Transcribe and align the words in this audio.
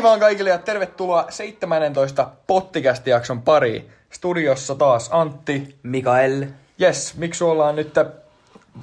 Hei 0.00 0.04
vaan 0.08 0.20
kaikille 0.20 0.50
ja 0.50 0.58
tervetuloa 0.58 1.26
17 1.28 2.28
pottikästi-jakson 2.46 3.42
pariin. 3.42 3.90
Studiossa 4.10 4.74
taas 4.74 5.08
Antti. 5.12 5.78
Mikael. 5.82 6.46
Yes, 6.82 7.14
miksi 7.16 7.44
ollaan 7.44 7.76
nyt 7.76 7.94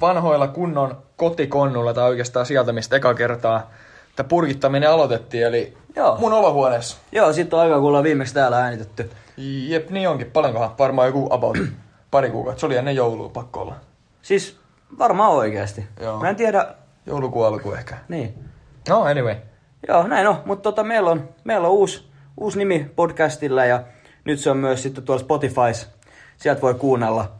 vanhoilla 0.00 0.48
kunnon 0.48 1.02
kotikonnulla 1.16 1.94
tai 1.94 2.08
oikeastaan 2.08 2.46
sieltä, 2.46 2.72
mistä 2.72 2.96
eka 2.96 3.14
kertaa 3.14 3.70
tämä 4.16 4.28
purkittaminen 4.28 4.90
aloitettiin, 4.90 5.46
eli 5.46 5.76
Joo. 5.96 6.16
mun 6.16 6.32
olohuoneessa. 6.32 6.96
Joo, 7.12 7.32
sit 7.32 7.54
on 7.54 7.60
aika, 7.60 7.78
kun 7.78 7.88
ollaan 7.88 8.04
viimeksi 8.04 8.34
täällä 8.34 8.58
äänitetty. 8.58 9.10
Jep, 9.68 9.90
niin 9.90 10.08
onkin. 10.08 10.30
Paljonkohan? 10.30 10.78
Varmaan 10.78 11.08
joku 11.08 11.28
about 11.30 11.58
pari 12.10 12.30
kuukautta. 12.30 12.60
Se 12.60 12.66
oli 12.66 12.76
ennen 12.76 12.96
joulua, 12.96 13.28
pakko 13.28 13.60
olla. 13.60 13.74
Siis 14.22 14.56
varmaan 14.98 15.32
oikeasti. 15.32 15.86
Joo. 16.00 16.20
Mä 16.20 16.28
en 16.28 16.36
tiedä, 16.36 16.74
Joulukuun 17.06 17.46
alku 17.46 17.72
ehkä. 17.72 17.96
niin. 18.08 18.34
No, 18.88 19.02
anyway. 19.02 19.36
Joo, 19.88 20.06
näin 20.06 20.26
on. 20.28 20.42
Mutta 20.44 20.62
tota, 20.62 20.84
meillä 20.84 21.10
on, 21.10 21.28
meillä 21.44 21.68
on 21.68 21.74
uusi, 21.74 22.04
uusi 22.36 22.58
nimi 22.58 22.90
podcastilla 22.96 23.64
ja 23.64 23.82
nyt 24.24 24.40
se 24.40 24.50
on 24.50 24.56
myös 24.56 24.82
sitten 24.82 25.04
tuolla 25.04 25.20
Spotifys. 25.22 25.88
Sieltä 26.36 26.62
voi 26.62 26.74
kuunnella. 26.74 27.32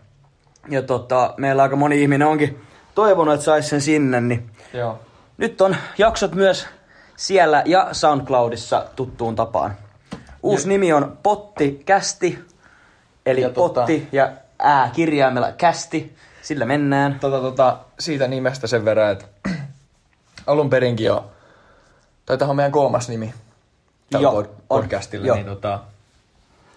Ja 0.69 0.83
tota, 0.83 1.35
meillä 1.37 1.63
aika 1.63 1.77
moni 1.77 2.03
ihminen 2.03 2.29
onkin 2.29 2.61
toivonut, 2.95 3.35
että 3.35 3.45
saisi 3.45 3.69
sen 3.69 3.81
sinne, 3.81 4.21
niin 4.21 4.51
Joo. 4.73 4.99
nyt 5.39 5.61
on 5.61 5.77
jaksot 5.99 6.35
myös 6.35 6.67
siellä 7.17 7.63
ja 7.67 7.89
SoundCloudissa 7.93 8.87
tuttuun 8.97 9.37
tapaan. 9.37 9.75
Uusi 10.43 10.65
Ja- 10.65 10.69
nimi 10.69 10.93
on 10.93 11.19
Potti 11.23 11.83
Kästi, 11.87 12.39
eli 13.27 13.41
Ja 13.41 13.49
tota- 13.49 13.55
Potti 13.55 14.09
ja 14.13 14.31
ää 14.59 14.91
kirjaimella 14.95 15.53
Kästi. 15.53 16.17
Sillä 16.43 16.65
mennään. 16.65 17.19
Tota, 17.21 17.41
tota, 17.41 17.79
siitä 17.99 18.29
nimestä 18.29 18.67
sen 18.67 18.85
verran, 18.85 19.13
että 19.13 19.25
alun 20.47 20.71
perinkin 20.71 21.07
jo, 21.07 21.31
tai 22.29 22.39
tähän 22.39 22.51
on 22.51 22.57
meidän 22.57 22.73
kolmas 22.73 23.09
nimi 23.09 23.35
tällä 24.11 24.23
Joo, 24.23 24.47
podcastilla, 24.69 25.27
Joo. 25.27 25.37
niin 25.37 25.47
tota, 25.47 25.81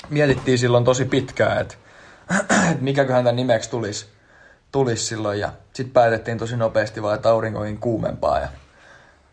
mietittiin 0.10 0.58
silloin 0.58 0.84
tosi 0.84 1.06
pitkään, 1.06 1.62
että, 1.62 1.76
että 2.72 2.84
mikäköhän 2.84 3.24
tämän 3.24 3.36
nimeksi 3.36 3.70
tulisi, 3.70 4.06
tulisi 4.72 5.06
silloin, 5.06 5.40
ja 5.40 5.52
sitten 5.74 5.94
päätettiin 5.94 6.38
tosi 6.38 6.58
nopeasti 6.58 7.02
vaan, 7.02 7.16
että 7.16 7.30
aurinkoihin 7.30 7.78
kuumempaa, 7.78 8.40
ja 8.40 8.48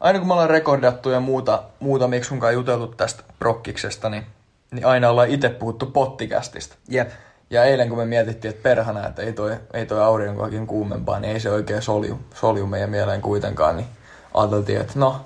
aina 0.01 0.19
kun 0.19 0.29
me 0.29 0.33
ollaan 0.33 0.51
rekordattu 0.51 1.11
ja 1.11 1.21
muuta, 1.21 1.63
muuta 1.81 2.09
miksi 2.09 2.29
sunkaan 2.29 2.55
juteltu 2.55 2.87
tästä 2.87 3.23
prokkiksesta, 3.39 4.11
niin, 4.11 4.27
niin 4.71 4.87
aina 4.87 5.11
ollaan 5.11 5.31
itse 5.31 5.49
puhuttu 5.49 5.87
pottikästistä. 5.87 6.75
Jep. 6.89 7.11
Ja 7.51 7.65
eilen 7.65 7.89
kun 7.89 7.99
me 7.99 8.05
mietittiin, 8.05 8.51
että 8.51 8.63
perhana, 8.63 9.07
että 9.07 9.23
ei 9.23 9.33
toi, 9.33 9.57
ei 9.73 9.87
toi 9.87 10.03
aurinkoakin 10.03 10.67
kuumempaa, 10.67 11.21
niin 11.21 11.33
ei 11.33 11.41
se 11.41 11.51
oikein 11.51 11.83
solju, 11.83 12.19
solju 12.35 12.67
meidän 12.67 12.91
mieleen 12.91 13.23
kuitenkaan, 13.23 13.77
niin 13.77 13.89
ajateltiin, 14.35 14.81
että 14.81 14.93
no, 14.97 15.21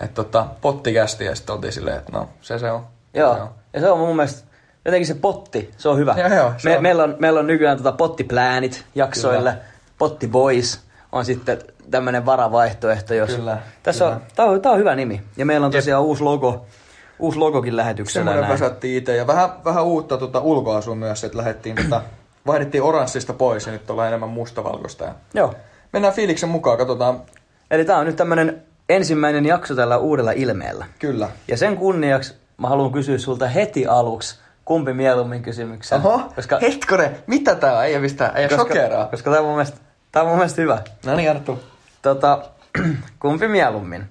että 0.00 0.14
tota, 0.14 0.46
pottikästi 0.60 1.24
ja 1.24 1.34
sitten 1.34 1.54
oltiin 1.54 1.72
silleen, 1.72 1.98
että 1.98 2.12
no, 2.12 2.28
se 2.40 2.58
se 2.58 2.70
on. 2.70 2.80
Se 3.14 3.20
Joo. 3.20 3.30
on. 3.32 3.48
Ja 3.72 3.80
se 3.80 3.90
on 3.90 3.98
mun 3.98 4.16
mielestä, 4.16 4.48
jotenkin 4.84 5.06
se 5.06 5.14
potti, 5.14 5.70
se 5.76 5.88
on 5.88 5.98
hyvä. 5.98 6.14
Joo, 6.18 6.28
joo, 6.28 6.52
se 6.56 6.68
Me, 6.68 6.76
on. 6.76 6.82
meillä, 6.82 7.04
on, 7.04 7.16
meillä 7.18 7.40
on 7.40 7.46
nykyään 7.46 7.76
tota 7.76 7.92
pottiplänit 7.92 8.84
jaksoille, 8.94 9.50
Kyllä. 9.50 9.64
potti 9.98 10.28
boys 10.28 10.80
on 11.12 11.24
sitten 11.24 11.58
tämmönen 11.90 12.26
varavaihtoehto, 12.26 13.14
jos... 13.14 13.34
Kyllä, 13.34 13.58
Tässä 13.82 14.04
kyllä. 14.04 14.16
on, 14.16 14.22
tää 14.36 14.46
on, 14.46 14.60
tää 14.62 14.72
on 14.72 14.78
hyvä 14.78 14.94
nimi. 14.94 15.22
Ja 15.36 15.46
meillä 15.46 15.66
on 15.66 15.72
tosiaan 15.72 16.02
uusi 16.02 16.22
logo, 16.22 16.66
uusi 17.18 17.38
logokin 17.38 17.76
lähetyksellä. 17.76 18.30
Semmoinen 18.30 18.52
väsättiin 18.52 18.98
itse 18.98 19.16
ja 19.16 19.26
vähän, 19.26 19.50
vähän 19.64 19.84
uutta 19.84 20.18
tota, 20.18 20.40
ulkoasua 20.40 20.94
myös, 20.94 21.24
että 21.24 21.38
lähdettiin 21.38 21.76
tota, 21.76 22.02
vaihdettiin 22.46 22.82
oranssista 22.82 23.32
pois 23.32 23.66
ja 23.66 23.72
nyt 23.72 23.90
ollaan 23.90 24.08
enemmän 24.08 24.28
mustavalkoista. 24.28 25.04
Ja 25.04 25.14
Joo. 25.34 25.54
mennään 25.92 26.14
fiiliksen 26.14 26.48
mukaan, 26.48 26.78
katsotaan. 26.78 27.22
Eli 27.70 27.84
tää 27.84 27.98
on 27.98 28.06
nyt 28.06 28.16
tämmönen 28.16 28.62
ensimmäinen 28.88 29.46
jakso 29.46 29.74
tällä 29.74 29.96
uudella 29.98 30.30
ilmeellä. 30.32 30.86
Kyllä. 30.98 31.28
Ja 31.48 31.56
sen 31.56 31.76
kunniaksi 31.76 32.34
mä 32.56 32.68
haluan 32.68 32.92
kysyä 32.92 33.18
sulta 33.18 33.46
heti 33.48 33.86
aluksi, 33.86 34.38
kumpi 34.64 34.92
mieluummin 34.92 35.42
kysymyksen. 35.42 36.00
Oho, 36.06 36.20
koska, 36.36 36.58
hetkone, 36.62 37.20
mitä 37.26 37.54
tää 37.54 37.78
on? 37.78 37.84
Ei 37.84 37.98
mistä, 37.98 38.28
ei 38.28 38.48
koska, 38.48 38.62
sokeraa. 38.62 39.06
koska 39.06 39.30
tää 39.30 39.40
on 39.40 39.46
mun 39.46 39.54
mielestä, 39.54 39.76
tää 40.12 40.22
on 40.22 40.28
mun 40.28 40.36
mielestä 40.38 40.62
hyvä. 40.62 40.78
No 41.06 41.16
niin, 41.16 41.30
Arttu. 41.30 41.58
Tota, 42.02 42.38
kumpi 43.20 43.48
mieluummin? 43.48 44.08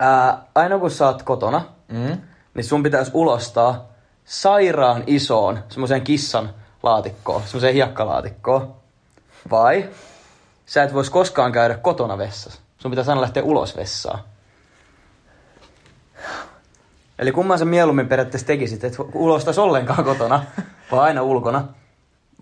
Ää, 0.00 0.38
aina 0.54 0.78
kun 0.78 0.90
sä 0.90 1.06
oot 1.06 1.22
kotona, 1.22 1.64
Mm. 1.88 2.18
niin 2.54 2.64
sun 2.64 2.82
pitäisi 2.82 3.10
ulostaa 3.14 3.88
sairaan 4.24 5.04
isoon 5.06 5.58
semmoiseen 5.68 6.02
kissan 6.02 6.50
laatikkoon, 6.82 7.42
semmoiseen 7.44 7.74
hiekkalaatikkoon. 7.74 8.74
Vai 9.50 9.88
sä 10.66 10.82
et 10.82 10.94
vois 10.94 11.10
koskaan 11.10 11.52
käydä 11.52 11.74
kotona 11.74 12.18
vessassa. 12.18 12.60
Sun 12.84 12.90
pitäisi 12.90 13.10
aina 13.10 13.20
lähteä 13.20 13.42
ulos 13.42 13.76
vessaan. 13.76 14.18
Eli 17.18 17.32
kumman 17.32 17.58
sä 17.58 17.64
mieluummin 17.64 18.08
periaatteessa 18.08 18.46
tekisit, 18.46 18.84
että 18.84 19.02
ulostais 19.14 19.58
ollenkaan 19.58 20.04
kotona, 20.04 20.44
vai 20.92 21.00
aina 21.00 21.22
ulkona? 21.22 21.68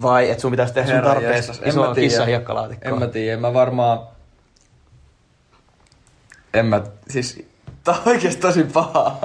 Vai 0.02 0.30
että 0.30 0.40
sun 0.40 0.50
pitäisi 0.50 0.74
tehdä 0.74 0.88
sun 0.88 0.94
Herra 0.94 1.14
en 1.20 1.68
isoa 1.68 1.94
kissan 1.94 2.26
hiekkalaatikkoa? 2.26 2.92
En 2.92 2.98
mä 2.98 3.06
tiedä, 3.06 3.34
en 3.34 3.40
mä 3.40 3.54
varmaan... 3.54 4.00
En 6.54 6.66
mä... 6.66 6.82
Siis... 7.08 7.46
Tää 7.84 7.94
on 7.94 8.02
oikeesti 8.06 8.40
tosi 8.40 8.64
paha. 8.64 9.18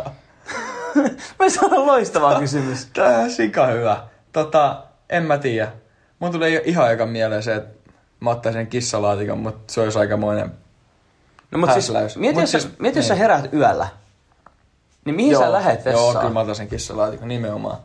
Mä 1.39 1.49
saan 1.49 1.85
loistava 1.85 2.39
kysymys. 2.39 2.85
Tää 2.85 3.19
on 3.19 3.31
sika 3.31 3.65
hyvä. 3.67 4.03
Tota, 4.31 4.83
en 5.09 5.23
mä 5.23 5.37
tiedä. 5.37 5.71
Mun 6.19 6.31
tulee 6.31 6.61
ihan 6.65 6.91
eka 6.91 7.05
mieleen 7.05 7.43
se, 7.43 7.55
että 7.55 7.89
mä 8.19 8.29
ottaisin 8.29 8.67
kissalaatikon, 8.67 9.37
mutta 9.37 9.73
se 9.73 9.81
olisi 9.81 9.99
aikamoinen... 9.99 10.66
No 11.51 11.57
mut 11.59 11.73
siis, 11.73 11.91
mieti, 12.15 12.33
Mut 12.33 12.41
jos, 12.41 12.51
siis- 12.51 12.79
mieti 12.79 12.99
jos 12.99 13.07
sä 13.07 13.13
niin. 13.13 13.21
heräät 13.21 13.53
yöllä. 13.53 13.87
Niin 15.05 15.15
mihin 15.15 15.37
sä 15.37 15.51
lähet 15.51 15.85
Joo, 15.85 15.93
vessaan? 15.93 16.17
kyllä 16.17 16.33
mä 16.33 16.39
ottaisin 16.39 16.67
kissalaatikon, 16.67 17.27
nimenomaan. 17.27 17.77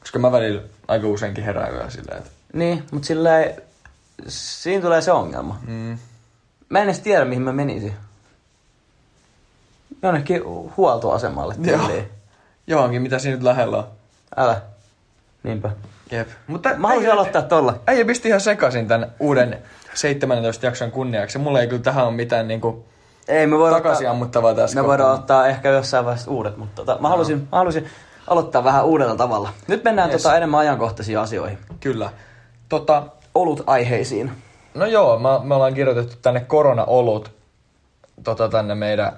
Koska 0.00 0.18
mä 0.18 0.32
välillä 0.32 0.62
aika 0.88 1.06
useinkin 1.06 1.44
herään 1.44 1.72
yöllä 1.74 1.90
silleen, 1.90 2.18
että... 2.18 2.30
Niin, 2.52 2.84
mut 2.92 3.04
silleen, 3.04 3.62
siinä 4.28 4.82
tulee 4.82 5.02
se 5.02 5.12
ongelma. 5.12 5.58
Mm, 5.66 5.98
Mä 6.68 6.78
en 6.78 6.84
edes 6.84 7.00
tiedä, 7.00 7.24
mihin 7.24 7.42
mä 7.42 7.52
menisin. 7.52 7.94
Jonnekin 10.02 10.42
huoltoasemalle 10.76 11.54
Joo. 11.62 11.90
johonkin, 12.66 13.02
mitä 13.02 13.18
siinä 13.18 13.34
nyt 13.36 13.42
lähellä 13.44 13.78
on. 13.78 13.84
Älä. 14.36 14.62
Niinpä. 15.42 15.70
Jep. 16.10 16.28
Mutta 16.46 16.70
Mä 16.76 16.88
haluaisin 16.88 17.12
aloittaa 17.12 17.42
tolla. 17.42 17.74
Äijä 17.86 18.04
pisti 18.04 18.28
ihan 18.28 18.40
sekaisin 18.40 18.88
tämän 18.88 19.12
uuden 19.20 19.58
17 19.94 20.66
jakson 20.66 20.90
kunniaksi. 20.90 21.38
Mulla 21.38 21.60
ei 21.60 21.66
kyllä 21.66 21.82
tähän 21.82 22.06
ole 22.06 22.14
mitään 22.14 22.48
niinku 22.48 22.84
Ei, 23.28 23.46
me 23.46 23.58
voidaan 23.58 23.82
takaisin 23.82 24.06
ottaa, 24.06 24.10
ammuttavaa 24.12 24.54
tässä 24.54 24.80
me 24.82 24.86
voidaan 24.88 25.14
ottaa 25.14 25.46
ehkä 25.46 25.68
jossain 25.68 26.04
vaiheessa 26.04 26.30
uudet, 26.30 26.56
mutta 26.56 26.74
tota, 26.84 26.98
mä, 27.00 27.08
halusin, 27.08 27.38
mä 27.38 27.58
halusin 27.58 27.86
aloittaa 28.26 28.64
vähän 28.64 28.84
uudella 28.84 29.16
tavalla. 29.16 29.48
Nyt 29.68 29.84
mennään 29.84 30.10
Yes. 30.10 30.22
tota 30.22 30.36
enemmän 30.36 30.60
ajankohtaisiin 30.60 31.18
asioihin. 31.18 31.58
Kyllä. 31.80 32.10
Tota, 32.68 33.02
Olut 33.34 33.62
aiheisiin. 33.66 34.30
no 34.74 34.86
joo, 34.86 35.18
mä, 35.18 35.40
me 35.44 35.54
ollaan 35.54 35.74
kirjoitettu 35.74 36.16
tänne 36.22 36.40
korona-olut 36.40 37.30
tota, 38.24 38.48
tänne 38.48 38.74
meidän 38.74 39.12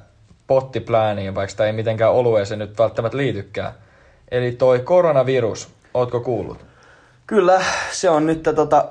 pottipläniin, 0.46 1.34
vaikka 1.34 1.56
tämä 1.56 1.66
ei 1.66 1.72
mitenkään 1.72 2.12
olueeseen 2.12 2.58
nyt 2.58 2.78
välttämättä 2.78 3.16
liitykään. 3.18 3.72
Eli 4.30 4.52
toi 4.52 4.78
koronavirus, 4.78 5.68
ootko 5.94 6.20
kuullut? 6.20 6.58
Kyllä, 7.26 7.60
se 7.92 8.10
on 8.10 8.26
nyt 8.26 8.42
tota, 8.42 8.88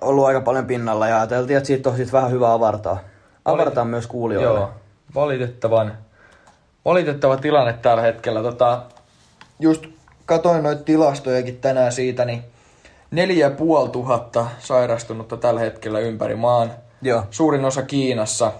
ollut 0.00 0.26
aika 0.26 0.40
paljon 0.40 0.66
pinnalla 0.66 1.08
ja 1.08 1.16
ajateltiin, 1.16 1.56
että 1.56 1.66
siitä 1.66 1.90
on 1.90 1.96
sit 1.96 2.12
vähän 2.12 2.30
hyvä 2.30 2.52
avartaa. 2.52 2.98
Avartaa 3.44 3.84
myös 3.84 4.06
kuulijoille. 4.06 4.58
Joo, 4.58 4.70
valitettavan, 5.14 5.98
valitettava 6.84 7.36
tilanne 7.36 7.72
tällä 7.72 8.02
hetkellä. 8.02 8.42
Tota, 8.42 8.82
just 9.60 9.86
katoin 10.26 10.62
noita 10.62 10.82
tilastojakin 10.82 11.58
tänään 11.60 11.92
siitä, 11.92 12.24
niin 12.24 12.44
neljä 13.10 13.50
tuhatta 13.92 14.46
sairastunutta 14.58 15.36
tällä 15.36 15.60
hetkellä 15.60 15.98
ympäri 15.98 16.34
maan. 16.34 16.70
Joo. 17.02 17.22
Suurin 17.30 17.64
osa 17.64 17.82
Kiinassa, 17.82 18.52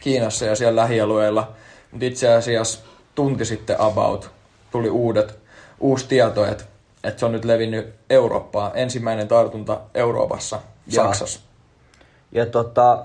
Kiinassa 0.00 0.44
ja 0.44 0.56
siellä 0.56 0.80
lähialueilla. 0.80 1.52
Mutta 1.90 2.06
itse 2.06 2.34
asiassa 2.34 2.80
tunti 3.14 3.44
sitten 3.44 3.80
about 3.80 4.30
tuli 4.70 4.90
uudet, 4.90 5.38
uusi 5.80 6.08
tieto, 6.08 6.46
että, 6.46 6.64
että 7.04 7.20
se 7.20 7.26
on 7.26 7.32
nyt 7.32 7.44
levinnyt 7.44 7.94
Eurooppaan. 8.10 8.70
Ensimmäinen 8.74 9.28
tartunta 9.28 9.80
Euroopassa, 9.94 10.60
Jaa. 10.86 11.04
Saksassa. 11.04 11.40
Ja 12.32 12.46
tota, 12.46 13.04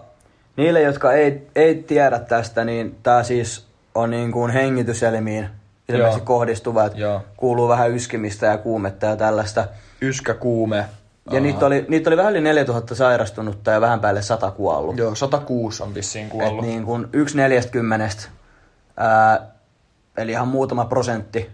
niille, 0.57 0.81
jotka 0.81 1.13
ei, 1.13 1.47
ei 1.55 1.75
tiedä 1.75 2.19
tästä, 2.19 2.65
niin 2.65 2.95
tämä 3.03 3.23
siis 3.23 3.65
on 3.95 4.09
niin 4.09 4.31
kuin 4.31 4.51
hengityselimiin 4.51 5.49
ilmeisesti 5.89 6.19
Joo. 6.19 6.25
kohdistuva, 6.25 6.85
että 6.85 6.99
Joo. 6.99 7.21
kuuluu 7.37 7.67
vähän 7.67 7.91
yskimistä 7.91 8.45
ja 8.45 8.57
kuumetta 8.57 9.05
ja 9.05 9.15
tällaista. 9.15 9.67
Yskä, 10.01 10.33
kuume. 10.33 10.85
Ja 11.31 11.39
niitä 11.39 11.65
oli, 11.65 11.85
niitä 11.87 12.09
oli 12.09 12.17
vähän 12.17 12.31
yli 12.31 12.41
4000 12.41 12.95
sairastunutta 12.95 13.71
ja 13.71 13.81
vähän 13.81 13.99
päälle 13.99 14.21
100 14.21 14.51
kuollut. 14.51 14.97
Joo, 14.97 15.15
106 15.15 15.83
on 15.83 15.95
vissiin 15.95 16.25
Et 16.25 16.31
kuollut. 16.31 16.65
niin 16.65 16.85
kuin 16.85 17.07
yksi 17.13 17.37
neljästäkymmenestä, 17.37 18.23
ää, 18.97 19.47
eli 20.17 20.31
ihan 20.31 20.47
muutama 20.47 20.85
prosentti. 20.85 21.51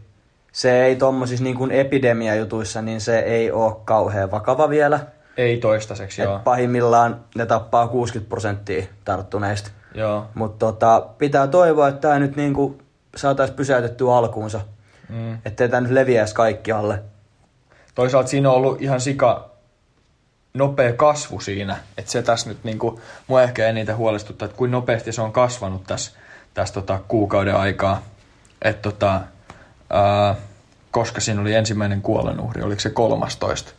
Se 0.51 0.83
ei 0.85 0.95
tommosissa 0.95 1.43
niin 1.43 1.55
kuin 1.55 1.71
epidemiajutuissa, 1.71 2.81
niin 2.81 3.01
se 3.01 3.19
ei 3.19 3.51
ole 3.51 3.75
kauhean 3.85 4.31
vakava 4.31 4.69
vielä. 4.69 4.99
Ei 5.37 5.57
toistaiseksi, 5.57 6.21
joo. 6.21 6.39
Pahimmillaan 6.43 7.25
ne 7.35 7.45
tappaa 7.45 7.87
60 7.87 8.29
prosenttia 8.29 8.85
tarttuneista. 9.05 9.71
Joo. 9.93 10.25
Mutta 10.33 10.65
tota, 10.65 11.07
pitää 11.17 11.47
toivoa, 11.47 11.87
että 11.87 12.01
tämä 12.01 12.19
nyt 12.19 12.35
niinku 12.35 12.81
saataisiin 13.15 13.57
pysäytettyä 13.57 14.15
alkuunsa. 14.15 14.61
Mm. 15.09 15.37
Ettei 15.45 15.69
tämä 15.69 15.81
nyt 15.81 15.91
leviäisi 15.91 16.35
kaikkialle. 16.35 17.03
Toisaalta 17.95 18.29
siinä 18.29 18.49
on 18.49 18.55
ollut 18.55 18.81
ihan 18.81 19.01
sika 19.01 19.49
nopea 20.53 20.93
kasvu 20.93 21.39
siinä, 21.39 21.77
että 21.97 22.11
se 22.11 22.21
tässä 22.21 22.49
nyt 22.49 22.63
niinku, 22.63 23.01
mua 23.27 23.43
ehkä 23.43 23.67
eniten 23.67 23.97
huolestuttaa, 23.97 24.45
että 24.45 24.57
kuinka 24.57 24.77
nopeasti 24.77 25.11
se 25.11 25.21
on 25.21 25.31
kasvanut 25.31 25.83
tässä, 25.83 26.11
tässä 26.53 26.73
tota, 26.73 26.99
kuukauden 27.07 27.55
aikaa. 27.55 28.01
Että 28.61 28.81
tota, 28.81 29.21
ää, 29.89 30.35
koska 30.91 31.21
siinä 31.21 31.41
oli 31.41 31.53
ensimmäinen 31.53 32.01
kuolonuhri, 32.01 32.63
oliko 32.63 32.79
se 32.79 32.89
13 32.89 33.71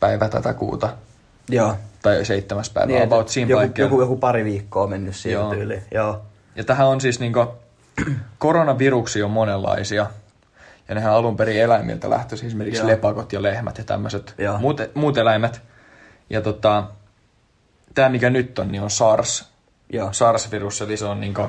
päivä 0.00 0.28
tätä 0.28 0.54
kuuta, 0.54 0.88
Joo. 1.48 1.74
tai 2.02 2.24
seitsemäs 2.24 2.70
päivä, 2.70 2.86
Niin, 2.86 3.02
about 3.02 3.28
siinä 3.28 3.50
joku, 3.50 3.60
paikkeilla. 3.60 3.90
joku, 3.90 4.02
joku, 4.02 4.16
pari 4.16 4.44
viikkoa 4.44 4.82
on 4.82 4.90
mennyt 4.90 5.16
siihen 5.16 5.40
Joo. 5.40 5.54
tyyliin. 5.54 5.82
Joo. 5.90 6.22
Ja 6.56 6.64
tähän 6.64 6.86
on 6.86 7.00
siis 7.00 7.20
niinku, 7.20 7.46
koronaviruksia 8.38 9.24
on 9.24 9.30
monenlaisia. 9.30 10.06
Ja 10.88 10.94
nehän 10.94 11.12
alun 11.12 11.36
perin 11.36 11.60
eläimiltä 11.62 12.10
lähtöisin, 12.10 12.46
esimerkiksi 12.46 12.80
Joo. 12.80 12.88
lepakot 12.88 13.32
ja 13.32 13.42
lehmät 13.42 13.78
ja 13.78 13.84
tämmöiset 13.84 14.34
muut, 14.58 14.80
muut 14.94 15.18
eläimet. 15.18 15.62
Ja 16.30 16.40
tota, 16.40 16.84
tämä 17.94 18.08
mikä 18.08 18.30
nyt 18.30 18.58
on, 18.58 18.72
niin 18.72 18.82
on 18.82 18.90
SARS. 18.90 19.48
Joo. 19.92 20.12
SARS-virus, 20.12 20.80
eli 20.82 20.96
se 20.96 21.04
on 21.04 21.20
niinku, 21.20 21.42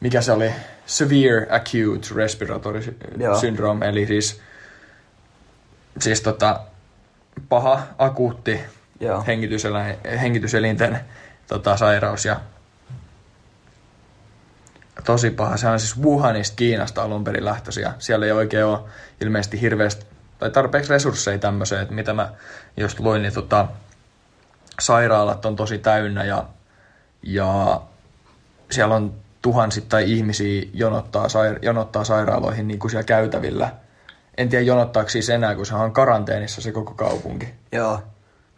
mikä 0.00 0.20
se 0.20 0.32
oli? 0.32 0.52
Severe 0.88 1.46
Acute 1.50 2.14
Respiratory 2.14 2.96
Joo. 3.16 3.40
Syndrome, 3.40 3.88
eli 3.88 4.06
siis, 4.06 4.40
siis 6.00 6.20
tota, 6.20 6.60
paha, 7.48 7.82
akuutti 7.98 8.60
Joo. 9.00 9.24
hengityselä, 9.26 9.94
hengityselinten 10.20 11.00
tota, 11.46 11.76
sairaus 11.76 12.24
ja 12.24 12.40
tosi 15.04 15.30
paha. 15.30 15.56
Se 15.56 15.68
on 15.68 15.80
siis 15.80 15.98
Wuhanista 16.02 16.56
Kiinasta 16.56 17.02
alun 17.02 17.24
perin 17.24 17.44
lähtöisin 17.44 17.82
ja 17.82 17.92
siellä 17.98 18.26
ei 18.26 18.32
oikein 18.32 18.64
ole 18.64 18.78
ilmeisesti 19.20 19.60
hirveästi 19.60 20.06
tai 20.38 20.50
tarpeeksi 20.50 20.90
resursseja 20.90 21.38
tämmöiseen, 21.38 21.82
että 21.82 21.94
mitä 21.94 22.12
mä 22.12 22.32
just 22.76 23.00
luin, 23.00 23.22
niin 23.22 23.34
tota, 23.34 23.68
sairaalat 24.80 25.44
on 25.44 25.56
tosi 25.56 25.78
täynnä 25.78 26.24
ja, 26.24 26.44
ja 27.22 27.80
siellä 28.70 28.94
on 28.94 29.14
tuhansittain 29.42 30.06
ihmisiä 30.06 30.62
jonottaa, 30.74 31.26
sair- 31.26 31.58
jonottaa 31.62 32.04
sairaaloihin 32.04 32.68
niin 32.68 32.78
kuin 32.78 32.90
siellä 32.90 33.04
käytävillä. 33.04 33.70
En 34.38 34.48
tiedä 34.48 34.64
jonottaako 34.64 35.08
siis 35.08 35.30
enää, 35.30 35.54
kun 35.54 35.66
se 35.66 35.74
on 35.74 35.92
karanteenissa 35.92 36.60
se 36.60 36.72
koko 36.72 36.94
kaupunki. 36.94 37.48
Joo. 37.72 38.00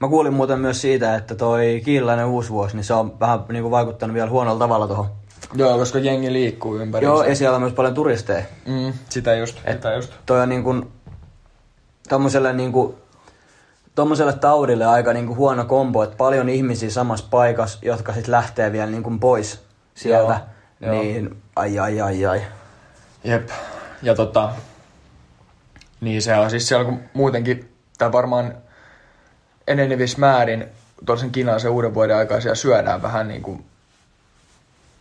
Mä 0.00 0.08
kuulin 0.08 0.32
muuten 0.32 0.60
myös 0.60 0.80
siitä, 0.80 1.14
että 1.14 1.34
toi 1.34 1.82
kiilainen 1.84 2.26
uusi 2.26 2.50
vuosi, 2.50 2.76
niin 2.76 2.84
se 2.84 2.94
on 2.94 3.20
vähän 3.20 3.44
niin 3.48 3.62
kuin 3.62 3.70
vaikuttanut 3.70 4.14
vielä 4.14 4.30
huonolla 4.30 4.58
tavalla 4.58 4.86
tuohon. 4.86 5.06
Joo, 5.54 5.78
koska 5.78 5.98
jengi 5.98 6.32
liikkuu 6.32 6.76
ympäri. 6.76 7.06
Joo, 7.06 7.24
ja 7.24 7.36
siellä 7.36 7.54
on 7.54 7.62
myös 7.62 7.74
paljon 7.74 7.94
turisteja. 7.94 8.42
Mm, 8.66 8.92
sitä 9.08 9.34
just, 9.34 9.58
sitä 9.72 9.94
just. 9.94 10.12
Toi 10.26 10.40
on 10.40 10.48
niin 10.48 10.64
kuin, 10.64 10.92
tommoselle 12.08 12.52
niin 12.52 12.72
kuin, 12.72 12.94
tommoselle 13.94 14.32
taudille 14.32 14.86
aika 14.86 15.12
niin 15.12 15.26
kuin 15.26 15.36
huono 15.36 15.64
kombo, 15.64 16.02
että 16.02 16.16
paljon 16.16 16.48
ihmisiä 16.48 16.90
samassa 16.90 17.26
paikassa, 17.30 17.78
jotka 17.82 18.12
sitten 18.12 18.32
lähtee 18.32 18.72
vielä 18.72 18.90
niin 18.90 19.02
kuin 19.02 19.20
pois 19.20 19.60
sieltä. 19.94 20.32
Joo, 20.32 20.40
joo. 20.80 21.02
niin 21.02 21.42
ai 21.56 21.78
ai 21.78 22.00
ai 22.00 22.26
ai. 22.26 22.42
Jep. 23.24 23.48
Ja 24.02 24.14
tota, 24.14 24.50
niin 26.00 26.22
se 26.22 26.34
on 26.34 26.50
siis 26.50 26.68
siellä 26.68 26.84
kun 26.84 27.00
muutenkin, 27.14 27.68
tai 27.98 28.12
varmaan 28.12 28.54
enenevissä 29.66 30.18
määrin 30.18 30.66
tuollaisen 31.06 31.30
kinaisen 31.30 31.70
uuden 31.70 31.94
vuoden 31.94 32.16
aikaa 32.16 32.40
siellä 32.40 32.54
syödään 32.54 33.02
vähän 33.02 33.28
niin 33.28 33.42
kuin, 33.42 33.64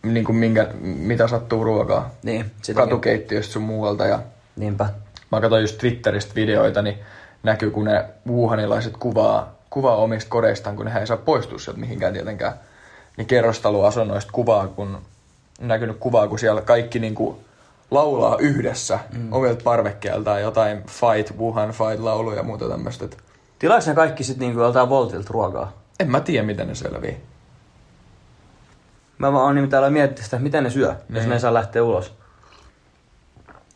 niin 0.03 0.25
kuin 0.25 0.35
minkä, 0.35 0.67
mitä 0.81 1.27
sattuu 1.27 1.63
ruokaa. 1.63 2.11
Niin, 2.23 2.51
sitäkin. 2.61 2.89
Katukeittiöstä 2.89 3.53
sun 3.53 3.61
muualta 3.61 4.05
ja 4.05 4.19
Niinpä. 4.55 4.89
mä 5.31 5.41
katsoin 5.41 5.61
just 5.61 5.77
Twitteristä 5.77 6.35
videoita, 6.35 6.81
niin 6.81 6.99
näkyy 7.43 7.71
kun 7.71 7.85
ne 7.85 8.05
wuhanilaiset 8.27 8.97
kuvaa, 8.97 9.55
kuvaa 9.69 9.95
omista 9.95 10.29
kodeistaan, 10.29 10.75
kun 10.75 10.85
ne 10.85 10.99
ei 10.99 11.07
saa 11.07 11.17
poistua 11.17 11.59
sieltä 11.59 11.79
mihinkään 11.79 12.13
tietenkään. 12.13 12.53
Niin 13.17 13.27
kerrostaloasunnoista 13.27 14.31
kuvaa, 14.31 14.67
kun 14.67 15.01
näkynyt 15.59 15.97
kuvaa, 16.00 16.27
kun 16.27 16.39
siellä 16.39 16.61
kaikki 16.61 17.00
niinku 17.00 17.39
laulaa 17.91 18.38
yhdessä 18.39 19.00
mm. 19.13 19.33
omilta 19.33 19.63
parvekkeeltaan 19.63 20.41
jotain 20.41 20.83
Fight, 20.88 21.38
Wuhan 21.38 21.71
Fight 21.71 22.00
lauluja 22.00 22.38
ja 22.38 22.44
muuta 22.44 22.69
tämmöistä. 22.69 23.06
Tilaaks 23.59 23.88
ne 23.88 23.94
kaikki 23.94 24.23
sitten 24.23 24.47
niinku 24.47 24.61
joltain 24.61 24.89
Voltilta 24.89 25.27
ruokaa? 25.29 25.73
En 26.00 26.11
mä 26.11 26.19
tiedä, 26.19 26.45
miten 26.45 26.67
ne 26.67 26.75
selvii. 26.75 27.17
Mä 29.17 29.33
vaan 29.33 29.45
oon 29.45 29.56
nimittäin 29.56 29.79
aloin 29.79 29.94
miettiä 29.94 30.23
sitä, 30.23 30.39
miten 30.39 30.63
ne 30.63 30.69
syö, 30.69 30.88
jos 30.88 31.00
Niin. 31.09 31.29
ne 31.29 31.35
ei 31.35 31.39
saa 31.39 31.53
lähteä 31.53 31.83
ulos. 31.83 32.13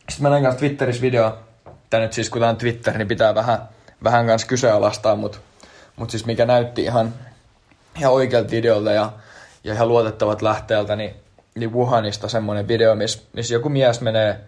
Sitten 0.10 0.24
mä 0.24 0.30
näin 0.30 0.44
kanssa 0.44 0.60
Twitterissä 0.60 1.02
video, 1.02 1.38
tää 1.90 2.00
nyt 2.00 2.14
siis 2.14 2.30
kun 2.30 2.42
tää 2.42 2.50
on 2.50 2.58
Twitter, 2.58 2.98
niin 2.98 3.08
pitää 3.08 3.36
vähän, 3.36 3.60
vähän 4.04 4.28
kanssa 4.28 4.48
kyseenalaistaa, 4.48 5.16
mutta 5.16 5.38
mut 5.96 6.10
siis 6.10 6.26
mikä 6.26 6.46
näytti 6.46 6.84
ihan, 6.84 7.14
ihan 8.00 8.14
oikealta 8.14 8.52
videolta 8.52 8.92
ja, 8.92 9.12
ja 9.64 9.74
ihan 9.74 9.88
luotettavat 9.88 10.42
lähteeltä, 10.42 10.96
niin, 10.96 11.16
niin 11.56 11.74
Wuhanista 11.74 12.28
semmonen 12.28 12.68
video, 12.68 12.96
missä 12.96 13.22
miss 13.34 13.52
joku 13.52 13.70
mies 13.70 14.02
menee, 14.02 14.40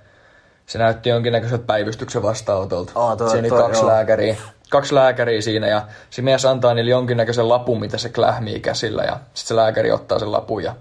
se 0.65 0.77
näytti 0.77 1.09
jonkinnäköiseltä 1.09 1.63
päivystyksen 1.65 2.23
vastaanotolta. 2.23 2.91
Aa, 2.95 3.15
toi- 3.15 3.29
siinä 3.29 3.49
toi- 3.49 3.61
kaksi 3.61 3.81
joo. 3.81 3.89
lääkäriä, 3.89 4.35
kaksi 4.69 4.95
lääkäriä 4.95 5.41
siinä 5.41 5.67
ja 5.67 5.81
se 6.09 6.21
mies 6.21 6.45
antaa 6.45 6.73
niille 6.73 6.91
jonkinnäköisen 6.91 7.49
lapun, 7.49 7.79
mitä 7.79 7.97
se 7.97 8.09
klähmii 8.09 8.59
käsillä 8.59 9.03
ja 9.03 9.13
sitten 9.33 9.47
se 9.47 9.55
lääkäri 9.55 9.91
ottaa 9.91 10.19
sen 10.19 10.31
lapun 10.31 10.63
ja 10.63 10.75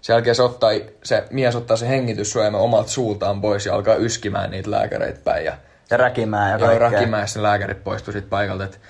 sen 0.00 0.14
jälkeen 0.14 0.36
se, 0.36 0.42
ottaa, 0.42 0.70
se 1.04 1.24
mies 1.30 1.56
ottaa 1.56 1.76
se 1.76 1.88
hengityssuojamme 1.88 2.58
omalta 2.58 2.88
suultaan 2.90 3.40
pois 3.40 3.66
ja 3.66 3.74
alkaa 3.74 3.94
yskimään 3.94 4.50
niitä 4.50 4.70
lääkäreitä 4.70 5.20
päin. 5.24 5.44
Ja, 5.44 5.52
Ja 5.90 5.96
räkimään 5.96 6.50
ja 6.50 6.58
joo, 6.58 6.68
kaikkea. 6.68 6.90
räkimään 6.90 7.20
ja 7.22 7.26
sen 7.26 7.42
lääkärit 7.42 7.84
poistui 7.84 8.12
siitä 8.12 8.28
paikalta. 8.30 8.64
Et 8.64 8.80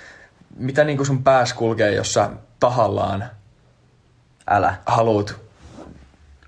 mitä 0.57 0.85
niinku 0.85 1.05
sun 1.05 1.25
pääs 1.25 1.53
kulkee, 1.53 1.95
jos 1.95 2.15
sä 2.15 2.31
tahallaan 2.61 3.25
Älä. 4.51 4.75
haluut 4.87 5.37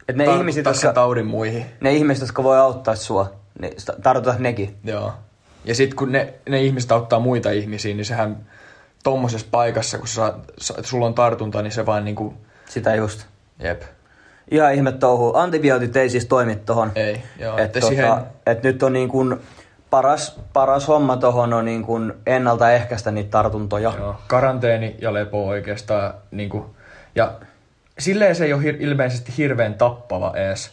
Et 0.08 0.16
ne, 0.16 0.24
ihmiset, 0.24 0.64
jotka, 0.64 0.92
taudin 0.92 1.26
muihin. 1.26 1.66
ne 1.80 1.92
ihmiset, 1.92 2.22
jotka 2.22 2.42
voi 2.42 2.58
auttaa 2.58 2.96
sua, 2.96 3.32
niin 3.60 3.72
tartutat 4.02 4.38
nekin. 4.38 4.76
Joo. 4.84 5.12
Ja 5.64 5.74
sitten 5.74 5.96
kun 5.96 6.12
ne, 6.12 6.34
ne 6.48 6.60
ihmiset 6.62 6.92
auttaa 6.92 7.18
muita 7.20 7.50
ihmisiä, 7.50 7.94
niin 7.94 8.04
sehän 8.04 8.46
tommosessa 9.04 9.46
paikassa, 9.50 9.98
kun 9.98 10.08
sä, 10.08 10.32
sä, 10.58 10.74
sulla 10.82 11.06
on 11.06 11.14
tartunta, 11.14 11.62
niin 11.62 11.72
se 11.72 11.86
vaan 11.86 12.04
niinku, 12.04 12.34
Sitä 12.68 12.94
just. 12.94 13.26
jep, 13.58 13.82
Ihan 14.50 14.74
ihme 14.74 14.92
touhu. 14.92 15.32
Antibiootit 15.36 15.96
ei 15.96 16.10
siis 16.10 16.26
toimi 16.26 16.56
tohon. 16.56 16.92
ei. 16.94 17.22
Joo, 17.38 17.56
Et, 17.58 17.64
että 17.64 17.80
tota, 17.80 17.88
siihen, 17.88 18.12
et 18.46 18.62
nyt 18.62 18.82
on 18.82 18.92
niin 18.92 19.08
kuin 19.08 19.36
paras, 19.90 20.40
paras 20.52 20.88
homma 20.88 21.16
tohon 21.16 21.52
on 21.52 21.64
niin 21.64 21.82
kuin 21.82 22.12
ennaltaehkäistä 22.26 23.10
niitä 23.10 23.30
tartuntoja. 23.30 23.92
Joo, 23.98 24.16
karanteeni 24.26 24.96
ja 25.00 25.12
lepo 25.14 25.46
oikeastaan. 25.46 26.14
Niin 26.30 26.48
kuin, 26.48 26.64
ja 27.14 27.32
silleen 27.98 28.36
se 28.36 28.44
ei 28.44 28.52
ole 28.52 28.62
hir- 28.62 28.82
ilmeisesti 28.82 29.32
hirveän 29.38 29.74
tappava 29.74 30.32
ees. 30.36 30.70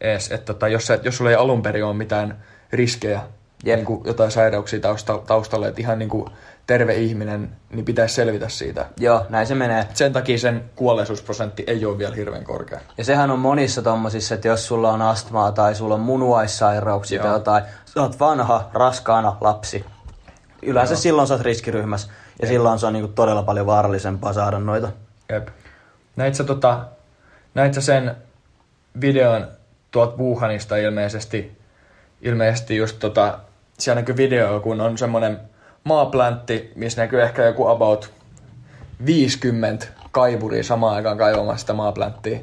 ees 0.00 0.32
että 0.32 0.52
tota, 0.52 0.68
jos, 0.68 0.86
sä, 0.86 0.98
jos 1.02 1.16
sulla 1.16 1.30
ei 1.30 1.36
alun 1.36 1.62
perin 1.62 1.84
ole 1.84 1.94
mitään 1.94 2.44
riskejä, 2.72 3.20
Jep. 3.64 3.76
niin 3.76 3.86
kuin 3.86 4.00
jotain 4.04 4.30
sairauksia 4.30 4.80
tausta, 4.80 5.18
taustalla, 5.26 5.68
että 5.68 5.80
ihan 5.80 5.98
niin 5.98 6.08
kuin 6.08 6.30
terve 6.66 6.94
ihminen, 6.94 7.50
niin 7.70 7.84
pitäisi 7.84 8.14
selvitä 8.14 8.48
siitä. 8.48 8.86
Joo, 8.96 9.26
näin 9.28 9.46
se 9.46 9.54
menee. 9.54 9.86
Sen 9.94 10.12
takia 10.12 10.38
sen 10.38 10.64
kuolleisuusprosentti 10.76 11.64
ei 11.66 11.84
ole 11.84 11.98
vielä 11.98 12.14
hirveän 12.14 12.44
korkea. 12.44 12.80
Ja 12.98 13.04
sehän 13.04 13.30
on 13.30 13.38
monissa 13.38 13.82
tommosissa, 13.82 14.34
että 14.34 14.48
jos 14.48 14.66
sulla 14.66 14.90
on 14.92 15.02
astmaa 15.02 15.52
tai 15.52 15.74
sulla 15.74 15.94
on 15.94 16.00
munuaissairauksia 16.00 17.20
tai 17.20 17.28
Joo. 17.28 17.36
jotain, 17.36 17.64
sä 17.84 18.02
oot 18.02 18.20
vanha, 18.20 18.70
raskaana 18.72 19.36
lapsi. 19.40 19.84
Yleensä 20.62 20.94
Joo. 20.94 21.00
silloin 21.00 21.28
sä 21.28 21.34
oot 21.34 21.42
riskiryhmässä 21.42 22.10
ja 22.42 22.48
silloin 22.48 22.78
se 22.78 22.86
on 22.86 22.92
niinku 22.92 23.08
todella 23.08 23.42
paljon 23.42 23.66
vaarallisempaa 23.66 24.32
saada 24.32 24.58
noita. 24.58 24.88
Jep. 25.32 25.48
Näit 26.16 26.34
sä, 26.34 26.44
tota, 26.44 26.84
näit 27.54 27.74
sä 27.74 27.80
sen 27.80 28.16
videon 29.00 29.48
tuolta 29.90 30.16
Wuhanista 30.16 30.76
ilmeisesti, 30.76 31.58
ilmeisesti 32.22 32.76
just 32.76 32.98
tota, 32.98 33.38
siellä 33.78 34.00
näkyy 34.00 34.16
video, 34.16 34.60
kun 34.60 34.80
on 34.80 34.98
semmonen 34.98 35.40
maapläntti, 35.84 36.72
missä 36.74 37.02
näkyy 37.02 37.22
ehkä 37.22 37.44
joku 37.44 37.66
about 37.66 38.12
50 39.06 39.86
kaivuria 40.10 40.64
samaan 40.64 40.96
aikaan 40.96 41.18
kaivamassa 41.18 41.60
sitä 41.60 41.72
maaplänttiä. 41.72 42.40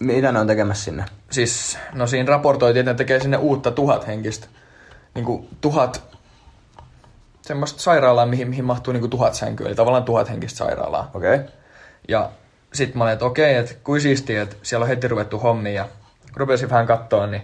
Mitä 0.00 0.32
ne 0.32 0.40
on 0.40 0.46
tekemässä 0.46 0.84
sinne? 0.84 1.04
Siis, 1.30 1.78
no 1.92 2.06
siinä 2.06 2.30
raportoitiin, 2.30 2.80
että 2.80 2.92
ne 2.92 2.96
tekee 2.96 3.20
sinne 3.20 3.36
uutta 3.36 3.70
tuhat 3.70 4.06
henkistä. 4.06 4.46
Niinku 5.14 5.48
tuhat, 5.60 6.02
semmoista 7.42 7.80
sairaalaa, 7.80 8.26
mihin, 8.26 8.48
mihin 8.48 8.64
mahtuu 8.64 8.92
niinku 8.92 9.08
tuhat 9.08 9.34
sänkyä, 9.34 9.66
eli 9.66 9.74
tavallaan 9.74 10.04
tuhat 10.04 10.30
henkistä 10.30 10.58
sairaalaa. 10.58 11.10
Okei. 11.14 11.34
Okay. 11.34 11.46
Ja 12.08 12.30
sit 12.76 12.94
mä 12.94 13.04
olin, 13.04 13.12
että 13.12 13.24
okei, 13.24 13.54
että 13.54 13.74
kuin 13.84 14.00
siistiä, 14.00 14.42
että 14.42 14.56
siellä 14.62 14.84
on 14.84 14.88
heti 14.88 15.08
ruvettu 15.08 15.38
hommiin. 15.38 15.74
Ja 15.74 15.84
kun 15.84 16.36
rupesin 16.36 16.70
vähän 16.70 16.86
kattoa, 16.86 17.26
niin, 17.26 17.42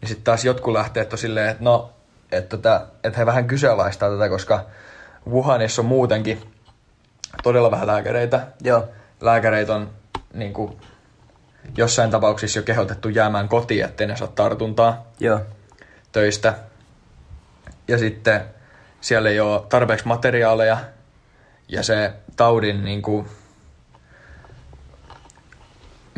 niin 0.00 0.08
sitten 0.08 0.24
taas 0.24 0.44
jotkut 0.44 0.74
lähtee, 0.74 1.02
että 1.02 1.14
on 1.14 1.18
silleen, 1.18 1.48
että 1.48 1.64
no, 1.64 1.92
että, 2.32 2.56
tota, 2.56 2.86
että 3.04 3.18
he 3.18 3.26
vähän 3.26 3.46
kyseenalaistaa 3.46 4.10
tätä, 4.10 4.28
koska 4.28 4.64
Wuhanissa 5.30 5.82
on 5.82 5.86
muutenkin 5.86 6.42
todella 7.42 7.70
vähän 7.70 7.86
lääkäreitä. 7.86 8.46
Joo. 8.64 8.88
Lääkäreitä 9.20 9.74
on 9.74 9.90
niin 10.34 10.52
kuin, 10.52 10.76
jossain 11.76 12.10
tapauksissa 12.10 12.58
jo 12.58 12.62
kehotettu 12.62 13.08
jäämään 13.08 13.48
kotiin, 13.48 13.84
ettei 13.84 14.06
ne 14.06 14.16
saa 14.16 14.28
tartuntaa 14.28 15.06
Joo. 15.20 15.40
töistä. 16.12 16.54
Ja 17.88 17.98
sitten 17.98 18.40
siellä 19.00 19.28
ei 19.28 19.40
ole 19.40 19.62
tarpeeksi 19.68 20.06
materiaaleja 20.06 20.78
ja 21.68 21.82
se 21.82 22.12
taudin, 22.36 22.84
niin 22.84 23.02
kuin, 23.02 23.28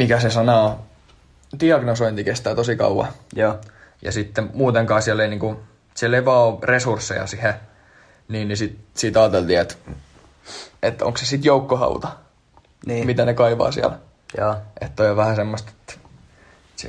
mikä 0.00 0.20
se 0.20 0.30
sana 0.30 0.60
on, 0.60 0.78
diagnosointi 1.60 2.24
kestää 2.24 2.54
tosi 2.54 2.76
kauan. 2.76 3.08
Joo. 3.36 3.58
Ja 4.02 4.12
sitten 4.12 4.50
muutenkaan 4.54 5.02
siellä 5.02 5.22
ei, 5.22 5.28
niin 5.28 5.40
kuin, 5.40 5.56
siellä 5.94 6.16
ei 6.16 6.24
vaan 6.24 6.46
ole 6.48 6.58
resursseja 6.62 7.26
siihen, 7.26 7.54
niin, 8.28 8.48
niin 8.48 8.56
sit, 8.56 8.78
siitä 8.94 9.20
ajateltiin, 9.20 9.60
että, 9.60 9.74
että 10.82 11.04
onko 11.04 11.18
se 11.18 11.26
sitten 11.26 11.48
joukkohauta, 11.48 12.08
Niin. 12.86 13.06
mitä 13.06 13.24
ne 13.24 13.34
kaivaa 13.34 13.72
siellä. 13.72 13.98
Joo. 14.38 14.56
Että 14.80 15.10
on 15.10 15.16
vähän 15.16 15.36
semmoista, 15.36 15.70
että 15.70 15.94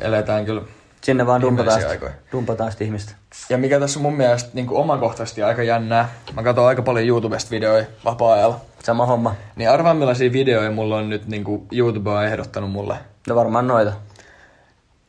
eletään 0.02 0.46
kyllä. 0.46 0.62
Sinne 1.04 1.28
vaan 1.28 1.42
dumpataan, 1.42 1.78
Viimeisiä 1.80 1.94
sit, 1.94 2.04
aikoja. 2.04 2.22
dumpataan 2.32 2.72
ihmistä. 2.80 3.12
Ja 3.50 3.58
mikä 3.58 3.80
tässä 3.80 4.00
on 4.00 4.04
mun 4.04 4.14
mielestä 4.18 4.50
niin 4.54 4.68
omakohtaisesti 4.70 5.44
aika 5.44 5.64
jännää, 5.64 6.10
mä 6.34 6.44
katson 6.44 6.68
aika 6.68 6.82
paljon 6.82 7.08
YouTubesta 7.08 7.52
videoja 7.52 7.86
vapaa-ajalla. 8.06 8.60
Sama 8.84 9.06
homma. 9.06 9.36
Niin 9.56 9.70
arvaa 9.70 9.94
millaisia 9.94 10.32
videoja 10.32 10.72
mulla 10.72 10.98
on 10.98 11.10
nyt 11.10 11.28
niin 11.28 11.68
YouTube 11.72 12.10
on 12.10 12.26
ehdottanut 12.26 12.72
mulle. 12.72 12.96
No 13.28 13.36
varmaan 13.36 13.68
noita. 13.68 13.94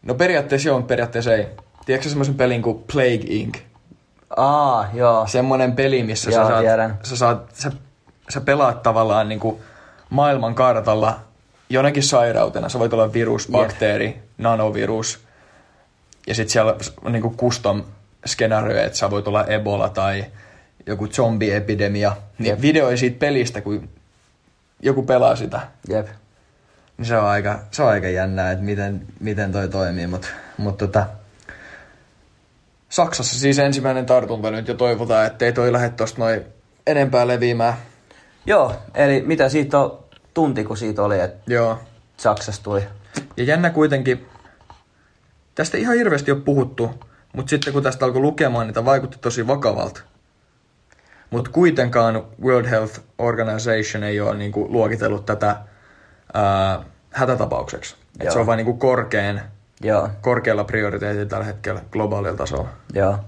No 0.02 0.14
periaatteessa 0.14 0.68
joo, 0.68 0.82
periaatteessa 0.82 1.34
ei. 1.34 1.46
Tiedätkö 1.86 2.08
semmoisen 2.08 2.34
pelin 2.34 2.62
kuin 2.62 2.84
Plague 2.92 3.26
Inc? 3.28 3.56
Aa, 4.36 4.88
joo. 4.94 5.26
Semmoinen 5.26 5.72
peli, 5.72 6.02
missä 6.02 6.30
Joo, 6.30 6.42
sä, 6.42 6.48
saat, 6.48 6.60
tiedän. 6.60 6.98
sä, 7.02 7.16
saat, 7.16 7.50
sä, 7.54 7.72
sä 8.28 8.40
pelaat 8.40 8.82
tavallaan 8.82 9.28
niin 9.28 9.40
kuin 9.40 9.56
maailman 10.10 10.54
kartalla 10.54 11.20
jonakin 11.70 12.02
sairautena. 12.02 12.68
Se 12.68 12.78
voi 12.78 12.88
olla 12.92 13.12
virus, 13.12 13.48
bakteeri, 13.52 14.22
nanovirus. 14.38 15.18
Ja 16.26 16.34
sitten 16.34 16.52
siellä 16.52 16.76
on 17.04 17.12
niin 17.12 17.22
kuin 17.22 17.36
custom 17.36 17.82
skenaario, 18.26 18.82
että 18.82 18.98
sä 18.98 19.10
voit 19.10 19.28
olla 19.28 19.46
Ebola 19.46 19.88
tai 19.88 20.24
joku 20.86 21.08
zombiepidemia. 21.08 22.16
Niin 22.38 22.50
Jep. 22.50 22.62
videoi 22.62 22.98
siitä 22.98 23.18
pelistä, 23.18 23.60
kun 23.60 23.88
joku 24.82 25.02
pelaa 25.02 25.36
sitä. 25.36 25.60
Jep. 25.88 26.06
Niin 26.98 27.06
se 27.06 27.16
on 27.16 27.24
aika, 27.24 27.58
se 27.70 27.82
on 27.82 27.88
aika 27.88 28.08
jännää, 28.08 28.52
että 28.52 28.64
miten, 28.64 29.06
miten 29.20 29.52
toi 29.52 29.68
toimii, 29.68 30.06
mutta 30.06 30.28
mut 30.58 30.78
tota, 30.78 31.06
Saksassa 32.88 33.38
siis 33.40 33.58
ensimmäinen 33.58 34.06
tartunta 34.06 34.50
nyt 34.50 34.68
jo 34.68 34.74
toivotaan, 34.74 35.26
ettei 35.26 35.52
toi 35.52 35.72
lähde 35.72 35.88
tosta 35.88 36.18
noin 36.20 36.42
enempää 36.86 37.26
leviämään. 37.26 37.74
Joo, 38.46 38.74
eli 38.94 39.22
mitä 39.26 39.48
siitä 39.48 39.78
on 39.78 39.98
tunti, 40.34 40.64
kun 40.64 40.76
siitä 40.76 41.02
oli, 41.02 41.20
että 41.20 41.52
Joo. 41.52 41.78
Saksasta 42.16 42.64
tuli. 42.64 42.84
Ja 43.36 43.44
jännä 43.44 43.70
kuitenkin, 43.70 44.26
tästä 45.54 45.76
ihan 45.78 45.96
hirveästi 45.96 46.32
on 46.32 46.42
puhuttu, 46.42 46.90
mutta 47.32 47.50
sitten 47.50 47.72
kun 47.72 47.82
tästä 47.82 48.04
alkoi 48.04 48.20
lukemaan, 48.20 48.66
niin 48.66 48.74
tämä 48.74 48.84
vaikutti 48.84 49.18
tosi 49.20 49.46
vakavalta. 49.46 50.00
Mutta 51.30 51.50
kuitenkaan 51.50 52.22
World 52.42 52.66
Health 52.66 53.00
Organization 53.18 54.04
ei 54.04 54.20
ole 54.20 54.36
niinku 54.36 54.66
luokitellut 54.70 55.26
tätä 55.26 55.56
ää, 56.34 56.82
hätätapaukseksi. 57.10 57.96
Et 58.20 58.30
se 58.30 58.38
on 58.38 58.46
vain 58.46 58.56
niinku 58.56 58.74
korkein, 58.74 59.40
Joo, 59.80 60.08
korkealla 60.20 60.64
prioriteetilla 60.64 61.28
tällä 61.28 61.44
hetkellä 61.44 61.80
globaalilla 61.90 62.36
tasolla. 62.36 62.68
joo. 62.92 63.18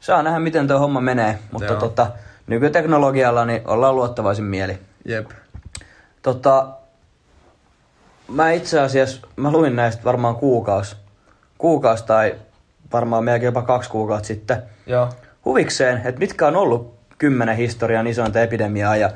Saa 0.00 0.22
nähdä, 0.22 0.38
miten 0.38 0.68
tuo 0.68 0.78
homma 0.78 1.00
menee, 1.00 1.38
mutta 1.52 1.72
Joo. 1.72 1.80
tota, 1.80 2.06
nykyteknologialla 2.46 3.44
niin 3.44 3.62
ollaan 3.64 3.96
luottavaisin 3.96 4.44
mieli. 4.44 4.78
Jep. 5.04 5.30
Tota, 6.22 6.68
mä 8.28 8.50
itse 8.50 8.80
asiassa, 8.80 9.26
mä 9.36 9.50
luin 9.52 9.76
näistä 9.76 10.04
varmaan 10.04 10.36
kuukaus, 10.36 10.96
kuukaus 11.58 12.02
tai 12.02 12.34
varmaan 12.92 13.24
melkein 13.24 13.46
jopa 13.48 13.62
kaksi 13.62 13.90
kuukautta 13.90 14.26
sitten 14.26 14.62
Joo. 14.86 15.08
huvikseen, 15.44 15.96
että 16.04 16.18
mitkä 16.18 16.46
on 16.46 16.56
ollut 16.56 16.94
kymmenen 17.18 17.56
historian 17.56 18.06
isointa 18.06 18.40
epidemiaa 18.40 18.96
ja 18.96 19.10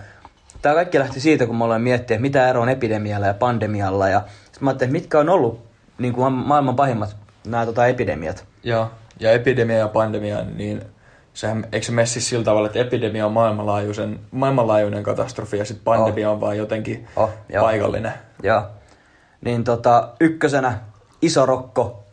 tämä 0.63 0.75
kaikki 0.75 0.99
lähti 0.99 1.21
siitä, 1.21 1.47
kun 1.47 1.57
mä 1.57 1.65
aloin 1.65 1.83
miettiä, 1.83 2.15
että 2.15 2.23
mitä 2.23 2.49
ero 2.49 2.61
on 2.61 2.69
epidemialla 2.69 3.27
ja 3.27 3.35
pandemialla 3.35 4.09
ja 4.09 4.23
sitten 4.45 4.65
mä 4.65 4.71
ajattelin, 4.71 4.89
että 4.89 5.03
mitkä 5.03 5.19
on 5.19 5.29
ollut 5.29 5.61
niin 5.99 6.13
kuin 6.13 6.33
maailman 6.33 6.77
pahimmat 6.77 7.17
nämä 7.47 7.67
tota, 7.67 7.87
epidemiat. 7.87 8.45
Joo. 8.63 8.91
Ja 9.21 9.31
epidemia 9.33 9.79
ja 9.79 9.89
pandemia, 9.89 10.45
niin 10.45 10.83
sehän, 11.35 11.67
eikö 11.73 11.87
se 11.87 11.93
mene 11.93 12.07
siis 12.07 12.29
sillä 12.29 12.45
tavalla, 12.45 12.67
että 12.67 12.79
epidemia 12.79 13.27
on 13.27 13.33
maailmanlaajuisen, 13.33 14.21
maailmanlaajuinen 14.31 15.03
katastrofi 15.03 15.59
ja 15.59 15.65
sitten 15.65 15.85
pandemia 15.85 16.31
on 16.31 16.41
vaan 16.41 16.57
jotenkin 16.59 17.07
Oh, 17.17 17.31
joo. 17.49 17.65
paikallinen. 17.65 18.13
Joo. 18.43 18.63
Niin 19.41 19.65
tota, 19.65 20.09
ykkösenä 20.21 20.79
iso 21.23 21.47
rokko. 21.47 22.05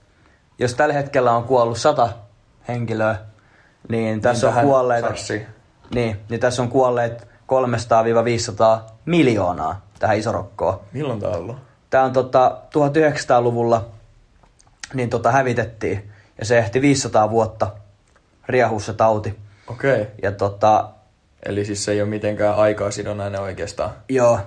Jos 0.60 0.74
tällä 0.74 0.94
hetkellä 0.94 1.32
on 1.32 1.44
kuollut 1.44 1.78
sata 1.78 2.10
henkilöä, 2.68 3.16
niin 3.90 4.22
tässä 4.22 4.48
Niin 4.48 4.58
on 4.58 4.64
kuolleet... 4.64 5.06
sarssiin. 5.06 5.46
Niin, 5.96 6.20
niin 6.30 6.40
tässä 6.40 6.62
on 6.62 6.70
kuolleet 6.70 7.28
300-500 8.82 8.92
miljoonaa 9.06 9.82
tähän 10.00 10.18
isorokkoon. 10.18 10.80
Milloin 10.92 11.20
tää 11.20 11.30
on 11.30 11.36
ollut? 11.38 11.58
Tämä 11.90 12.04
on 12.04 12.14
tota, 12.14 12.58
1900-luvulla 12.74 13.86
niin 14.94 15.10
tota, 15.10 15.32
hävitettiin 15.32 16.12
ja 16.40 16.46
se 16.46 16.58
ehti 16.58 16.82
500 16.82 17.30
vuotta 17.30 17.72
riehua 18.48 18.80
se 18.80 18.94
tauti. 18.94 19.40
Okei. 19.68 20.02
Okay. 20.02 20.14
Ja 20.22 20.32
tota, 20.32 20.90
Eli 21.46 21.66
siis 21.66 21.86
se 21.86 21.92
ei 21.92 22.02
ole 22.02 22.10
mitenkään 22.10 22.56
aikaa 22.56 22.92
sidonnainen 22.92 23.42
oikeastaan. 23.42 23.90
Joo, 24.10 24.40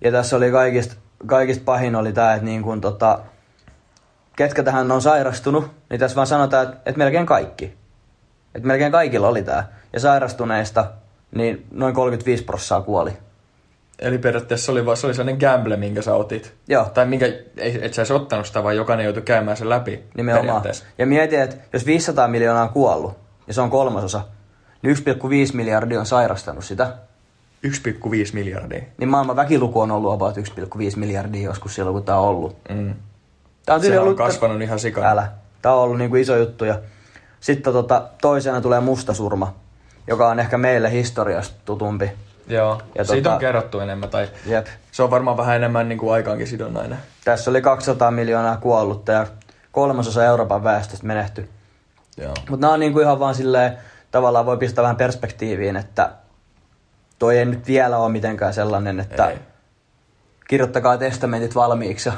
ja 0.00 0.12
tässä 0.12 0.36
oli 0.36 0.50
kaikista, 0.50 0.94
kaikista 1.26 1.62
pahin 1.64 1.96
oli 1.96 2.12
tämä, 2.12 2.34
että 2.34 2.44
niin 2.44 2.62
kun, 2.62 2.80
tota, 2.80 3.18
ketkä 4.36 4.62
tähän 4.62 4.92
on 4.92 5.02
sairastunut, 5.02 5.70
niin 5.90 6.00
tässä 6.00 6.16
vaan 6.16 6.26
sanotaan, 6.26 6.64
että, 6.64 6.76
että 6.86 6.98
melkein 6.98 7.26
kaikki. 7.26 7.74
Että 8.54 8.68
melkein 8.68 8.92
kaikilla 8.92 9.28
oli 9.28 9.42
tämä. 9.42 9.64
Ja 9.92 10.00
sairastuneista, 10.00 10.90
niin 11.34 11.66
noin 11.70 11.94
35 11.94 12.44
prossaa 12.44 12.82
kuoli. 12.82 13.12
Eli 13.98 14.18
periaatteessa 14.18 14.66
se 14.66 14.72
oli, 14.72 14.86
vaan, 14.86 14.96
se 14.96 15.06
oli 15.06 15.14
sellainen 15.14 15.40
gamble, 15.40 15.76
minkä 15.76 16.02
sä 16.02 16.14
otit. 16.14 16.54
Joo. 16.68 16.84
Tai 16.84 17.06
minkä, 17.06 17.26
ei, 17.56 17.78
et 17.82 17.94
sä 17.94 18.02
edes 18.02 18.10
ottanut 18.10 18.46
sitä, 18.46 18.62
vaan 18.62 18.76
jokainen 18.76 19.04
joutui 19.04 19.22
käymään 19.22 19.56
sen 19.56 19.68
läpi. 19.68 20.04
Nimenomaan. 20.16 20.62
Ja 20.98 21.06
mietin, 21.06 21.40
että 21.40 21.56
jos 21.72 21.86
500 21.86 22.28
miljoonaa 22.28 22.62
on 22.62 22.68
kuollut, 22.68 23.18
ja 23.46 23.54
se 23.54 23.60
on 23.60 23.70
kolmasosa, 23.70 24.20
niin 24.82 24.96
1,5 24.96 25.02
miljardia 25.54 26.00
on 26.00 26.06
sairastanut 26.06 26.64
sitä, 26.64 26.96
1,5 27.66 27.70
miljardia. 28.32 28.82
niin 28.98 29.08
maailman 29.08 29.36
väkiluku 29.36 29.80
on 29.80 29.90
ollut 29.90 30.12
about 30.12 30.36
1,5 30.36 30.42
miljardia 30.96 31.42
joskus 31.42 31.74
silloin, 31.74 31.94
kun 31.94 32.04
tämä 32.04 32.18
on 32.18 32.28
ollut. 32.28 32.56
Mm. 32.68 32.94
Tää 33.66 33.74
on 33.76 33.82
Se 33.82 33.98
on 33.98 34.04
ollut 34.04 34.16
kasvanut 34.18 34.62
ihan 34.62 34.78
sikana. 34.78 35.08
Älä. 35.10 35.28
Tämä 35.62 35.74
on 35.74 35.80
ollut 35.82 35.98
niinku 35.98 36.16
iso 36.16 36.36
juttu. 36.36 36.64
Ja 36.64 36.78
sitten 37.40 37.72
tota, 37.72 38.08
toisena 38.20 38.60
tulee 38.60 38.80
mustasurma, 38.80 39.54
joka 40.06 40.28
on 40.28 40.40
ehkä 40.40 40.58
meille 40.58 40.90
historiasta 40.90 41.56
tutumpi. 41.64 42.12
Joo. 42.46 42.82
Ja 42.94 43.04
Siitä 43.04 43.30
tota- 43.30 43.32
on 43.32 43.38
kerrottu 43.38 43.80
enemmän. 43.80 44.10
Tai 44.10 44.28
Jep. 44.46 44.66
se 44.92 45.02
on 45.02 45.10
varmaan 45.10 45.36
vähän 45.36 45.56
enemmän 45.56 45.88
niin 45.88 45.98
kuin 45.98 46.12
aikaankin 46.12 46.46
sidonnainen. 46.46 46.98
Tässä 47.24 47.50
oli 47.50 47.62
200 47.62 48.10
miljoonaa 48.10 48.56
kuollutta 48.56 49.12
ja 49.12 49.26
kolmasosa 49.72 50.24
Euroopan 50.24 50.64
väestöstä 50.64 51.06
menehty. 51.06 51.48
Mutta 52.26 52.56
nämä 52.56 52.72
on 52.72 52.80
niinku 52.80 53.00
ihan 53.00 53.20
vaan 53.20 53.34
silleen, 53.34 53.78
tavallaan 54.10 54.46
voi 54.46 54.56
pistää 54.56 54.82
vähän 54.82 54.96
perspektiiviin, 54.96 55.76
että 55.76 56.10
toi 57.18 57.38
ei 57.38 57.44
nyt 57.44 57.66
vielä 57.66 57.98
ole 57.98 58.12
mitenkään 58.12 58.54
sellainen, 58.54 59.00
että 59.00 59.28
Ei. 59.30 59.38
kirjoittakaa 60.48 60.98
testamentit 60.98 61.54
valmiiksi. 61.54 62.08
ja 62.08 62.14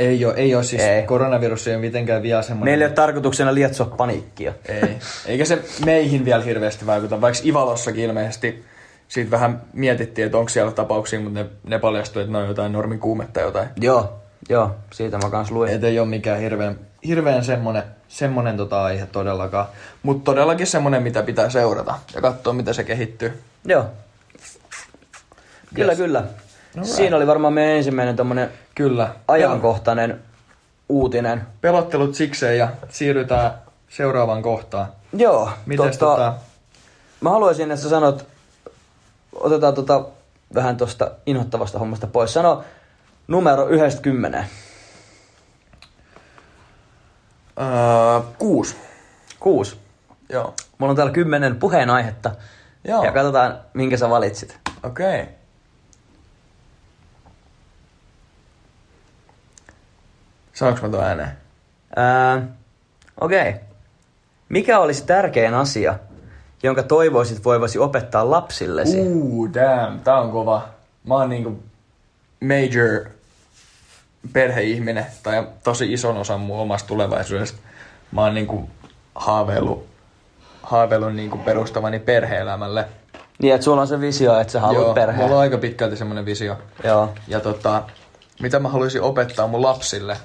Ei 0.00 0.24
ole, 0.24 0.34
ei 0.34 0.54
ole 0.54 0.64
siis, 0.64 0.82
Ei. 0.82 1.02
koronavirus 1.02 1.68
ei 1.68 1.74
ole 1.74 1.80
mitenkään 1.80 2.22
vielä 2.22 2.42
semmoinen. 2.42 2.72
Meillä 2.72 2.84
ei 2.84 2.88
ole 2.88 2.94
tarkoituksena 2.94 3.54
lietsoa 3.54 3.86
paniikkia. 3.86 4.52
Ei. 4.68 4.98
Eikä 5.26 5.44
se 5.44 5.58
meihin 5.84 6.24
vielä 6.24 6.42
hirveästi 6.44 6.86
vaikuta, 6.86 7.20
vaikka 7.20 7.40
Ivalossakin 7.44 8.04
ilmeisesti 8.04 8.64
siitä 9.08 9.30
vähän 9.30 9.62
mietittiin, 9.72 10.26
että 10.26 10.38
onko 10.38 10.48
siellä 10.48 10.72
tapauksia, 10.72 11.20
mutta 11.20 11.38
ne, 11.40 11.46
ne 11.66 11.78
paljastui, 11.78 12.22
että 12.22 12.32
ne 12.32 12.38
on 12.38 12.48
jotain 12.48 12.72
normikuumetta 12.72 13.40
jotain. 13.40 13.68
Joo, 13.80 14.20
joo, 14.48 14.70
siitä 14.92 15.18
mä 15.18 15.30
kans 15.30 15.50
luin. 15.50 15.70
Et 15.72 15.84
ei 15.84 15.98
ole 15.98 16.08
mikään 16.08 16.40
hirveän, 16.40 16.78
hirveän 17.06 17.44
semmonen, 17.44 17.82
semmonen 18.08 18.56
tota 18.56 18.84
aihe 18.84 19.06
todellakaan. 19.06 19.66
Mutta 20.02 20.24
todellakin 20.24 20.66
semmonen, 20.66 21.02
mitä 21.02 21.22
pitää 21.22 21.50
seurata 21.50 21.94
ja 22.14 22.20
katsoa, 22.20 22.52
miten 22.52 22.74
se 22.74 22.84
kehittyy. 22.84 23.32
Joo. 23.64 23.84
Kyllä, 25.74 25.92
Yes. 25.92 25.98
kyllä. 25.98 26.24
Alright. 26.76 26.96
Siinä 26.96 27.16
oli 27.16 27.26
varmaan 27.26 27.52
meidän 27.52 27.76
ensimmäinen 27.76 28.16
tommonen 28.16 28.50
Kyllä. 28.74 29.14
ajankohtainen 29.28 30.20
uutinen. 30.88 31.42
Pelottelut 31.60 32.14
sikseen 32.14 32.58
ja 32.58 32.68
siirrytään 32.88 33.54
seuraavaan 33.88 34.42
kohtaan. 34.42 34.86
Joo, 35.12 35.50
Mites 35.66 35.98
tota... 35.98 36.34
mä 37.20 37.30
haluaisin, 37.30 37.70
että 37.70 37.82
sä 37.82 37.88
sanot, 37.88 38.26
otetaan 39.32 39.74
tota 39.74 40.04
vähän 40.54 40.76
tosta 40.76 41.10
inhottavasta 41.26 41.78
hommasta 41.78 42.06
pois. 42.06 42.32
Sano 42.32 42.64
numero 43.28 43.68
yhdestä 43.68 44.02
kymmeneen. 44.02 44.46
Öö, 47.60 48.20
kuusi. 48.38 48.76
Kuusi. 49.40 49.78
Joo. 50.28 50.54
Mulla 50.78 50.90
on 50.90 50.96
täällä 50.96 51.12
kymmenen 51.12 51.56
puheenaihetta. 51.56 52.30
Joo. 52.84 53.04
Ja 53.04 53.12
katsotaan, 53.12 53.58
minkä 53.74 53.96
sä 53.96 54.10
valitsit. 54.10 54.58
Okei. 54.82 55.20
Okay. 55.22 55.39
Sanoinko 60.60 60.86
mä 60.86 60.92
tuon 60.92 61.04
ääneen? 61.04 61.30
Ää, 61.96 62.42
Okei. 63.20 63.48
Okay. 63.48 63.60
Mikä 64.48 64.78
olisi 64.78 65.04
tärkein 65.06 65.54
asia, 65.54 65.94
jonka 66.62 66.82
toivoisit 66.82 67.44
voivasi 67.44 67.78
opettaa 67.78 68.30
lapsillesi? 68.30 69.00
Uu, 69.00 69.54
damn, 69.54 70.00
tää 70.00 70.20
on 70.20 70.30
kova. 70.30 70.68
Mä 71.04 71.14
oon 71.14 71.28
niinku 71.28 71.62
major 72.40 73.04
perheihminen, 74.32 75.06
tai 75.22 75.48
tosi 75.64 75.92
ison 75.92 76.16
osan 76.16 76.40
mun 76.40 76.58
omasta 76.58 76.88
tulevaisuudesta. 76.88 77.58
Mä 78.12 78.22
oon 78.22 78.34
niinku 78.34 78.70
haaveillut, 79.14 79.86
haaveillut 80.62 81.14
niinku 81.14 81.38
perustavani 81.38 81.98
perhe-elämälle. 81.98 82.84
Niin, 83.42 83.54
että 83.54 83.64
sulla 83.64 83.80
on 83.80 83.88
se 83.88 84.00
visio, 84.00 84.40
että 84.40 84.52
sä 84.52 84.60
haluat 84.60 84.84
Joo, 84.84 84.94
perheen. 84.94 85.22
mulla 85.22 85.34
on 85.36 85.42
aika 85.42 85.58
pitkälti 85.58 85.96
semmonen 85.96 86.26
visio. 86.26 86.58
Joo. 86.84 87.14
Ja 87.28 87.40
tota, 87.40 87.82
mitä 88.42 88.58
mä 88.58 88.68
haluaisin 88.68 89.02
opettaa 89.02 89.46
mun 89.46 89.62
lapsille? 89.62 90.16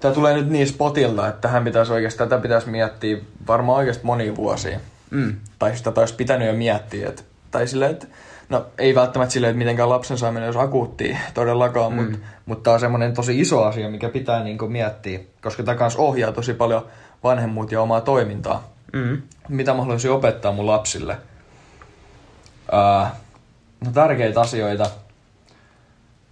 Tää 0.00 0.12
tulee 0.12 0.34
nyt 0.34 0.50
niin 0.50 0.66
spotilta, 0.66 1.28
että 1.28 1.40
tähän 1.40 1.64
pitäisi 1.64 1.92
oikeasti, 1.92 2.18
tätä 2.18 2.38
pitäisi 2.38 2.68
miettiä 2.68 3.18
varmaan 3.46 3.78
oikeasti 3.78 4.06
monia 4.06 4.36
vuosia. 4.36 4.80
Mm. 5.10 5.36
Tai 5.58 5.76
sitä 5.76 5.92
olisi 5.96 6.14
pitänyt 6.14 6.48
jo 6.48 6.54
miettiä. 6.54 7.08
Et, 7.08 7.24
tai 7.50 7.66
silleen, 7.66 7.90
että 7.90 8.06
no 8.48 8.66
ei 8.78 8.94
välttämättä 8.94 9.32
silleen, 9.32 9.50
että 9.50 9.58
mitenkään 9.58 9.88
lapsen 9.88 10.18
saaminen 10.18 10.48
olisi 10.48 10.60
akuuttia 10.60 11.18
todellakaan, 11.34 11.92
mm. 11.92 11.98
mutta 11.98 12.18
mut 12.46 12.62
tää 12.62 12.72
on 12.72 12.80
semmoinen 12.80 13.14
tosi 13.14 13.40
iso 13.40 13.64
asia, 13.64 13.90
mikä 13.90 14.08
pitää 14.08 14.42
niinku 14.42 14.68
miettiä, 14.68 15.20
koska 15.42 15.62
tämä 15.62 15.76
kanssa 15.76 16.02
ohjaa 16.02 16.32
tosi 16.32 16.54
paljon 16.54 16.86
vanhemmuutta 17.24 17.74
ja 17.74 17.82
omaa 17.82 18.00
toimintaa. 18.00 18.70
Mm. 18.92 19.22
Mitä 19.48 19.74
mä 19.74 19.80
haluaisin 19.80 20.10
opettaa 20.10 20.52
mun 20.52 20.66
lapsille? 20.66 21.16
Ää, 22.72 23.16
no 23.84 23.90
tärkeitä 23.92 24.40
asioita. 24.40 24.90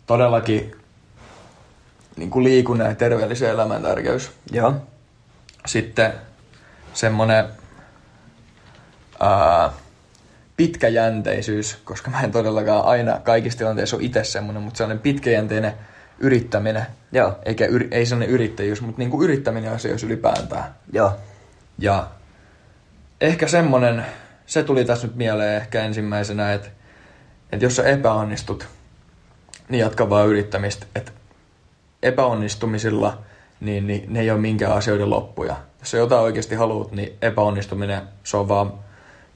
Todellakin 0.06 0.76
niin 2.16 2.30
kuin 2.30 2.44
liikunnan 2.44 2.88
ja 2.88 2.94
terveellisen 2.94 3.50
elämän 3.50 3.82
tärkeys. 3.82 4.30
Joo. 4.52 4.74
Sitten 5.66 6.12
semmonen 6.94 7.44
ää, 9.20 9.72
pitkäjänteisyys, 10.56 11.78
koska 11.84 12.10
mä 12.10 12.20
en 12.20 12.32
todellakaan 12.32 12.84
aina 12.84 13.20
kaikissa 13.24 13.58
tilanteissa 13.58 13.96
ole 13.96 14.04
itse 14.04 14.24
semmonen, 14.24 14.62
mutta 14.62 14.78
sellainen 14.78 15.02
pitkäjänteinen 15.02 15.72
yrittäminen, 16.18 16.86
Joo. 17.12 17.38
eikä 17.44 17.66
yri, 17.66 17.88
ei 17.90 18.06
sellainen 18.06 18.34
yrittäjyys, 18.34 18.80
mutta 18.82 18.98
niin 18.98 19.10
kuin 19.10 19.24
yrittäminen 19.24 19.72
asioissa 19.72 20.06
ylipäätään. 20.06 20.74
Joo. 20.92 21.12
Ja 21.78 22.08
ehkä 23.20 23.48
semmonen, 23.48 24.04
se 24.46 24.62
tuli 24.62 24.84
tässä 24.84 25.06
nyt 25.06 25.16
mieleen 25.16 25.56
ehkä 25.56 25.82
ensimmäisenä, 25.82 26.52
että, 26.52 26.68
että 27.52 27.64
jos 27.64 27.76
sä 27.76 27.82
epäonnistut, 27.82 28.68
niin 29.68 29.80
jatka 29.80 30.10
vaan 30.10 30.28
yrittämistä. 30.28 30.86
Että 30.94 31.12
epäonnistumisilla, 32.04 33.18
niin, 33.60 33.86
niin 33.86 34.04
ne 34.08 34.20
ei 34.20 34.30
ole 34.30 34.40
minkään 34.40 34.72
asioiden 34.72 35.10
loppuja. 35.10 35.56
Jos 35.80 35.90
sä 35.90 35.96
jotain 35.96 36.22
oikeasti 36.22 36.54
haluat, 36.54 36.92
niin 36.92 37.18
epäonnistuminen, 37.22 38.02
se 38.24 38.36
on 38.36 38.48
vaan 38.48 38.72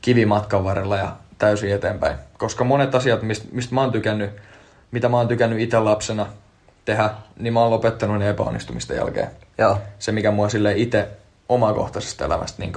kivi 0.01 0.27
matkan 0.27 0.65
varrella 0.65 0.97
ja 0.97 1.17
täysin 1.39 1.75
eteenpäin. 1.75 2.17
Koska 2.39 2.65
monet 2.65 2.95
asiat, 2.95 3.23
mistä, 3.23 3.49
mistä 3.53 3.75
mä 3.75 3.81
oon 3.81 3.93
tykännyt, 3.93 4.31
mitä 4.91 5.09
mä 5.09 5.17
oon 5.17 5.29
tykännyt 5.29 5.61
itse 5.61 5.79
lapsena 5.79 6.27
tehdä, 6.85 7.11
niin 7.39 7.53
mä 7.53 7.61
oon 7.61 7.71
lopettanut 7.71 8.19
ne 8.19 8.29
epäonnistumisten 8.29 8.97
jälkeen 8.97 9.31
Joo. 9.59 9.79
se, 9.99 10.13
mikä 10.13 10.31
mua 10.31 10.49
sille 10.49 10.73
itse 10.77 11.09
omakohtaisesta 11.49 12.25
elämästä 12.25 12.63
niin 12.63 12.73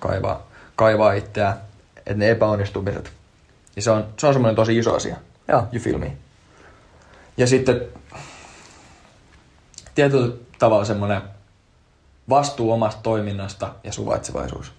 kaivaa, 0.00 0.46
kaivaa 0.76 1.12
itseään, 1.12 1.54
että 1.96 2.14
ne 2.14 2.30
epäonnistumiset, 2.30 3.12
niin 3.74 3.82
se 3.82 3.90
on, 3.90 4.06
se 4.16 4.26
on 4.26 4.32
semmoinen 4.32 4.56
tosi 4.56 4.78
iso 4.78 4.94
asia. 4.94 5.16
Joo. 5.48 5.64
You 5.72 5.82
feel 5.82 5.98
me? 5.98 6.12
Ja 7.36 7.46
sitten 7.46 7.80
tietyllä 9.96 10.36
tavalla 10.58 10.84
semmoinen 10.84 11.22
vastuu 12.28 12.72
omasta 12.72 13.00
toiminnasta 13.02 13.74
ja 13.84 13.92
suvaitsevaisuus. 13.92 14.72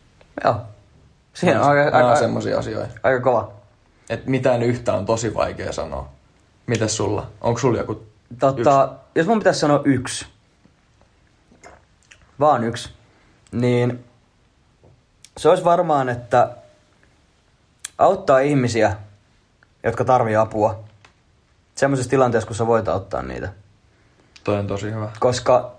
Joo. 0.44 0.62
Siinä 1.34 1.62
on 1.62 1.68
aika, 1.70 1.84
Nämä 1.84 1.98
aika, 1.98 2.12
on 2.12 2.18
semmoisia 2.18 2.60
asioita. 2.60 2.94
aika 3.04 3.22
kova. 3.22 3.52
Että 4.10 4.30
mitään 4.30 4.64
yhtä 4.64 4.94
on 4.94 5.06
tosi 5.06 5.34
vaikea 5.36 5.72
sanoa. 5.72 6.10
Mites 6.68 6.98
sulla? 6.98 7.28
Onko 7.42 7.60
sulla 7.60 7.78
joku 7.78 8.08
Totta, 8.40 8.94
jos 9.16 9.28
mun 9.28 9.40
pitäisi 9.40 9.60
sanoa 9.60 9.82
yksi, 9.86 10.26
vaan 12.40 12.64
yksi, 12.64 12.90
niin 13.52 14.06
se 15.38 15.50
olisi 15.50 15.64
varmaan, 15.64 16.10
että 16.10 16.56
auttaa 17.98 18.40
ihmisiä, 18.40 18.98
jotka 19.84 20.06
tarvii 20.06 20.36
apua, 20.36 20.84
semmoisessa 21.76 22.10
tilanteessa, 22.10 22.48
kun 22.48 22.56
sä 22.56 22.68
voit 22.68 22.88
auttaa 22.88 23.22
niitä. 23.22 23.54
Toi 24.48 24.60
on 24.60 24.68
tosi 24.68 24.92
hyvä. 24.92 25.10
Koska 25.20 25.72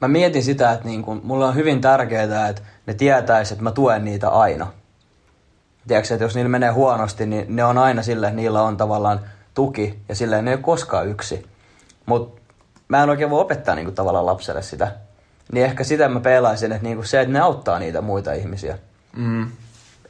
mä 0.00 0.08
mietin 0.08 0.42
sitä, 0.42 0.72
että 0.72 0.88
niin 0.88 1.02
kun, 1.02 1.20
mulla 1.24 1.48
on 1.48 1.54
hyvin 1.54 1.80
tärkeää, 1.80 2.48
että 2.48 2.62
ne 2.86 2.94
tietäis, 2.94 3.52
että 3.52 3.64
mä 3.64 3.70
tuen 3.70 4.04
niitä 4.04 4.28
aina. 4.28 4.66
Tiedätkö, 5.88 6.14
että 6.14 6.24
jos 6.24 6.34
niillä 6.34 6.48
menee 6.48 6.70
huonosti, 6.70 7.26
niin 7.26 7.56
ne 7.56 7.64
on 7.64 7.78
aina 7.78 8.02
sille, 8.02 8.26
että 8.26 8.36
niillä 8.36 8.62
on 8.62 8.76
tavallaan 8.76 9.20
tuki 9.54 9.98
ja 10.08 10.14
silleen 10.14 10.44
ne 10.44 10.50
ei 10.50 10.54
ole 10.54 10.62
koskaan 10.62 11.08
yksi. 11.08 11.46
Mutta 12.06 12.40
mä 12.88 13.02
en 13.02 13.10
oikein 13.10 13.30
voi 13.30 13.40
opettaa 13.40 13.74
niin 13.74 13.86
kuin, 13.86 13.94
tavallaan 13.94 14.26
lapselle 14.26 14.62
sitä. 14.62 14.92
Niin 15.52 15.64
ehkä 15.64 15.84
sitä 15.84 16.08
mä 16.08 16.20
pelaisin, 16.20 16.72
että 16.72 16.84
niin 16.84 16.96
kuin 16.96 17.06
se, 17.06 17.20
että 17.20 17.32
ne 17.32 17.40
auttaa 17.40 17.78
niitä 17.78 18.00
muita 18.00 18.32
ihmisiä. 18.32 18.78
Mm. 19.16 19.50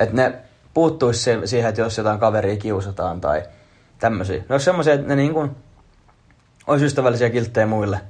Että 0.00 0.16
ne 0.16 0.34
puuttuisi 0.74 1.30
siihen, 1.44 1.68
että 1.68 1.80
jos 1.80 1.98
jotain 1.98 2.18
kaveria 2.18 2.56
kiusataan 2.56 3.20
tai 3.20 3.42
tämmöisiä. 3.98 4.36
Ne 4.36 4.54
olisi 4.54 4.64
semmoisia, 4.64 4.94
että 4.94 5.08
ne 5.08 5.16
niin 5.16 5.34
kuin, 5.34 5.56
olisi 6.66 6.84
ystävällisiä 6.84 7.30
kilttejä 7.30 7.66
muille. 7.66 8.00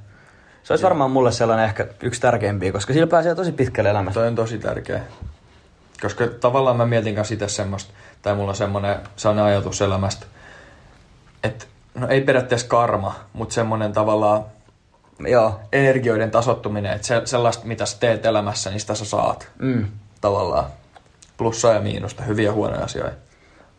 Se 0.63 0.73
olisi 0.73 0.83
varmaan 0.83 1.11
mulle 1.11 1.31
sellainen 1.31 1.65
ehkä 1.65 1.87
yksi 2.01 2.21
tärkeimpiä, 2.21 2.71
koska 2.71 2.93
sillä 2.93 3.07
pääsee 3.07 3.35
tosi 3.35 3.51
pitkälle 3.51 3.89
elämässä. 3.89 4.19
Toi 4.19 4.27
on 4.27 4.35
tosi 4.35 4.59
tärkeä. 4.59 5.03
Koska 6.01 6.27
tavallaan 6.27 6.77
mä 6.77 6.85
mietin 6.85 7.15
kanssa 7.15 7.33
itse 7.33 7.47
semmoista, 7.47 7.93
tai 8.21 8.35
mulla 8.35 8.49
on 8.49 8.55
semmoinen, 8.55 8.95
sellainen 9.15 9.45
ajatus 9.45 9.81
elämästä, 9.81 10.25
että 11.43 11.65
no 11.95 12.07
ei 12.07 12.21
periaatteessa 12.21 12.67
karma, 12.67 13.15
mutta 13.33 13.53
semmoinen 13.55 13.93
tavallaan 13.93 14.45
Joo. 15.19 15.59
energioiden 15.71 16.31
tasottuminen, 16.31 16.93
että 16.93 17.07
se, 17.07 17.21
sellaista, 17.25 17.65
mitä 17.65 17.85
sä 17.85 17.97
teet 17.99 18.25
elämässä, 18.25 18.69
niin 18.69 18.79
sitä 18.79 18.95
sä 18.95 19.05
saat 19.05 19.47
Mm. 19.59 19.87
tavallaan. 20.21 20.65
Plussaa 21.37 21.73
ja 21.73 21.79
miinusta, 21.81 22.23
hyviä 22.23 22.45
ja 22.45 22.53
huonoja 22.53 22.83
asioita. 22.83 23.15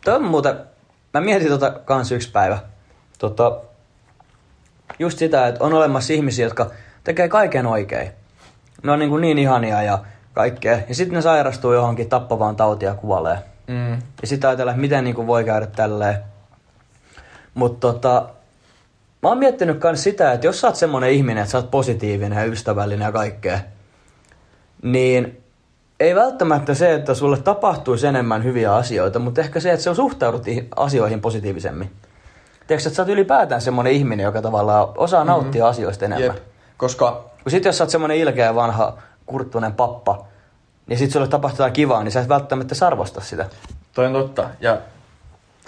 Toi 0.05 0.15
on 0.15 0.23
muuten, 0.23 0.55
mä 1.13 1.21
mietin 1.21 1.49
tota 1.49 1.71
kans 1.71 2.11
yksi 2.11 2.31
päivä. 2.31 2.59
Tota, 3.19 3.61
just 4.99 5.19
sitä, 5.19 5.47
että 5.47 5.63
on 5.63 5.73
olemassa 5.73 6.13
ihmisiä, 6.13 6.45
jotka 6.45 6.71
tekee 7.03 7.27
kaiken 7.27 7.65
oikein. 7.65 8.11
Ne 8.83 8.91
on 8.91 8.99
niin, 8.99 9.09
kuin 9.09 9.21
niin 9.21 9.37
ihania 9.37 9.83
ja 9.83 9.99
kaikkea. 10.33 10.79
Ja 10.89 10.95
sitten 10.95 11.15
ne 11.15 11.21
sairastuu 11.21 11.73
johonkin 11.73 12.09
tappavaan 12.09 12.55
tautia 12.55 12.89
ja 12.89 12.95
kuolee. 12.95 13.37
Mm. 13.67 13.91
Ja 14.21 14.27
sitten 14.27 14.47
ajatellaan, 14.47 14.75
että 14.75 14.81
miten 14.81 15.03
niin 15.03 15.15
kuin 15.15 15.27
voi 15.27 15.43
käydä 15.43 15.65
tälleen. 15.65 16.17
Mutta 17.53 17.87
tota, 17.91 18.29
mä 19.23 19.29
oon 19.29 19.37
miettinyt 19.37 19.83
myös 19.83 20.03
sitä, 20.03 20.31
että 20.31 20.47
jos 20.47 20.61
sä 20.61 20.67
oot 20.67 20.75
semmonen 20.75 21.09
ihminen, 21.09 21.41
että 21.41 21.51
sä 21.51 21.57
oot 21.57 21.71
positiivinen 21.71 22.39
ja 22.39 22.45
ystävällinen 22.45 23.05
ja 23.05 23.11
kaikkea, 23.11 23.59
niin 24.81 25.41
ei 25.99 26.15
välttämättä 26.15 26.73
se, 26.73 26.93
että 26.93 27.13
sulle 27.13 27.37
tapahtuisi 27.37 28.07
enemmän 28.07 28.43
hyviä 28.43 28.75
asioita, 28.75 29.19
mutta 29.19 29.41
ehkä 29.41 29.59
se, 29.59 29.71
että 29.71 29.83
sä 29.83 29.93
suhtaudut 29.93 30.47
ih- 30.47 30.67
asioihin 30.75 31.21
positiivisemmin. 31.21 31.91
Tiedätkö, 32.67 32.89
että 32.89 32.95
sä 32.95 33.01
oot 33.01 33.09
ylipäätään 33.09 33.61
semmonen 33.61 33.93
ihminen, 33.93 34.23
joka 34.23 34.41
tavallaan 34.41 34.87
osaa 34.97 35.23
nauttia 35.23 35.61
mm-hmm. 35.63 35.69
asioista 35.69 36.05
enemmän. 36.05 36.35
Jep. 36.35 36.43
Koska 36.77 37.25
Kun 37.43 37.51
sit 37.51 37.65
jos 37.65 37.77
sä 37.77 37.83
oot 37.83 37.89
semmonen 37.89 38.17
ilkeä 38.17 38.55
vanha 38.55 38.97
kurttunen 39.25 39.73
pappa, 39.73 40.25
niin 40.87 40.99
sit 40.99 41.11
sulle 41.11 41.27
tapahtuu 41.27 41.57
jotain 41.57 41.73
kivaa, 41.73 42.03
niin 42.03 42.11
sä 42.11 42.21
et 42.21 42.29
välttämättä 42.29 42.75
sarvosta 42.75 43.21
sitä. 43.21 43.45
toi 43.93 44.05
on 44.05 44.13
totta. 44.13 44.49
Ja 44.59 44.77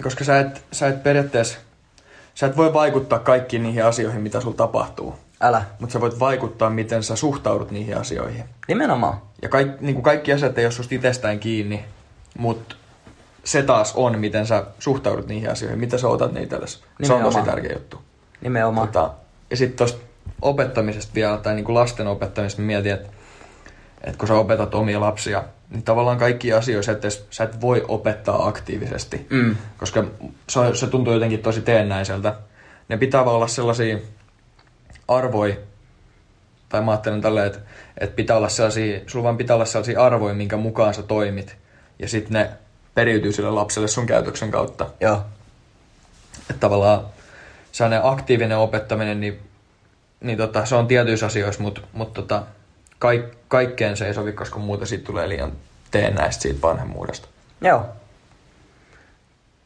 koska 0.02 0.24
sä 0.24 0.40
et, 0.40 0.64
sä 0.72 0.88
et 0.88 1.02
periaatteessa, 1.02 1.58
sä 2.34 2.46
et 2.46 2.56
voi 2.56 2.74
vaikuttaa 2.74 3.18
kaikkiin 3.18 3.62
niihin 3.62 3.84
asioihin, 3.84 4.20
mitä 4.22 4.40
sulla 4.40 4.56
tapahtuu. 4.56 5.14
Älä. 5.40 5.64
Mutta 5.78 5.92
sä 5.92 6.00
voit 6.00 6.20
vaikuttaa, 6.20 6.70
miten 6.70 7.02
sä 7.02 7.16
suhtaudut 7.16 7.70
niihin 7.70 7.96
asioihin. 7.96 8.44
Nimenomaan. 8.68 9.20
Ja 9.42 9.48
kaik, 9.48 9.80
niin 9.80 9.94
kuin 9.94 10.02
kaikki 10.04 10.32
asiat 10.32 10.58
ei 10.58 10.64
ole 10.64 10.72
susta 10.72 10.94
itsestään 10.94 11.38
kiinni, 11.38 11.84
mutta 12.38 12.74
se 13.48 13.62
taas 13.62 13.92
on, 13.96 14.18
miten 14.18 14.46
sä 14.46 14.64
suhtaudut 14.78 15.26
niihin 15.26 15.50
asioihin, 15.50 15.80
mitä 15.80 15.98
sä 15.98 16.08
otat 16.08 16.32
niitä 16.32 16.44
itsellesi. 16.44 16.78
Se 17.02 17.12
on 17.12 17.22
tosi 17.22 17.42
tärkeä 17.42 17.72
juttu. 17.72 18.02
Nimenomaan. 18.40 18.88
Tota, 18.88 19.10
ja 19.50 19.56
sitten 19.56 19.76
tuosta 19.78 19.98
opettamisesta 20.42 21.14
vielä, 21.14 21.36
tai 21.36 21.54
niin 21.54 21.64
kuin 21.64 21.74
lasten 21.74 22.06
opettamisesta, 22.06 22.62
mietin, 22.62 22.92
että, 22.92 23.08
että 24.04 24.18
kun 24.18 24.28
sä 24.28 24.34
opetat 24.34 24.74
omia 24.74 25.00
lapsia, 25.00 25.44
niin 25.70 25.82
tavallaan 25.82 26.18
kaikki 26.18 26.52
asioita 26.52 26.92
et, 26.92 26.98
edes, 26.98 27.26
sä 27.30 27.44
et 27.44 27.60
voi 27.60 27.84
opettaa 27.88 28.46
aktiivisesti, 28.48 29.26
Mm. 29.30 29.56
koska 29.78 30.04
se, 30.48 30.60
se 30.74 30.86
tuntuu 30.86 31.12
jotenkin 31.12 31.42
tosi 31.42 31.60
teennäiseltä. 31.62 32.34
Ne 32.88 32.96
pitää 32.96 33.24
vaan 33.24 33.36
olla 33.36 33.48
sellaisia 33.48 33.98
arvoja, 35.08 35.56
tai 36.68 36.82
mä 36.82 36.90
ajattelen 36.90 37.20
tälleen, 37.20 37.46
että, 37.46 37.58
että 38.00 38.16
pitää 38.16 38.36
olla 38.36 38.48
sellaisia, 38.48 39.00
sulla 39.06 39.24
vaan 39.24 39.36
pitää 39.36 39.56
olla 39.56 39.64
sellaisia 39.64 40.04
arvoja, 40.04 40.34
minkä 40.34 40.56
mukaan 40.56 40.94
sä 40.94 41.02
toimit, 41.02 41.56
ja 41.98 42.08
sitten 42.08 42.32
ne 42.32 42.50
periytyy 42.98 43.32
sille 43.32 43.50
lapselle 43.50 43.88
sun 43.88 44.06
käytöksen 44.06 44.50
kautta. 44.50 44.86
Joo. 45.00 45.22
Että 46.40 46.60
tavallaan 46.60 47.06
sellainen 47.72 48.00
aktiivinen 48.04 48.58
opettaminen, 48.58 49.20
niin, 49.20 49.38
niin 50.20 50.38
tota, 50.38 50.64
se 50.64 50.74
on 50.74 50.86
tietyissä 50.86 51.26
asioissa, 51.26 51.62
mutta 51.62 51.80
mut 51.92 52.12
tota, 52.12 52.42
kaik, 52.98 53.24
kaikkeen 53.48 53.96
se 53.96 54.06
ei 54.06 54.14
sovi, 54.14 54.32
koska 54.32 54.58
muuta 54.58 54.86
siitä 54.86 55.04
tulee 55.04 55.28
liian 55.28 55.52
teennäistä 55.90 56.42
siitä 56.42 56.62
vanhemmuudesta. 56.62 57.28
Joo. 57.60 57.86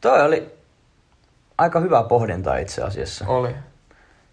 Toi 0.01 0.21
oli 0.21 0.53
aika 1.57 1.79
hyvä 1.79 2.03
pohdinta 2.03 2.57
itse 2.57 2.81
asiassa. 2.81 3.25
Oli. 3.27 3.55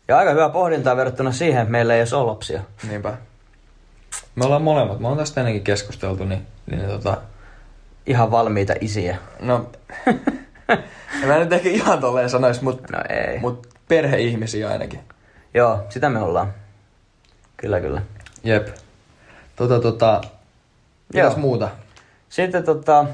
Ja 0.09 0.19
aika 0.19 0.31
hyvä 0.31 0.49
pohdinta 0.49 0.97
verrattuna 0.97 1.33
siihen, 1.33 1.63
että 1.63 1.73
meillä 1.73 1.95
ei 1.95 2.01
edes 2.01 2.13
ole 2.13 2.27
lapsia. 2.27 2.61
Niinpä. 2.89 3.15
Me 4.35 4.45
ollaan 4.45 4.63
molemmat. 4.63 5.01
Me 5.01 5.09
on 5.09 5.17
tästä 5.17 5.41
ennenkin 5.41 5.65
keskusteltu, 5.65 6.25
niin, 6.25 6.47
niin 6.67 6.87
tota, 6.87 7.17
Ihan 8.07 8.31
valmiita 8.31 8.75
isiä. 8.81 9.17
no, 9.41 9.71
en 11.23 11.29
mä 11.29 11.39
nyt 11.39 11.53
ehkä 11.53 11.69
ihan 11.69 12.01
tolleen 12.01 12.31
sanois, 12.31 12.63
mutta 12.63 12.97
No 12.97 13.03
ei. 13.09 13.39
mut 13.39 13.67
perheihmisiä 13.89 14.69
ainakin. 14.69 15.01
Joo, 15.55 15.87
sitä 15.89 16.09
me 16.09 16.19
ollaan. 16.19 16.55
Kyllä, 17.57 17.81
kyllä. 17.81 18.03
Jep. 18.45 18.69
Tota, 19.57 19.81
tota, 19.81 20.21
mitäs 21.15 21.33
Joo. 21.33 21.41
muuta? 21.41 21.69
Sitten 22.29 22.65
tota, 22.65 23.07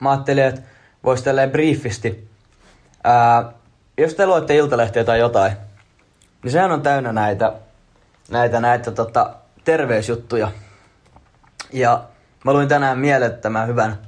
mä 0.00 0.10
ajattelin, 0.10 0.44
että 0.44 0.60
voisi 1.04 1.24
tälleen 1.24 1.50
briefisti. 1.50 2.28
Ää, 3.04 3.52
jos 3.98 4.14
te 4.14 4.26
luette 4.26 4.56
Iltalehtiä 4.56 5.04
tai 5.04 5.18
jotain, 5.18 5.52
niin 6.42 6.52
sehän 6.52 6.72
on 6.72 6.82
täynnä 6.82 7.12
näitä, 7.12 7.52
näitä, 8.30 8.60
näitä 8.60 8.90
tota, 8.90 9.34
terveysjuttuja. 9.64 10.50
Ja 11.72 12.04
mä 12.44 12.52
luin 12.52 12.68
tänään 12.68 12.98
mielettömän 12.98 13.68
hyvän 13.68 13.98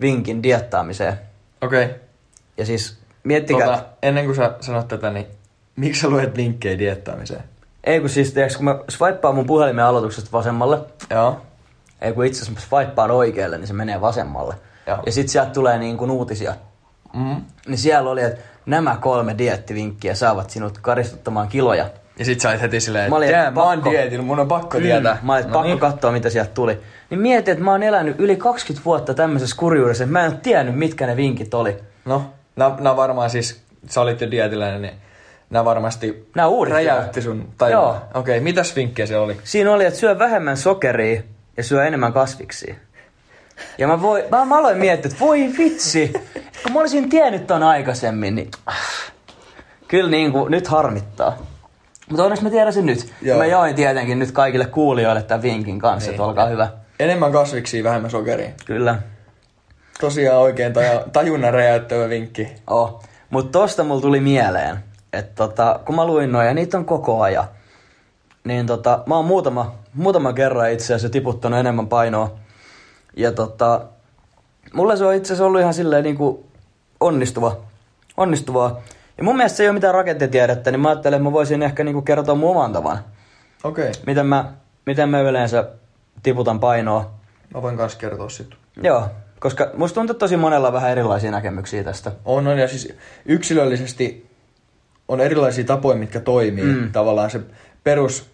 vinkin 0.00 0.42
diettaamiseen. 0.42 1.18
Okei. 1.60 1.84
Okay. 1.84 1.96
Ja 2.56 2.66
siis 2.66 2.98
miettikää, 3.24 3.66
Tota, 3.66 3.84
ennen 4.02 4.24
kuin 4.24 4.36
sä 4.36 4.54
sanot 4.60 4.88
tätä, 4.88 5.10
niin 5.10 5.26
miksi 5.76 6.00
sä 6.00 6.08
luet 6.08 6.36
linkkejä 6.36 6.78
diettaamiseen? 6.78 7.44
ei 7.84 8.00
kun 8.00 8.08
siis, 8.08 8.32
tiiäks, 8.32 8.56
kun 8.56 8.64
mä 8.64 8.78
swipeaan 8.88 9.34
mun 9.34 9.46
puhelimen 9.46 9.84
aloituksesta 9.84 10.32
vasemmalle, 10.32 10.78
Joo. 11.10 11.40
ei 12.00 12.12
kun 12.12 12.24
itse 12.24 12.42
asiassa 12.42 12.60
mä 12.60 12.78
swipeaan 12.78 13.10
oikealle, 13.10 13.58
niin 13.58 13.66
se 13.66 13.72
menee 13.72 14.00
vasemmalle. 14.00 14.54
Joo. 14.86 14.98
Ja 15.06 15.12
sit 15.12 15.28
sieltä 15.28 15.50
tulee 15.50 15.78
niin 15.78 15.96
kuin 15.96 16.10
uutisia. 16.10 16.54
Mm. 17.14 17.44
Niin 17.66 17.78
siellä 17.78 18.10
oli, 18.10 18.22
että 18.22 18.40
nämä 18.66 18.96
kolme 19.00 19.38
diettivinkkiä 19.38 20.14
saavat 20.14 20.50
sinut 20.50 20.78
karistuttamaan 20.78 21.48
kiloja. 21.48 21.90
Ja 22.18 22.24
sit 22.24 22.40
sä 22.40 22.50
olit 22.50 22.60
heti 22.60 22.80
silleen, 22.80 23.10
Mä 23.10 23.16
olin, 23.16 23.28
että 23.28 23.50
mä 23.50 23.62
oon 23.62 23.78
pakko. 23.78 23.90
dietillä, 23.90 24.24
mun 24.24 24.40
on 24.40 24.48
pakko 24.48 24.78
tietää. 24.78 25.18
Mm, 25.20 25.26
mä 25.26 25.32
olin, 25.32 25.40
että 25.40 25.52
pakko 25.52 25.68
niin. 25.68 25.78
katsoa, 25.78 26.12
mitä 26.12 26.30
sieltä 26.30 26.50
tuli. 26.54 26.78
Niin 27.10 27.20
mietin, 27.20 27.52
että 27.52 27.64
mä 27.64 27.70
oon 27.70 27.82
elänyt 27.82 28.20
yli 28.20 28.36
20 28.36 28.84
vuotta 28.84 29.14
tämmöisessä 29.14 29.56
kurjuudessa, 29.56 30.04
että 30.04 30.12
mä 30.12 30.24
en 30.24 30.30
ole 30.30 30.40
tiennyt, 30.42 30.74
mitkä 30.74 31.06
ne 31.06 31.16
vinkit 31.16 31.54
oli. 31.54 31.76
No, 32.04 32.30
nää, 32.56 32.96
varmaan 32.96 33.30
siis, 33.30 33.62
sä 33.88 34.00
olit 34.00 34.20
jo 34.20 34.30
dietillä, 34.30 34.78
niin 34.78 34.94
nää 35.50 35.64
varmasti 35.64 36.28
Nää 36.34 36.46
räjäytti 36.68 37.22
sun 37.22 37.48
tajua. 37.58 37.74
Joo. 37.74 37.90
Okei, 38.14 38.36
okay, 38.36 38.40
mitäs 38.40 38.76
vinkkejä 38.76 39.06
siellä 39.06 39.24
oli? 39.24 39.36
Siinä 39.44 39.72
oli, 39.72 39.84
että 39.84 40.00
syö 40.00 40.18
vähemmän 40.18 40.56
sokeria 40.56 41.22
ja 41.56 41.64
syö 41.64 41.86
enemmän 41.86 42.12
kasviksia. 42.12 42.74
Ja 43.78 43.86
mä, 43.86 44.02
voi, 44.02 44.24
mä, 44.30 44.44
mä 44.44 44.58
aloin 44.58 44.78
miettiä, 44.78 45.08
että 45.08 45.20
voi 45.20 45.52
vitsi, 45.58 46.12
kun 46.62 46.72
mä 46.72 46.80
olisin 46.80 47.08
tiennyt 47.08 47.46
ton 47.46 47.62
aikaisemmin, 47.62 48.34
niin 48.34 48.50
kyllä 49.88 50.10
niin 50.10 50.32
kuin, 50.32 50.50
nyt 50.50 50.68
harmittaa. 50.68 51.38
Mutta 52.10 52.24
onneksi 52.24 52.44
mä 52.44 52.50
tiedän 52.50 52.72
sen 52.72 52.86
nyt. 52.86 53.12
Joo. 53.22 53.38
Mä 53.38 53.46
join 53.46 53.74
tietenkin 53.74 54.18
nyt 54.18 54.32
kaikille 54.32 54.66
kuulijoille 54.66 55.22
tämän 55.22 55.42
vinkin 55.42 55.78
kanssa, 55.78 56.10
Niin. 56.10 56.14
että 56.14 56.24
olkaa 56.24 56.46
hyvä. 56.46 56.68
Enemmän 57.00 57.32
kasviksia, 57.32 57.84
vähemmän 57.84 58.10
sokeria. 58.10 58.50
Kyllä. 58.66 58.98
Tosiaan 60.00 60.38
oikein 60.42 60.72
taja, 60.72 61.04
tajunnan 61.12 61.54
räjäyttävä 61.54 62.08
vinkki. 62.08 62.48
Oh. 62.66 63.02
Mutta 63.30 63.58
tosta 63.58 63.84
mulla 63.84 64.00
tuli 64.00 64.20
mieleen, 64.20 64.76
että 65.12 65.32
tota, 65.34 65.80
kun 65.86 65.94
mä 65.94 66.06
luin 66.06 66.32
noin, 66.32 66.46
ja 66.46 66.54
niitä 66.54 66.78
on 66.78 66.84
koko 66.84 67.22
ajan, 67.22 67.44
niin 68.44 68.66
tota, 68.66 69.02
mä 69.06 69.16
oon 69.16 69.24
muutama, 69.24 69.74
muutama 69.94 70.32
kerran 70.32 70.70
itse 70.72 70.84
asiassa 70.84 71.08
tiputtanut 71.08 71.58
enemmän 71.60 71.86
painoa. 71.88 72.34
Ja 73.16 73.32
tota, 73.32 73.80
mulle 74.72 74.96
se 74.96 75.04
on 75.04 75.14
itse 75.14 75.26
asiassa 75.32 75.46
ollut 75.46 75.60
ihan 75.60 75.74
silleen 75.74 76.04
niin 76.04 76.16
kuin 76.16 76.38
onnistuva, 77.00 77.56
onnistuvaa. 78.16 78.80
Ja 79.18 79.24
mun 79.24 79.36
mielestä 79.36 79.56
se 79.56 79.62
ei 79.62 79.68
ole 79.68 79.74
mitään 79.74 79.94
rakettitiedettä, 79.94 80.70
niin 80.70 80.80
mä 80.80 80.88
ajattelin, 80.88 81.16
että 81.16 81.24
mä 81.24 81.32
voisin 81.32 81.62
ehkä 81.62 81.84
niin 81.84 81.92
kuin 81.92 82.04
kertoa 82.04 82.34
mun 82.34 82.50
oman 82.50 82.72
tavan. 82.72 82.98
Okei, 83.64 83.90
okay. 83.90 84.02
Miten 84.06 84.26
mä, 84.26 84.52
miten 84.86 85.08
mä 85.08 85.20
yleensä 85.20 85.68
tiputan 86.22 86.60
painoa. 86.60 87.10
mä 87.54 87.62
voin 87.62 87.76
kanssa 87.76 87.98
kertoa 87.98 88.28
sit. 88.28 88.48
Joo, 88.82 89.08
koska 89.40 89.70
musta 89.76 89.94
tuntuu 89.94 90.12
että 90.12 90.18
tosi 90.18 90.36
monella 90.36 90.72
vähän 90.72 90.90
erilaisia 90.90 91.30
näkemyksiä 91.30 91.84
tästä. 91.84 92.12
On, 92.24 92.46
on, 92.46 92.58
ja 92.58 92.68
siis 92.68 92.94
yksilöllisesti 93.26 94.26
on 95.08 95.20
erilaisia 95.20 95.64
tapoja, 95.64 95.98
mitkä 95.98 96.20
toimii. 96.20 96.64
Mm. 96.64 96.92
Tavallaan 96.92 97.30
se 97.30 97.40
perus, 97.84 98.30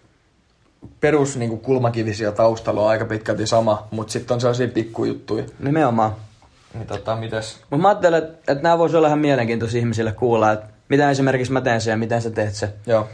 perus 0.99 1.37
niin 1.37 1.59
kulmakivi 1.59 2.13
siellä 2.13 2.35
taustalla 2.35 2.81
on 2.81 2.89
aika 2.89 3.05
pitkälti 3.05 3.47
sama, 3.47 3.87
mutta 3.91 4.13
sitten 4.13 4.35
on 4.35 4.41
sellaisia 4.41 4.67
pikkujuttuja. 4.67 5.43
Nimenomaan. 5.59 6.15
Niin 6.73 6.87
tota, 6.87 7.15
mitäs? 7.15 7.59
Mutta 7.69 7.81
mä 7.81 7.87
ajattelen, 7.87 8.23
että, 8.23 8.51
että 8.51 8.63
nämä 8.63 8.77
voisi 8.77 8.97
olla 8.97 9.07
ihan 9.07 9.19
mielenkiintoisia 9.19 9.79
ihmisille 9.79 10.11
kuulla, 10.11 10.51
että 10.51 10.72
miten 10.89 11.09
esimerkiksi 11.09 11.53
mä 11.53 11.61
teen 11.61 11.81
sen 11.81 11.91
ja 11.91 11.97
miten 11.97 12.21
sä 12.21 12.29
teet 12.29 12.55
se. 12.55 12.73
Joo. 12.87 13.09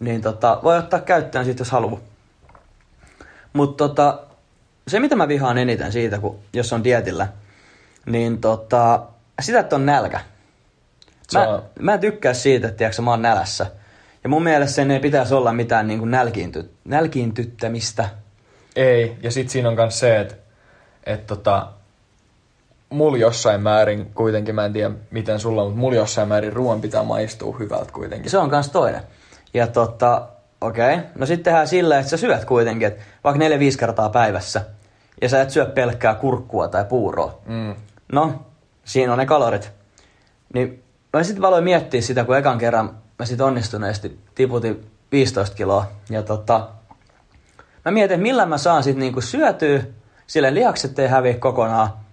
Niin 0.00 0.22
tota, 0.22 0.60
voi 0.62 0.78
ottaa 0.78 1.00
käyttöön 1.00 1.44
siitä, 1.44 1.60
jos 1.60 1.70
haluaa. 1.70 2.00
Mutta 3.52 3.88
tota, 3.88 4.20
se, 4.88 5.00
mitä 5.00 5.16
mä 5.16 5.28
vihaan 5.28 5.58
eniten 5.58 5.92
siitä, 5.92 6.18
kun, 6.18 6.38
jos 6.52 6.72
on 6.72 6.84
dietillä, 6.84 7.28
niin 8.06 8.40
tota, 8.40 9.02
sitä, 9.40 9.60
että 9.60 9.76
on 9.76 9.86
nälkä. 9.86 10.20
Mä, 11.32 11.48
on- 11.48 11.62
mä 11.80 11.94
en 11.94 12.00
tykkää 12.00 12.34
siitä, 12.34 12.66
että 12.68 12.78
tiiäksä, 12.78 13.02
mä 13.02 13.10
oon 13.10 13.22
nälässä. 13.22 13.66
Ja 14.24 14.28
mun 14.30 14.42
mielestä 14.42 14.74
sen 14.74 14.90
ei 14.90 15.00
pitäisi 15.00 15.34
olla 15.34 15.52
mitään 15.52 15.86
niin 15.86 15.98
kuin 15.98 16.10
nälkiinty, 16.10 16.70
nälkiintyttämistä. 16.84 18.08
Ei, 18.76 19.16
ja 19.22 19.30
sitten 19.30 19.52
siinä 19.52 19.68
on 19.68 19.74
myös 19.74 19.98
se, 19.98 20.20
että 20.20 20.34
et 21.06 21.26
tota, 21.26 21.68
mulla 22.94 23.16
jossain 23.16 23.60
määrin 23.60 24.10
kuitenkin, 24.14 24.54
mä 24.54 24.64
en 24.64 24.72
tiedä 24.72 24.94
miten 25.10 25.40
sulla, 25.40 25.64
mutta 25.64 25.80
mulla 25.80 25.96
jossain 25.96 26.28
määrin 26.28 26.52
ruoan 26.52 26.80
pitää 26.80 27.02
maistua 27.02 27.56
hyvältä 27.58 27.92
kuitenkin. 27.92 28.30
Se 28.30 28.38
on 28.38 28.50
kans 28.50 28.70
toinen. 28.70 29.00
Ja 29.54 29.66
tota, 29.66 30.28
okei. 30.60 30.94
Okay. 30.94 31.06
No 31.14 31.26
sitten 31.26 31.44
tehdään 31.44 31.68
sillä, 31.68 31.98
että 31.98 32.10
sä 32.10 32.16
syöt 32.16 32.44
kuitenkin, 32.44 32.88
että 32.88 33.02
vaikka 33.24 33.44
4-5 33.44 33.78
kertaa 33.78 34.08
päivässä. 34.08 34.64
Ja 35.22 35.28
sä 35.28 35.42
et 35.42 35.50
syö 35.50 35.66
pelkkää 35.66 36.14
kurkkua 36.14 36.68
tai 36.68 36.84
puuroa. 36.84 37.38
Mm. 37.46 37.74
No, 38.12 38.42
siinä 38.84 39.12
on 39.12 39.18
ne 39.18 39.26
kalorit. 39.26 39.72
Niin 40.54 40.82
mä 41.12 41.22
sitten 41.22 41.44
aloin 41.44 41.64
miettiä 41.64 42.00
sitä, 42.00 42.24
kun 42.24 42.36
ekan 42.36 42.58
kerran 42.58 42.98
mä 43.18 43.26
sit 43.26 43.40
onnistuneesti 43.40 44.18
tiputin 44.34 44.86
15 45.12 45.56
kiloa. 45.56 45.86
Ja 46.10 46.22
tota, 46.22 46.68
mä 47.84 47.90
mietin, 47.90 48.14
että 48.14 48.22
millä 48.22 48.46
mä 48.46 48.58
saan 48.58 48.82
sit 48.82 48.96
niinku 48.96 49.20
syötyä, 49.20 49.82
sille 50.26 50.54
lihakset 50.54 50.98
ei 50.98 51.08
häviä 51.08 51.34
kokonaan, 51.34 52.03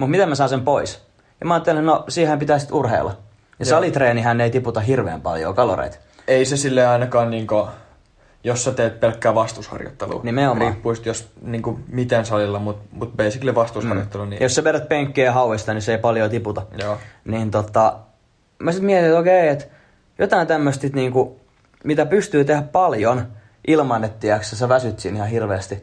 mutta 0.00 0.10
miten 0.10 0.28
mä 0.28 0.34
saan 0.34 0.50
sen 0.50 0.60
pois. 0.60 1.02
Ja 1.40 1.46
mä 1.46 1.54
ajattelin, 1.54 1.86
no 1.86 2.04
siihen 2.08 2.38
pitää 2.38 2.58
sit 2.58 2.72
urheilla. 2.72 3.10
Ja 3.10 3.66
Joo. 3.66 3.70
salitreenihän 3.70 4.40
ei 4.40 4.50
tiputa 4.50 4.80
hirveän 4.80 5.20
paljon 5.20 5.54
kaloreita. 5.54 5.96
Ei 6.28 6.44
se 6.44 6.56
sille 6.56 6.86
ainakaan 6.86 7.30
niinku, 7.30 7.68
jos 8.44 8.64
sä 8.64 8.72
teet 8.72 9.00
pelkkää 9.00 9.34
vastusharjoittelua. 9.34 10.20
Nimenomaan. 10.22 10.72
Riippuu 10.72 10.94
jos 11.04 11.32
niinku 11.42 11.80
miten 11.88 12.26
salilla, 12.26 12.58
mutta 12.58 12.88
mut 12.92 13.16
basically 13.16 13.54
vastusharjoittelu. 13.54 14.24
Mm. 14.24 14.30
Niin, 14.30 14.42
Jos 14.42 14.54
sä 14.54 14.64
vedät 14.64 14.88
penkkiä 14.88 15.24
ja 15.24 15.32
hauista, 15.32 15.74
niin 15.74 15.82
se 15.82 15.92
ei 15.92 15.98
paljon 15.98 16.30
tiputa. 16.30 16.62
Joo. 16.78 16.98
Niin 17.24 17.50
tota, 17.50 17.96
mä 18.58 18.72
sitten 18.72 18.86
mietin, 18.86 19.06
että 19.06 19.18
okei, 19.18 19.48
että 19.48 19.64
jotain 20.18 20.46
tämmöistä, 20.46 20.86
niinku, 20.92 21.40
mitä 21.84 22.06
pystyy 22.06 22.44
tehdä 22.44 22.62
paljon 22.62 23.26
ilman, 23.66 24.04
että 24.04 24.20
tiiäksä, 24.20 24.56
sä 24.56 24.68
väsyt 24.68 24.98
siinä 24.98 25.16
ihan 25.16 25.28
hirveästi. 25.28 25.82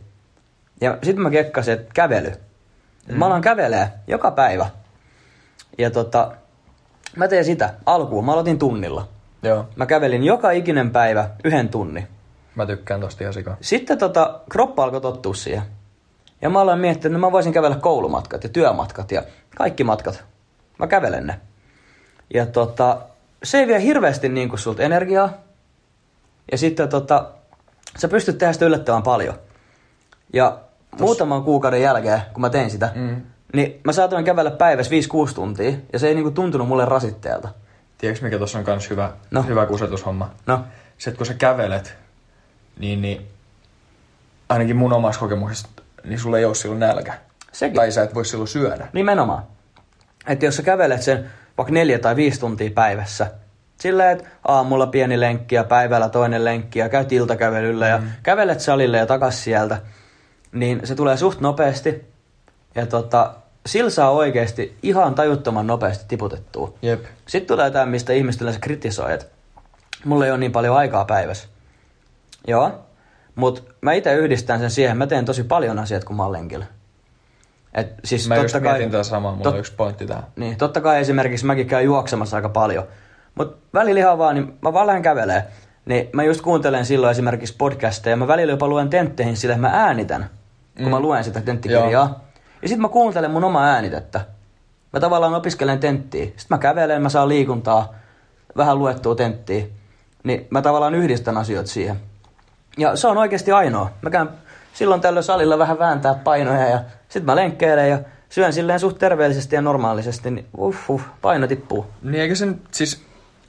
Ja 0.81 0.97
sitten 1.03 1.23
mä 1.23 1.29
kekkasin, 1.29 1.73
että 1.73 1.91
kävely. 1.93 2.31
Mm. 3.07 3.17
Mä 3.17 3.25
alan 3.25 3.41
kävelee 3.41 3.91
joka 4.07 4.31
päivä. 4.31 4.69
Ja 5.77 5.91
tota, 5.91 6.31
mä 7.15 7.27
teen 7.27 7.45
sitä 7.45 7.73
alkuun. 7.85 8.25
Mä 8.25 8.33
aloitin 8.33 8.59
tunnilla. 8.59 9.07
Joo. 9.43 9.65
Mä 9.75 9.85
kävelin 9.85 10.23
joka 10.23 10.51
ikinen 10.51 10.91
päivä 10.91 11.29
yhden 11.43 11.69
tunnin. 11.69 12.07
Mä 12.55 12.65
tykkään 12.65 13.01
tosta 13.01 13.23
ihan 13.23 13.33
sikaa. 13.33 13.57
Sitten 13.61 13.97
tota, 13.97 14.39
kroppa 14.49 14.83
alkoi 14.83 15.01
tottua 15.01 15.33
siihen. 15.33 15.63
Ja 16.41 16.49
mä 16.49 16.61
aloin 16.61 16.79
miettiä, 16.79 17.09
että 17.09 17.19
no 17.19 17.19
mä 17.19 17.31
voisin 17.31 17.53
kävellä 17.53 17.75
koulumatkat 17.75 18.43
ja 18.43 18.49
työmatkat 18.49 19.11
ja 19.11 19.23
kaikki 19.57 19.83
matkat. 19.83 20.23
Mä 20.79 20.87
kävelen 20.87 21.27
ne. 21.27 21.39
Ja 22.33 22.45
tota, 22.45 23.01
se 23.43 23.59
ei 23.59 23.67
vie 23.67 23.81
hirveästi 23.81 24.29
niin 24.29 24.49
kuin 24.49 24.59
sulta 24.59 24.83
energiaa. 24.83 25.33
Ja 26.51 26.57
sitten 26.57 26.89
tota, 26.89 27.31
sä 27.97 28.07
pystyt 28.07 28.37
tehdä 28.37 28.53
sitä 28.53 28.65
yllättävän 28.65 29.03
paljon. 29.03 29.35
Ja 30.33 30.59
muutaman 30.99 31.43
kuukauden 31.43 31.81
jälkeen, 31.81 32.21
kun 32.33 32.41
mä 32.41 32.49
tein 32.49 32.69
sitä, 32.69 32.89
Mm. 32.95 33.21
niin 33.53 33.81
mä 33.83 33.91
saatoin 33.91 34.25
kävellä 34.25 34.51
päivässä 34.51 34.91
5-6 34.91 35.33
tuntia. 35.35 35.73
Ja 35.93 35.99
se 35.99 36.07
ei 36.07 36.15
niinku 36.15 36.31
tuntunut 36.31 36.67
mulle 36.67 36.85
rasitteelta. 36.85 37.49
Tiedätkö 37.97 38.25
mikä 38.25 38.37
tuossa 38.37 38.57
on 38.57 38.63
kans 38.63 38.89
hyvä, 38.89 39.11
No. 39.31 39.43
hyvä 39.43 39.65
kusetushomma? 39.65 40.29
No, 40.45 40.63
Se, 40.97 41.09
että 41.09 41.17
kun 41.17 41.25
sä 41.25 41.33
kävelet, 41.33 41.95
niin, 42.79 43.01
niin 43.01 43.27
ainakin 44.49 44.75
mun 44.75 44.93
omassa 44.93 45.19
kokemuksessa, 45.19 45.67
niin 46.03 46.19
sulla 46.19 46.37
ei 46.37 46.45
ole 46.45 46.55
silloin 46.55 46.79
nälkä. 46.79 47.13
sekin. 47.51 47.75
Tai 47.75 47.91
sä 47.91 48.03
et 48.03 48.15
voi 48.15 48.25
silloin 48.25 48.47
syödä. 48.47 48.87
Nimenomaan. 48.93 49.43
Että 50.27 50.45
jos 50.45 50.55
sä 50.55 50.63
kävelet 50.63 51.01
sen 51.01 51.25
vaikka 51.57 51.73
neljä 51.73 51.99
tai 51.99 52.15
viisi 52.15 52.39
tuntia 52.39 52.69
päivässä, 52.75 53.31
Silleen, 53.77 54.17
että 54.17 54.29
aamulla 54.47 54.87
pieni 54.87 55.19
lenkki 55.19 55.55
ja 55.55 55.63
päivällä 55.63 56.09
toinen 56.09 56.45
lenkki 56.45 56.79
ja 56.79 56.89
käyt 56.89 57.11
iltakävelyllä 57.11 57.87
ja 57.87 58.03
kävelet 58.23 58.59
salille 58.59 58.97
ja 58.97 59.05
takas 59.05 59.43
sieltä. 59.43 59.77
Niin 60.59 60.81
se 60.83 60.95
tulee 60.95 61.17
suht 61.17 61.39
nopeasti. 61.39 62.05
Ja 62.75 62.85
tota, 62.85 63.33
sillä 63.65 63.89
saa 63.89 64.09
oikeasti 64.11 64.77
ihan 64.83 65.15
tajuttoman 65.15 65.67
nopeasti 65.67 66.05
tiputettua. 66.07 66.73
Jep. 66.81 67.05
Sitten 67.27 67.55
tulee 67.57 67.71
tämä, 67.71 67.85
mistä 67.85 68.13
ihmiset 68.13 68.41
yleensä 68.41 68.59
kritisoi, 68.59 69.13
että 69.13 69.25
mulla 70.05 70.25
ei 70.25 70.31
ole 70.31 70.39
niin 70.39 70.51
paljon 70.51 70.77
aikaa 70.77 71.05
päivässä. 71.05 71.47
Joo, 72.47 72.71
mutta 73.35 73.61
mä 73.81 73.93
itse 73.93 74.13
yhdistän 74.13 74.59
sen 74.59 74.71
siihen, 74.71 74.97
mä 74.97 75.07
teen 75.07 75.25
tosi 75.25 75.43
paljon 75.43 75.79
asiat, 75.79 76.03
kun 76.03 76.15
mä 76.15 76.23
oon 76.23 76.31
lenkillä. 76.33 76.65
Et 77.73 77.93
siis 78.03 78.27
Mä 78.27 78.35
totta 78.35 78.45
just 78.45 78.63
kai, 78.63 78.73
mietin 78.73 78.91
tätä 78.91 79.03
samaa, 79.03 79.31
mulla 79.35 79.49
tot- 79.49 79.53
on 79.53 79.59
yksi 79.59 79.73
pointti 79.77 80.05
tähän. 80.07 80.23
niin, 80.35 80.57
totta 80.57 80.81
kai 80.81 80.99
esimerkiksi 80.99 81.45
mäkin 81.45 81.67
käyn 81.67 81.85
juoksemassa 81.85 82.35
aika 82.35 82.49
paljon. 82.49 82.83
Mutta 83.35 83.57
välillä 83.73 83.99
ihan 83.99 84.17
vaan, 84.17 84.35
niin 84.35 84.57
mä 84.61 84.73
vaan 84.73 84.87
lähden 84.87 85.03
kävelee. 85.03 85.43
Niin 85.85 86.09
mä 86.13 86.23
just 86.23 86.41
kuuntelen 86.41 86.85
silloin 86.85 87.11
esimerkiksi 87.11 87.55
podcasteja. 87.57 88.15
Mä 88.15 88.27
välillä 88.27 88.53
jopa 88.53 88.67
luen 88.67 88.89
tentteihin 88.89 89.37
sille, 89.37 89.53
että 89.53 89.67
mä 89.67 89.71
äänitän, 89.73 90.29
kun 90.77 90.85
Mm. 90.85 90.89
mä 90.91 90.99
luen 90.99 91.23
sitä 91.23 91.41
tenttikirjaa. 91.41 92.19
Ja 92.61 92.67
sitten 92.67 92.81
mä 92.81 92.89
kuuntelen 92.89 93.31
mun 93.31 93.43
omaa 93.43 93.65
äänitettä. 93.65 94.21
Mä 94.93 94.99
tavallaan 94.99 95.33
opiskelen 95.35 95.79
tenttiä. 95.79 96.25
Sitten 96.25 96.45
mä 96.49 96.57
kävelen, 96.57 97.01
mä 97.01 97.09
saan 97.09 97.29
liikuntaa, 97.29 97.93
vähän 98.57 98.79
luettua 98.79 99.15
tenttiä. 99.15 99.65
Niin 100.23 100.47
mä 100.49 100.61
tavallaan 100.61 100.95
yhdistän 100.95 101.37
asioita 101.37 101.69
siihen. 101.69 101.95
Ja 102.77 102.95
se 102.95 103.07
on 103.07 103.17
oikeasti 103.17 103.51
ainoa. 103.51 103.89
Mä 104.01 104.09
käyn 104.09 104.29
silloin 104.73 105.01
tällöin 105.01 105.23
salilla 105.23 105.57
vähän 105.57 105.79
vääntää 105.79 106.13
painoja 106.13 106.69
ja 106.69 106.79
sit 107.09 107.23
mä 107.23 107.35
lenkkeilen 107.35 107.89
ja 107.89 107.99
syön 108.29 108.53
silleen 108.53 108.79
suht 108.79 108.97
terveellisesti 108.97 109.55
ja 109.55 109.61
normaalisesti, 109.61 110.31
niin 110.31 110.45
uff, 110.57 110.89
uff 110.89 111.05
paino 111.21 111.47
tippuu. 111.47 111.85
Niin 112.03 112.21
eikö 112.21 112.35
sen, 112.35 112.61
siis 112.71 113.01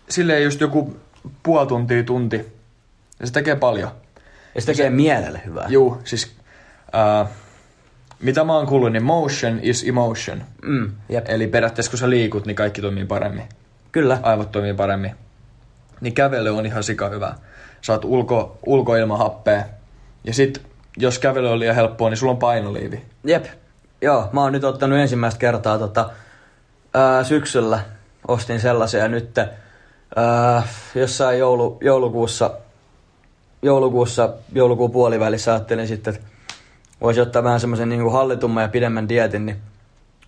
silleen 0.08 0.44
just 0.44 0.60
joku 0.60 0.96
puoli 1.42 1.66
tuntia, 1.66 2.02
tunti. 2.02 2.36
Ja 3.20 3.26
se 3.26 3.32
tekee 3.32 3.56
paljon. 3.56 3.90
Ja 4.54 4.60
se 4.60 4.66
tekee 4.66 4.90
mielelle 4.90 5.40
hyvää. 5.46 5.66
Juu, 5.68 5.98
siis 6.04 6.36
äh, 6.94 7.28
mitä 8.20 8.44
mä 8.44 8.54
oon 8.56 8.66
kuullut, 8.66 8.92
niin 8.92 9.02
motion 9.02 9.58
is 9.62 9.84
emotion. 9.88 10.44
Mm, 10.62 10.92
jep. 11.08 11.24
Eli 11.28 11.46
periaatteessa 11.46 11.90
kun 11.90 11.98
sä 11.98 12.10
liikut, 12.10 12.46
niin 12.46 12.56
kaikki 12.56 12.80
toimii 12.80 13.04
paremmin. 13.04 13.44
Kyllä. 13.92 14.18
Aivot 14.22 14.52
toimii 14.52 14.74
paremmin. 14.74 15.14
Niin 16.00 16.14
kävely 16.14 16.58
on 16.58 16.66
ihan 16.66 16.84
sika 16.84 17.08
hyvä. 17.08 17.34
Saat 17.80 18.04
ulko, 18.04 18.58
ulkoilmahappea. 18.66 19.64
Ja 20.24 20.34
sit, 20.34 20.62
jos 20.96 21.18
kävely 21.18 21.48
on 21.52 21.58
liian 21.58 21.74
helppoa, 21.74 22.10
niin 22.10 22.16
sulla 22.16 22.32
on 22.32 22.38
painoliivi. 22.38 23.02
Jep. 23.24 23.44
Joo, 24.02 24.28
mä 24.32 24.42
oon 24.42 24.52
nyt 24.52 24.64
ottanut 24.64 24.98
ensimmäistä 24.98 25.40
kertaa 25.40 25.78
tota, 25.78 26.10
ää, 26.94 27.24
syksyllä. 27.24 27.80
Ostin 28.28 28.60
sellaisen 28.60 29.00
ja 29.00 29.08
nyt 29.08 29.38
ää, 30.16 30.62
jossain 30.94 31.38
joulu, 31.38 31.78
joulukuussa, 31.80 32.50
joulukuussa, 33.62 34.30
joulukuun 34.52 34.90
puolivälissä 34.90 35.52
ajattelin 35.52 35.88
sitten, 35.88 36.14
että 36.14 36.26
voisi 37.00 37.20
ottaa 37.20 37.44
vähän 37.44 37.60
semmoisen 37.60 37.88
niin 37.88 38.12
hallitumman 38.12 38.62
ja 38.62 38.68
pidemmän 38.68 39.08
dietin, 39.08 39.46
niin 39.46 39.56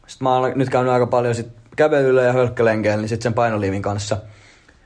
sitten 0.07 0.25
mä 0.29 0.37
oon 0.37 0.53
nyt 0.55 0.71
käynyt 0.71 0.93
aika 0.93 1.07
paljon 1.07 1.35
sit 1.35 1.49
kävelyllä 1.77 2.23
ja 2.23 2.33
hölkkälenkeillä, 2.33 3.01
niin 3.01 3.09
sitten 3.09 3.23
sen 3.23 3.35
painoliivin 3.35 3.83
kanssa. 3.83 4.17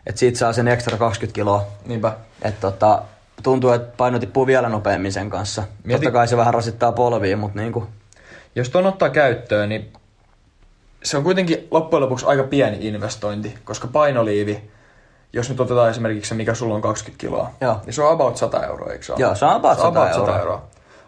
Että 0.07 0.18
siitä 0.18 0.38
saa 0.38 0.53
sen 0.53 0.68
ekstra 0.68 0.97
20 0.97 1.35
kiloa. 1.35 1.66
Niinpä. 1.87 2.12
Että 2.42 2.61
tota, 2.61 3.03
tuntuu, 3.42 3.70
että 3.70 3.92
paino 3.97 4.18
tippuu 4.18 4.47
vielä 4.47 4.68
nopeammin 4.68 5.12
sen 5.12 5.31
kanssa. 5.31 5.62
Mieti- 5.85 6.05
Totta 6.05 6.11
kai 6.18 6.29
se 6.29 6.37
vähän 6.37 6.55
rasittaa 6.55 6.92
polvia, 6.92 7.37
mutta 7.37 7.59
niinku, 7.61 7.87
Jos 8.57 8.70
ton 8.70 8.87
ottaa 8.87 9.11
käyttöön, 9.11 9.68
niin 9.68 9.92
se 11.05 11.16
on 11.16 11.25
kuitenkin 11.25 11.68
loppujen 11.70 12.03
lopuksi 12.03 12.27
aika 12.27 12.42
pieni 12.42 12.88
investointi, 12.88 13.59
koska 13.64 13.88
painoliivi, 13.88 14.70
jos 15.33 15.49
nyt 15.49 15.61
otetaan 15.61 15.90
esimerkiksi 15.90 16.29
se, 16.29 16.35
mikä 16.35 16.55
sulla 16.55 16.75
on 16.75 16.83
20 16.83 17.20
kiloa, 17.20 17.51
Joo. 17.61 17.81
niin 17.87 17.94
se 17.94 18.03
on 18.03 18.12
about 18.12 18.37
100 18.37 18.66
euroa, 18.66 18.92
eikö 18.92 19.05
se 19.05 19.12
ole? 19.12 19.20
Joo, 19.20 19.35
se 19.35 19.44
on 19.44 19.51
about 19.53 19.79
100 19.79 20.38
euroa. 20.40 20.66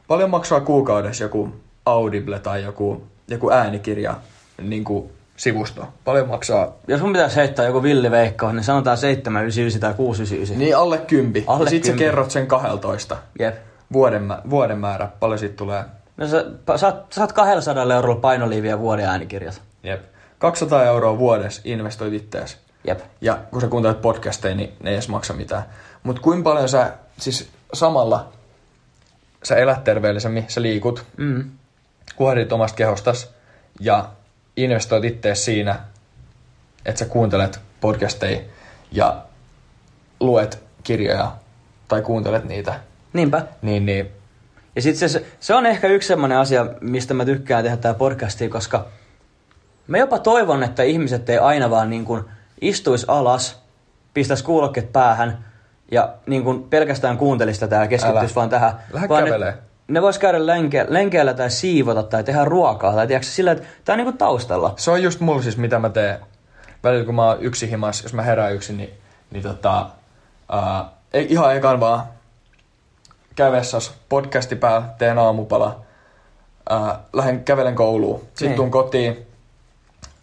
Paljon 0.08 0.30
maksaa 0.30 0.60
kuukaudessa 0.60 1.24
joku 1.24 1.48
Audible 1.86 2.38
tai 2.38 2.62
joku, 2.62 3.02
joku 3.28 3.50
äänikirja 3.50 4.14
niin 4.62 4.84
kuin 4.84 5.10
sivusto? 5.36 5.88
Paljon 6.04 6.28
maksaa? 6.28 6.72
jos 6.88 7.00
mun 7.00 7.12
pitäisi 7.12 7.36
heittää 7.36 7.66
joku 7.66 7.82
villiveikko, 7.82 8.52
niin 8.52 8.64
sanotaan 8.64 8.96
799 8.96 9.80
tai 9.80 9.94
699. 9.94 10.58
Niin 10.58 10.76
alle 10.76 10.98
kympi. 10.98 11.44
Alle 11.46 11.64
ja 11.64 11.70
sit 11.70 11.84
sä 11.84 11.90
kympi. 11.90 12.04
kerrot 12.04 12.30
sen 12.30 12.46
12 12.46 13.16
Jep. 13.38 13.56
vuoden, 13.92 14.28
vuoden 14.50 14.78
määrä. 14.78 15.08
Paljon 15.20 15.38
siitä 15.38 15.56
tulee? 15.56 15.84
No 16.16 16.28
sä, 16.28 16.44
saat, 16.76 17.12
saat 17.12 17.32
200 17.32 17.94
eurolla 17.94 18.20
painoliiviä 18.20 18.78
vuoden 18.78 19.06
äänikirjat. 19.06 19.62
Jep. 19.82 20.02
200 20.38 20.84
euroa 20.84 21.18
vuodessa 21.18 21.62
investoit 21.64 22.14
ittees. 22.14 22.58
Jep. 22.86 23.00
Ja 23.20 23.38
kun 23.50 23.60
sä 23.60 23.68
kuuntelet 23.68 24.00
podcasteja, 24.02 24.54
niin 24.54 24.72
ne 24.82 24.90
ei 24.90 24.94
edes 24.96 25.08
maksa 25.08 25.34
mitään. 25.34 25.62
Mutta 26.02 26.22
kuinka 26.22 26.50
paljon 26.50 26.68
sä, 26.68 26.92
siis 27.18 27.48
samalla, 27.72 28.32
sä 29.42 29.56
elät 29.56 29.84
terveellisemmin, 29.84 30.44
sä 30.48 30.62
liikut, 30.62 31.04
Mm. 31.16 31.50
huolehdit 32.18 32.52
omasta 32.52 32.76
kehostas 32.76 33.30
ja 33.80 34.08
investoit 34.56 35.04
ittees 35.04 35.44
siinä, 35.44 35.78
että 36.86 36.98
sä 36.98 37.04
kuuntelet 37.06 37.60
podcasteja 37.80 38.40
ja 38.92 39.22
luet 40.20 40.62
kirjoja 40.82 41.32
tai 41.88 42.02
kuuntelet 42.02 42.44
niitä, 42.44 42.80
Niinpä. 43.12 43.42
niin, 43.62 43.86
niin 43.86 44.10
Ja 44.76 44.82
sit 44.82 44.96
se, 44.96 45.24
se 45.40 45.54
on 45.54 45.66
ehkä 45.66 45.88
yksi 45.88 46.08
semmoinen 46.08 46.38
asia, 46.38 46.66
mistä 46.80 47.14
mä 47.14 47.24
tykkään 47.24 47.64
tehdä 47.64 47.76
tää 47.76 47.94
podcastia, 47.94 48.48
koska 48.48 48.86
mä 49.86 49.98
jopa 49.98 50.18
toivon, 50.18 50.62
että 50.62 50.82
ihmiset 50.82 51.30
ei 51.30 51.38
aina 51.38 51.70
vaan 51.70 51.90
niin 51.90 52.04
kuin 52.04 52.24
istuis 52.60 53.04
alas, 53.08 53.62
pistäis 54.14 54.42
kuulokkeet 54.42 54.92
päähän 54.92 55.44
ja 55.90 56.08
niin 56.26 56.44
kuin 56.44 56.62
pelkästään 56.62 57.18
kuuntelisi 57.18 57.60
tätä 57.60 57.76
ja 57.76 57.86
keskittyisi 57.86 58.24
Älä. 58.26 58.34
vaan 58.34 58.48
tähän. 58.48 58.72
Lähde 58.92 59.08
vaan 59.08 59.24
kävelee. 59.24 59.50
Ne, 59.50 59.58
ne 59.88 60.02
vois 60.02 60.18
käydä 60.18 60.46
lenke, 60.46 60.86
lenkeillä 60.88 61.34
tai 61.34 61.50
siivota 61.50 62.02
tai 62.02 62.24
tehdä 62.24 62.44
ruokaa 62.44 62.92
tai 62.94 63.06
tiedätkö, 63.06 63.28
sillä, 63.30 63.52
että 63.52 63.64
tää 63.84 63.92
on 63.92 63.96
niin 63.98 64.06
kuin 64.06 64.18
taustalla. 64.18 64.74
se 64.76 64.90
on 64.90 65.02
just 65.02 65.20
mulla 65.20 65.42
siis 65.42 65.56
mitä 65.56 65.78
mä 65.78 65.88
teen. 65.88 66.18
Välillä 66.84 67.04
kun 67.04 67.14
mä 67.14 67.24
oon 67.26 67.36
yksi 67.40 67.70
himas, 67.70 68.02
jos 68.02 68.12
mä 68.14 68.22
herään 68.22 68.54
yksin, 68.54 68.76
niin, 68.76 68.90
niin 69.30 69.42
tota, 69.42 69.86
ää, 70.52 70.84
ei, 71.12 71.26
ihan 71.30 71.56
ekan 71.56 71.80
vaan 71.80 72.02
kävessas 73.36 73.94
podcasti 74.08 74.56
päällä, 74.56 74.86
teen 74.98 75.18
aamupala, 75.18 75.80
ää, 76.70 76.98
lähden 77.12 77.44
kävelen 77.44 77.74
kouluun, 77.74 78.20
sitten 78.20 78.48
Niin. 78.48 78.56
tuun 78.56 78.70
kotiin, 78.70 79.26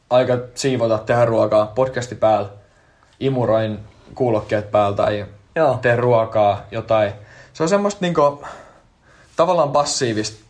aika 0.09 0.37
siivota, 0.55 0.97
tehdä 0.97 1.25
ruokaa, 1.25 1.65
podcasti 1.75 2.15
päällä, 2.15 2.49
imuroin 3.19 3.79
kuulokkeet 4.15 4.71
päältä 4.71 4.97
tai 5.03 5.25
Joo. 5.55 5.79
teen 5.81 5.99
ruokaa, 5.99 6.65
jotain. 6.71 7.13
Se 7.53 7.63
on 7.63 7.69
semmoista 7.69 8.01
niinku, 8.01 8.43
tavallaan 9.35 9.71
passiivista 9.71 10.45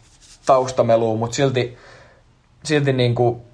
taustamelua, 0.46 1.18
mutta 1.18 1.36
silti, 1.36 1.78
silti 2.64 2.94
niinku, 2.94 3.46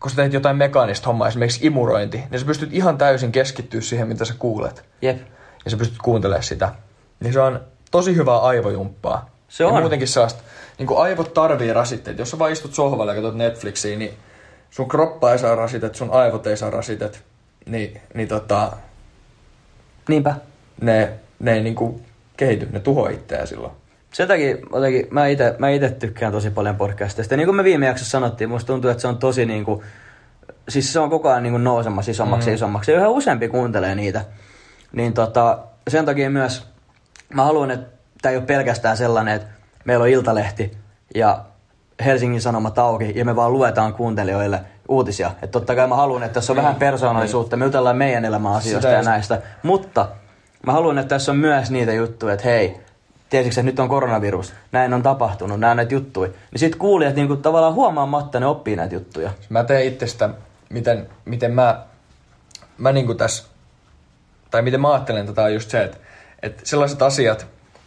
kun 0.00 0.10
sä 0.10 0.16
teet 0.16 0.32
jotain 0.32 0.56
mekaanista 0.56 1.06
hommaa, 1.06 1.28
esimerkiksi 1.28 1.66
imurointi, 1.66 2.22
niin 2.30 2.40
sä 2.40 2.46
pystyt 2.46 2.72
ihan 2.72 2.98
täysin 2.98 3.32
keskittyä 3.32 3.80
siihen, 3.80 4.08
mitä 4.08 4.24
sä 4.24 4.34
kuulet. 4.38 4.84
Jep. 5.02 5.18
Ja 5.64 5.70
sä 5.70 5.76
pystyt 5.76 5.98
kuuntelemaan 6.02 6.42
sitä. 6.42 6.74
Niin 7.20 7.32
se 7.32 7.40
on 7.40 7.60
tosi 7.90 8.16
hyvää 8.16 8.38
aivojumppaa. 8.38 9.30
Se 9.48 9.64
ja 9.64 9.68
on. 9.68 9.80
muutenkin 9.80 10.08
sellaista, 10.08 10.42
niin 10.78 10.86
kuin 10.86 11.00
aivot 11.00 11.34
tarvii 11.34 11.72
rasitteet. 11.72 12.18
Jos 12.18 12.30
sä 12.30 12.38
vaan 12.38 12.52
istut 12.52 12.74
sohvalle 12.74 13.12
ja 13.12 13.22
katsot 13.22 13.36
Netflixiä, 13.36 13.96
niin 13.98 14.14
sun 14.70 14.88
kroppa 14.88 15.32
ei 15.32 15.38
saa 15.38 15.54
rasitet, 15.54 15.94
sun 15.94 16.10
aivot 16.10 16.46
ei 16.46 16.56
saa 16.56 16.70
rasitet. 16.70 17.22
Niin, 17.66 18.00
niin 18.14 18.28
tota, 18.28 18.72
Niinpä. 20.08 20.34
Ne, 20.82 21.12
ne 21.38 21.52
ei 21.52 21.62
niinku 21.62 22.00
kehity, 22.36 22.68
ne 22.72 22.80
tuhoaa 22.80 23.10
itseään 23.10 23.46
silloin. 23.46 23.72
Sen 24.12 24.28
takia 24.28 24.56
jotenkin, 24.72 25.06
mä 25.10 25.26
ite, 25.26 25.54
mä 25.58 25.70
ite 25.70 25.90
tykkään 25.90 26.32
tosi 26.32 26.50
paljon 26.50 26.76
podcasteista. 26.76 27.36
Niin 27.36 27.46
kuin 27.46 27.56
me 27.56 27.64
viime 27.64 27.86
jaksossa 27.86 28.10
sanottiin, 28.10 28.50
musta 28.50 28.66
tuntuu, 28.66 28.90
että 28.90 29.00
se 29.00 29.08
on 29.08 29.18
tosi 29.18 29.46
niin 29.46 29.64
kuin, 29.64 29.82
siis 30.68 30.92
se 30.92 31.00
on 31.00 31.10
koko 31.10 31.30
ajan 31.30 31.42
niin 31.42 31.52
kuin 31.52 31.64
nousemassa 31.64 32.10
isommaksi 32.10 32.50
ja 32.50 32.54
isommaksi. 32.54 32.90
Ja 32.90 32.96
yhä 32.96 33.08
useampi 33.08 33.48
kuuntelee 33.48 33.94
niitä. 33.94 34.24
Niin 34.92 35.12
tota, 35.12 35.58
sen 35.88 36.04
takia 36.04 36.30
myös 36.30 36.66
mä 37.34 37.44
haluan, 37.44 37.70
että 37.70 37.86
tämä 38.22 38.30
ei 38.30 38.36
ole 38.36 38.46
pelkästään 38.46 38.96
sellainen, 38.96 39.34
että 39.34 39.48
meillä 39.84 40.02
on 40.02 40.08
Iltalehti 40.08 40.72
ja 41.14 41.44
Helsingin 42.04 42.40
Sanomat 42.40 42.78
auki 42.78 43.12
ja 43.14 43.24
me 43.24 43.36
vaan 43.36 43.52
luetaan 43.52 43.94
kuuntelijoille 43.94 44.60
uutisia. 44.88 45.30
Että 45.42 45.46
totta 45.46 45.74
kai 45.74 45.88
mä 45.88 45.96
haluan, 45.96 46.22
että 46.22 46.34
tässä 46.34 46.52
on 46.52 46.56
vähän 46.56 46.74
persoonallisuutta, 46.74 47.56
me 47.56 47.64
jutellaan 47.64 47.96
meidän 47.96 48.24
elämän 48.24 48.52
asioista 48.52 48.88
Sitä 48.88 48.98
ja 48.98 49.02
näistä. 49.02 49.42
Mutta 49.62 50.08
mä 50.66 50.72
haluan, 50.72 50.98
että 50.98 51.08
tässä 51.08 51.32
on 51.32 51.38
myös 51.38 51.70
niitä 51.70 51.92
juttuja, 51.92 52.34
että 52.34 52.48
hei, 52.48 52.76
tiesitkö 53.30 53.60
että 53.60 53.62
nyt 53.62 53.78
on 53.78 53.88
koronavirus, 53.88 54.52
näin 54.72 54.94
on 54.94 55.02
tapahtunut, 55.02 55.60
nämä 55.60 55.70
on 55.70 55.76
näitä 55.76 55.94
juttuja. 55.94 56.30
Niin 56.50 56.60
sit 56.60 56.76
kuulijat 56.76 57.14
niinku 57.14 57.36
tavallaan 57.36 57.74
huomaamatta 57.74 58.40
ne 58.40 58.46
oppii 58.46 58.76
näitä 58.76 58.94
juttuja. 58.94 59.30
Mä 59.48 59.64
teen 59.64 59.84
itse 59.84 60.06
sitä, 60.06 60.30
miten, 60.68 61.08
miten 61.24 61.54
mä, 61.54 61.82
mä 62.78 62.92
niinku 62.92 63.14
tässä, 63.14 63.44
tai 64.50 64.62
miten 64.62 64.80
mä 64.80 64.92
ajattelen 64.92 65.26
tätä 65.26 65.42
on 65.42 65.54
just 65.54 65.70
se, 65.70 65.82
että, 65.82 65.96
että 66.42 66.62
sellaiset 66.64 67.02
asiat, 67.02 67.46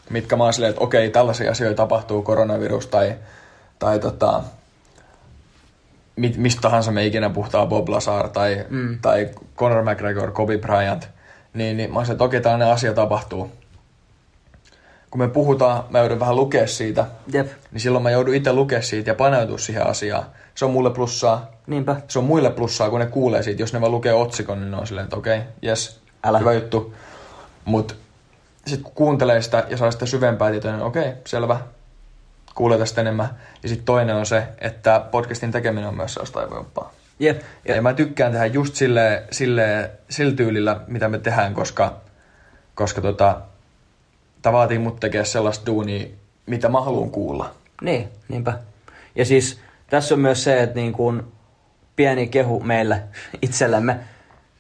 mitkä 0.09 0.35
mä 0.35 0.43
oon 0.43 0.53
silleen, 0.53 0.69
että 0.69 0.83
okei, 0.83 1.09
tällaisia 1.09 1.51
asioita 1.51 1.77
tapahtuu, 1.77 2.21
koronavirus 2.21 2.87
tai, 2.87 3.15
tai 3.79 3.99
tota, 3.99 4.43
mit, 6.15 6.37
mistä 6.37 6.61
tahansa 6.61 6.91
me 6.91 7.05
ikinä 7.05 7.29
puhutaan 7.29 7.67
Bob 7.67 7.89
Lazar 7.89 8.29
tai, 8.29 8.65
mm. 8.69 8.97
tai 9.01 9.29
Conor 9.57 9.83
McGregor, 9.83 10.31
Kobe 10.31 10.57
Bryant, 10.57 11.07
niin, 11.55 11.77
niin 11.77 11.93
mä 11.93 11.99
olisin, 11.99 12.13
että 12.13 12.23
okei, 12.23 12.41
tällainen 12.41 12.67
asia 12.67 12.93
tapahtuu. 12.93 13.51
Kun 15.11 15.19
me 15.19 15.27
puhutaan, 15.27 15.83
mä 15.89 15.99
joudun 15.99 16.19
vähän 16.19 16.35
lukea 16.35 16.67
siitä, 16.67 17.05
Jep. 17.33 17.47
niin 17.71 17.81
silloin 17.81 18.03
mä 18.03 18.11
joudun 18.11 18.35
itse 18.35 18.53
lukea 18.53 18.81
siitä 18.81 19.09
ja 19.09 19.15
paneutua 19.15 19.57
siihen 19.57 19.87
asiaan. 19.87 20.25
Se 20.55 20.65
on 20.65 20.71
mulle 20.71 20.89
plussaa. 20.89 21.51
Niinpä. 21.67 21.95
Se 22.07 22.19
on 22.19 22.25
muille 22.25 22.49
plussaa, 22.49 22.89
kun 22.89 22.99
ne 22.99 23.05
kuulee 23.05 23.43
siitä. 23.43 23.61
Jos 23.61 23.73
ne 23.73 23.81
vaan 23.81 23.91
lukee 23.91 24.13
otsikon, 24.13 24.59
niin 24.59 24.71
ne 24.71 24.77
on 24.77 24.87
silleen, 24.87 25.03
että 25.03 25.15
okei, 25.15 25.41
jes, 25.61 25.99
Älä. 26.23 26.39
hyvä 26.39 26.53
juttu. 26.53 26.93
Mutta 27.65 27.93
sitten 28.67 28.83
kun 28.83 28.93
kuuntelee 28.95 29.41
sitä 29.41 29.63
ja 29.69 29.77
saa 29.77 29.91
sitä 29.91 30.05
syvempää 30.05 30.51
tietoa, 30.51 30.71
niin 30.71 30.83
okei, 30.83 31.13
selvä, 31.25 31.59
kuulee 32.55 32.77
tästä 32.77 33.01
enemmän. 33.01 33.29
Ja 33.63 33.69
sitten 33.69 33.85
toinen 33.85 34.15
on 34.15 34.25
se, 34.25 34.43
että 34.61 35.05
podcastin 35.11 35.51
tekeminen 35.51 35.89
on 35.89 35.95
myös 35.95 36.13
sellaista 36.13 36.39
aivoimpaa. 36.39 36.91
Jep. 37.19 37.41
Ja, 37.67 37.75
ja 37.75 37.81
mä 37.81 37.93
tykkään 37.93 38.31
tehdä 38.31 38.45
just 38.45 38.75
sille, 38.75 39.23
sille, 39.31 39.91
sillä 40.09 40.35
tyylillä, 40.35 40.79
mitä 40.87 41.09
me 41.09 41.19
tehdään, 41.19 41.53
koska, 41.53 42.01
koska 42.75 43.01
tota, 43.01 43.41
tämä 44.41 44.53
vaatii 44.53 44.79
mut 44.79 44.99
tekee 44.99 45.25
sellaista 45.25 45.65
duunia, 45.65 46.07
mitä 46.45 46.69
mä 46.69 46.81
haluan 46.81 47.09
kuulla. 47.09 47.51
Niin, 47.81 48.07
niinpä. 48.27 48.59
Ja 49.15 49.25
siis 49.25 49.59
tässä 49.89 50.15
on 50.15 50.21
myös 50.21 50.43
se, 50.43 50.63
että 50.63 50.75
niin 50.75 50.93
kuin 50.93 51.23
pieni 51.95 52.27
kehu 52.27 52.59
meille 52.59 53.03
itsellemme. 53.41 53.99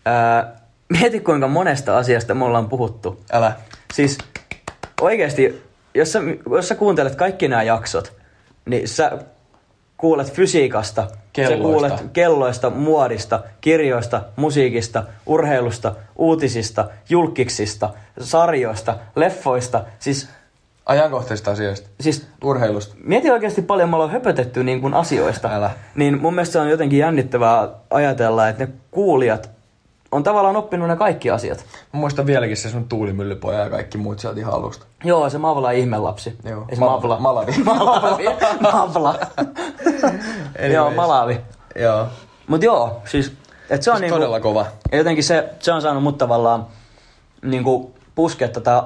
Ää, 0.05 0.55
mieti 0.89 1.19
kuinka 1.19 1.47
monesta 1.47 1.97
asiasta 1.97 2.35
me 2.35 2.45
ollaan 2.45 2.69
puhuttu. 2.69 3.23
Älä. 3.31 3.55
Siis 3.93 4.17
oikeasti, 5.01 5.63
jos 5.93 6.11
sä, 6.11 6.19
jos 6.51 6.67
sä 6.67 6.75
kuuntelet 6.75 7.15
kaikki 7.15 7.47
nämä 7.47 7.63
jaksot, 7.63 8.13
niin 8.65 8.87
sä 8.87 9.11
kuulet 9.97 10.33
fysiikasta, 10.33 11.07
Kelloista. 11.33 11.57
sä 11.57 11.63
kuulet 11.63 12.11
kelloista, 12.13 12.69
muodista, 12.69 13.43
kirjoista, 13.61 14.21
musiikista, 14.35 15.03
urheilusta, 15.25 15.95
uutisista, 16.15 16.87
julkiksista, 17.09 17.89
sarjoista, 18.19 18.97
leffoista. 19.15 19.83
Siis, 19.99 20.29
Ajankohtaisista 20.85 21.51
asioista. 21.51 21.89
siis 21.99 22.27
Urheilusta. 22.43 22.95
mieti 23.03 23.31
oikeasti 23.31 23.61
paljon 23.61 23.89
me 23.89 23.95
ollaan 23.95 24.11
höpötetty 24.11 24.63
niin 24.63 24.81
kuin 24.81 24.93
asioista. 24.93 25.49
Älä. 25.55 25.71
Niin 25.95 26.21
mun 26.21 26.33
mielestä 26.33 26.53
se 26.53 26.59
on 26.59 26.69
jotenkin 26.69 26.99
jännittävää 26.99 27.69
ajatella, 27.89 28.49
että 28.49 28.65
ne 28.65 28.71
kuulijat 28.91 29.54
on 30.11 30.23
tavallaan 30.23 30.55
oppinut 30.55 30.87
ne 30.87 30.95
kaikki 30.95 31.31
asiat. 31.31 31.65
Mä 31.93 31.99
muistan 31.99 32.25
vieläkin 32.25 32.57
se 32.57 32.69
sun 32.69 32.87
tuulimyllypoja 32.89 33.59
ja 33.59 33.69
kaikki 33.69 33.97
muut 33.97 34.19
sieltä 34.19 34.39
ihan 34.39 34.53
alusta. 34.53 34.85
Joo, 35.03 35.29
se 35.29 35.37
Mavla 35.37 35.71
ihmelapsi. 35.71 36.37
Joo. 36.43 36.65
Ei 36.69 36.75
se 36.75 36.79
Ma- 36.79 36.89
Mavla. 36.89 37.19
Malavi. 37.19 37.51
Malavi. 37.63 38.25
Mavla. 38.61 39.15
joo, 40.73 40.91
Malavi. 40.91 41.41
Joo. 41.75 42.07
Mut 42.47 42.63
joo, 42.63 43.01
siis, 43.05 43.33
et 43.69 43.83
se 43.83 43.91
on 43.91 43.97
Siis 43.97 44.01
niinku, 44.01 44.15
todella 44.15 44.39
kova. 44.39 44.65
jotenkin 44.91 45.23
se, 45.23 45.49
se 45.59 45.71
on 45.71 45.81
saanut 45.81 46.03
mut 46.03 46.17
tavallaan 46.17 46.67
niinku 47.41 47.93
puskea 48.15 48.47
tätä 48.47 48.83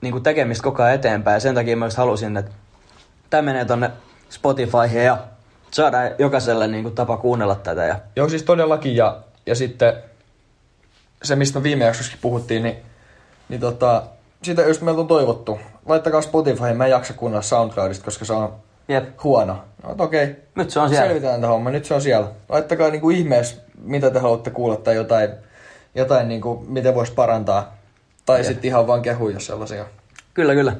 niinku 0.00 0.20
tekemistä 0.20 0.62
koko 0.62 0.82
ajan 0.82 0.94
eteenpäin. 0.94 1.34
Ja 1.34 1.40
sen 1.40 1.54
takia 1.54 1.76
mä 1.76 1.86
just 1.86 1.96
halusin, 1.96 2.36
että 2.36 2.50
tämä 3.30 3.42
menee 3.42 3.64
tonne 3.64 3.90
Spotifyhin 4.30 5.04
ja 5.04 5.18
saadaan 5.70 6.10
jokaiselle 6.18 6.66
niinku 6.66 6.90
tapa 6.90 7.16
kuunnella 7.16 7.54
tätä. 7.54 7.84
Ja 7.84 7.96
Joo, 8.16 8.28
siis 8.28 8.42
todellakin. 8.42 8.96
Ja, 8.96 9.16
ja 9.46 9.54
sitten 9.54 9.92
se, 11.22 11.36
mistä 11.36 11.58
me 11.58 11.62
viime 11.62 11.84
jaksossakin 11.84 12.20
puhuttiin, 12.22 12.62
niin, 12.62 12.76
niin 13.48 13.60
tota, 13.60 14.02
sitä 14.42 14.62
just 14.62 14.82
meiltä 14.82 15.00
on 15.00 15.06
toivottu. 15.06 15.58
Laittakaa 15.86 16.22
Spotify, 16.22 16.74
mä 16.74 16.84
en 16.84 16.90
jaksa 16.90 17.14
kuunnella 17.14 17.42
SoundCloudista, 17.42 18.04
koska 18.04 18.24
se 18.24 18.32
on 18.32 18.54
jep, 18.88 19.08
huono. 19.24 19.58
No, 19.82 19.94
okei, 19.98 20.36
nyt 20.54 20.70
se 20.70 20.80
on 20.80 20.88
siellä. 20.88 21.06
selvitään 21.06 21.40
tämä 21.40 21.52
homma, 21.52 21.70
nyt 21.70 21.84
se 21.84 21.94
on 21.94 22.00
siellä. 22.02 22.28
Laittakaa 22.48 22.90
niinku 22.90 23.10
ihmeessä, 23.10 23.56
mitä 23.82 24.10
te 24.10 24.18
haluatte 24.18 24.50
kuulla 24.50 24.76
tai 24.76 24.94
jotain, 24.94 25.30
jotain 25.94 26.28
niinku, 26.28 26.64
miten 26.68 26.94
voisi 26.94 27.12
parantaa. 27.12 27.76
Tai 28.26 28.44
sitten 28.44 28.68
ihan 28.68 28.86
vaan 28.86 29.02
kehuja 29.02 29.40
sellaisia. 29.40 29.84
Kyllä, 30.34 30.54
kyllä. 30.54 30.76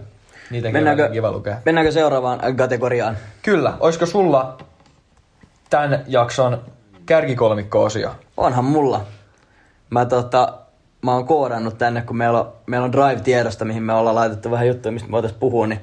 Niitä 0.50 0.72
Mennäänkö, 0.72 1.08
kiva 1.08 1.32
lukea. 1.32 1.56
mennäänkö 1.64 1.92
seuraavaan 1.92 2.56
kategoriaan? 2.56 3.16
Kyllä. 3.42 3.72
Olisiko 3.80 4.06
sulla 4.06 4.58
tämän 5.70 6.04
jakson 6.06 6.62
kärkikolmikko-osio? 7.06 8.10
Onhan 8.36 8.64
mulla. 8.64 9.04
Mä 9.90 10.04
tota, 10.04 10.54
mä 11.02 11.12
oon 11.14 11.26
koodannut 11.26 11.78
tänne, 11.78 12.02
kun 12.02 12.16
meillä 12.16 12.40
on, 12.40 12.52
meillä 12.66 12.84
on 12.84 12.92
Drive-tiedosta, 12.92 13.64
mihin 13.64 13.82
me 13.82 13.92
ollaan 13.92 14.14
laitettu 14.16 14.50
vähän 14.50 14.66
juttuja, 14.68 14.92
mistä 14.92 15.08
me 15.08 15.12
voitais 15.12 15.32
puhua, 15.32 15.66
niin 15.66 15.80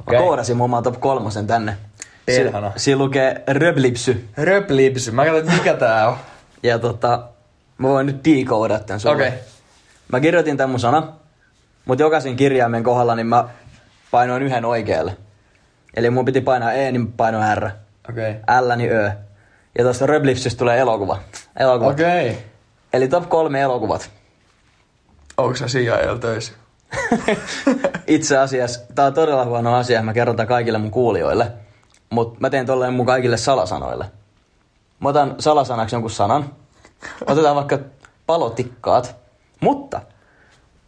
Okei. 0.00 0.18
mä 0.18 0.24
koodasin 0.24 0.56
mun 0.56 0.64
oman 0.64 0.82
top 0.82 1.00
kolmosen 1.00 1.46
tänne. 1.46 1.76
Perhana. 2.26 2.72
Si- 2.76 2.84
siinä 2.84 2.98
lukee 2.98 3.42
Röblipsy. 3.48 4.28
Röplipsy. 4.36 5.10
Mä 5.10 5.24
katsoin, 5.24 5.52
mikä 5.52 5.74
tää 5.74 6.08
on. 6.08 6.16
Ja 6.62 6.78
tota, 6.78 7.22
mä 7.78 7.88
voin 7.88 8.06
nyt 8.06 8.24
decodea 8.24 8.78
tän 8.78 9.00
sulle. 9.00 9.14
Okei. 9.14 9.32
Mä 10.12 10.20
kirjoitin 10.20 10.56
tän 10.56 10.70
mun 10.70 10.80
sana, 10.80 11.12
mutta 11.84 12.02
jokaisen 12.02 12.36
kirjaimen 12.36 12.82
kohdalla 12.82 13.14
niin 13.14 13.26
mä 13.26 13.44
painoin 14.10 14.42
yhden 14.42 14.64
oikealle. 14.64 15.16
Eli 15.96 16.10
mun 16.10 16.24
piti 16.24 16.40
painaa 16.40 16.72
E, 16.72 16.92
niin 16.92 17.12
painoin 17.12 17.58
R. 17.58 17.70
Okei. 18.10 18.34
L, 18.60 18.76
niin 18.76 18.92
Ö. 18.92 19.10
Ja 19.78 19.84
tuosta 19.84 20.06
Röblipsystä 20.06 20.58
tulee 20.58 20.78
elokuva. 20.78 21.18
elokuva. 21.58 21.90
Okei. 21.90 22.38
Eli 22.92 23.08
top 23.08 23.28
kolme 23.28 23.60
elokuvat. 23.60 24.10
Onko 25.36 25.56
sä 25.56 25.66
CIA 25.66 26.18
töissä? 26.20 26.52
Itse 28.06 28.38
asiassa, 28.38 28.80
tää 28.94 29.06
on 29.06 29.14
todella 29.14 29.44
huono 29.44 29.74
asia, 29.74 30.02
mä 30.02 30.12
kerron 30.12 30.36
kaikille 30.48 30.78
mun 30.78 30.90
kuulijoille. 30.90 31.52
Mutta 32.10 32.40
mä 32.40 32.50
teen 32.50 32.66
tolleen 32.66 32.92
mun 32.92 33.06
kaikille 33.06 33.36
salasanoille. 33.36 34.04
Mä 35.00 35.08
otan 35.08 35.34
salasanaksi 35.38 35.94
jonkun 35.94 36.10
sanan. 36.10 36.54
Otetaan 37.26 37.56
vaikka 37.56 37.78
palotikkaat. 38.26 39.16
Mutta 39.60 40.00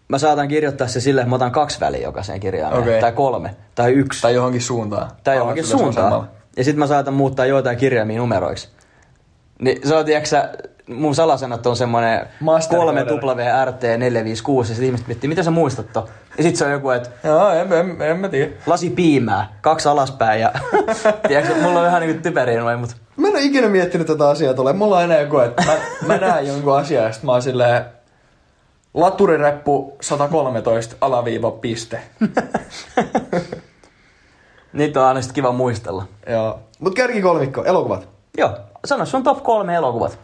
mä 0.09 0.19
saatan 0.19 0.49
kirjoittaa 0.49 0.89
se 0.89 1.01
silleen, 1.01 1.23
että 1.23 1.31
mä 1.31 1.37
otan 1.37 1.53
kaksi 1.53 1.81
väliä 1.81 2.01
jokaiseen 2.01 2.41
kirjaimeen. 2.41 2.83
Okei. 2.83 3.01
Tai 3.01 3.13
kolme. 3.13 3.57
Tai 3.75 3.93
yksi. 3.93 4.23
Tai 4.23 4.35
johonkin 4.35 4.63
suuntaan. 4.63 5.11
tai 5.25 5.37
johonkin 5.37 5.67
suuntaan. 5.67 6.29
Ja 6.57 6.65
sitten 6.65 6.79
mä 6.79 6.87
saatan 6.87 7.15
muuttaa 7.15 7.47
joitain 7.47 7.77
kirjaimia 7.77 8.19
numeroiksi. 8.19 8.69
Niin 9.61 9.89
se 9.89 9.95
on, 9.95 10.05
tiiäksä, 10.05 10.53
mun 10.87 11.15
salasanat 11.15 11.67
on 11.67 11.77
3 12.71 13.05
Coder. 13.05 13.37
WRT 13.37 13.83
456 13.83 14.73
ja 14.73 14.77
sit 14.77 14.85
ihmiset 14.85 15.07
miettii, 15.07 15.29
mitä 15.29 15.43
sä 15.43 15.51
muistat 15.51 15.93
to? 15.93 16.09
Ja 16.37 16.43
sit 16.43 16.57
se 16.57 16.65
on 16.65 16.73
joku, 16.73 16.91
että 16.91 17.11
Joo, 17.25 17.51
en, 17.51 17.73
en, 17.73 18.03
en 18.03 18.17
mä 18.17 18.29
tiedä. 18.29 18.53
lasi 18.67 18.91
piimää, 18.91 19.59
kaksi 19.61 19.89
alaspäin 19.89 20.41
ja 20.41 20.53
tiedätkö, 21.29 21.55
mulla 21.55 21.79
on 21.79 21.87
vähän 21.87 22.01
niinku 22.01 22.23
typeriä 22.23 22.61
noin, 22.61 22.79
mut 22.79 22.97
Mä 23.17 23.29
en 23.29 23.35
ole 23.35 23.43
ikinä 23.43 23.69
miettinyt 23.69 24.07
tätä 24.07 24.29
asiaa 24.29 24.55
tulee. 24.55 24.73
Mulla 24.73 24.97
on 24.97 25.05
enää 25.05 25.21
joku, 25.21 25.39
että 25.39 25.63
mä, 25.67 25.77
mä 26.07 26.17
näen 26.17 26.47
jonkun 26.47 26.77
asian 26.79 27.05
ja 27.05 27.13
sit 27.13 27.23
mä 27.23 27.33
oon 27.33 27.43
silleen... 27.43 27.85
Laturireppu 28.95 29.97
113 30.01 30.97
alaviiva 31.01 31.51
piste. 31.51 32.01
niitä 34.73 35.01
on 35.01 35.07
aina 35.07 35.23
sit 35.23 35.33
kiva 35.33 35.53
muistella. 35.53 36.05
Joo. 36.31 36.59
Mut 36.79 36.95
kärkikolmikko, 36.95 37.65
elokuvat. 37.65 38.09
Joo, 38.39 38.59
sano 38.85 39.07
sun 39.07 39.23
top 39.23 39.43
kolme 39.43 39.75
elokuvat. 39.75 40.19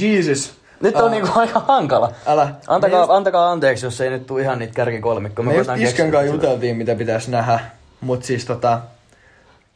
Jesus. 0.00 0.54
Nyt 0.80 0.96
on 0.96 1.04
Ah, 1.04 1.10
niinku 1.10 1.28
aika 1.34 1.60
hankala. 1.60 2.12
Älä. 2.26 2.44
Me 2.44 2.52
Antakaa, 2.66 3.00
just- 3.04 3.10
antakaa 3.10 3.50
anteeksi, 3.50 3.86
jos 3.86 4.00
ei 4.00 4.10
nyt 4.10 4.26
tule 4.26 4.42
ihan 4.42 4.58
niitä 4.58 4.74
kärkikolmikkoja. 4.74 5.48
Me 5.48 5.54
just 5.56 5.68
koitan 5.68 5.86
Iskän 5.86 6.10
kanssa 6.10 6.32
juteltiin, 6.34 6.76
mitä 6.76 6.94
pitäisi 6.94 7.30
nähdä. 7.30 7.60
Mut 8.00 8.24
siis 8.24 8.44
tota... 8.44 8.80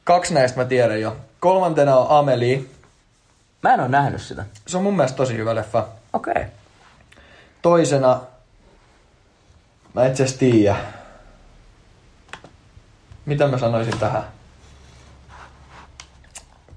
Kaksi 0.05 0.35
näistä 0.35 0.61
mä 0.61 0.65
tiedän 0.65 1.01
jo. 1.01 1.17
Kolmantena 1.41 1.97
on 1.97 2.19
Amelie. 2.19 2.61
Mä 3.63 3.75
en 3.75 3.81
oo 3.81 3.89
nähnyt 3.89 4.23
sitä. 4.23 4.45
Se 4.67 4.77
on 4.77 4.83
mun 4.83 4.97
mielestä 4.97 5.17
tosi 5.17 5.37
hyvä 5.37 5.55
leffa. 5.55 5.87
Okei. 6.13 6.33
Okay. 6.33 6.45
Toisena... 7.63 8.21
Mä 9.95 10.07
itse 10.07 10.23
asiassa 10.23 10.39
tiedä. 10.41 10.77
Mitä 13.27 13.47
mä 13.47 13.59
sanoisin 13.59 13.99
tähän? 13.99 14.25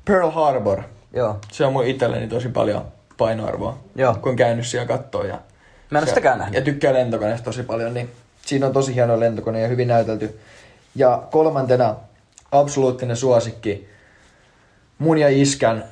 Pearl 0.06 0.30
Harbor. 0.32 0.82
Joo. 1.14 1.40
Se 1.52 1.66
on 1.66 1.74
mun 1.74 1.86
itselleni 1.86 2.28
tosi 2.28 2.50
paljon 2.50 2.86
painoarvoa. 3.18 3.80
Joo. 3.96 4.14
Kun 4.22 4.30
on 4.30 4.36
käynyt 4.36 4.68
siellä 4.68 4.88
kattoo 4.88 5.24
ja... 5.24 5.40
Mä 5.90 6.00
en 6.00 6.04
oo 6.04 6.06
se- 6.06 6.10
sitäkään 6.10 6.40
nähnyt. 6.40 6.56
Ja 6.56 6.62
tykkää 6.62 6.94
lentokoneesta 6.94 7.46
tosi 7.46 7.64
paljon, 7.64 7.94
niin 7.94 8.10
siinä 8.46 8.66
on 8.68 8.74
tosi 8.74 8.96
hieno 8.96 9.20
lentokone 9.20 9.62
ja 9.62 9.68
hyvin 9.68 9.88
näytelty. 9.88 10.40
Ja 10.96 11.24
kolmantena 11.32 11.96
absoluuttinen 12.52 13.18
suosikki. 13.18 13.90
Mun 14.98 15.18
ja 15.18 15.30
iskän 15.30 15.84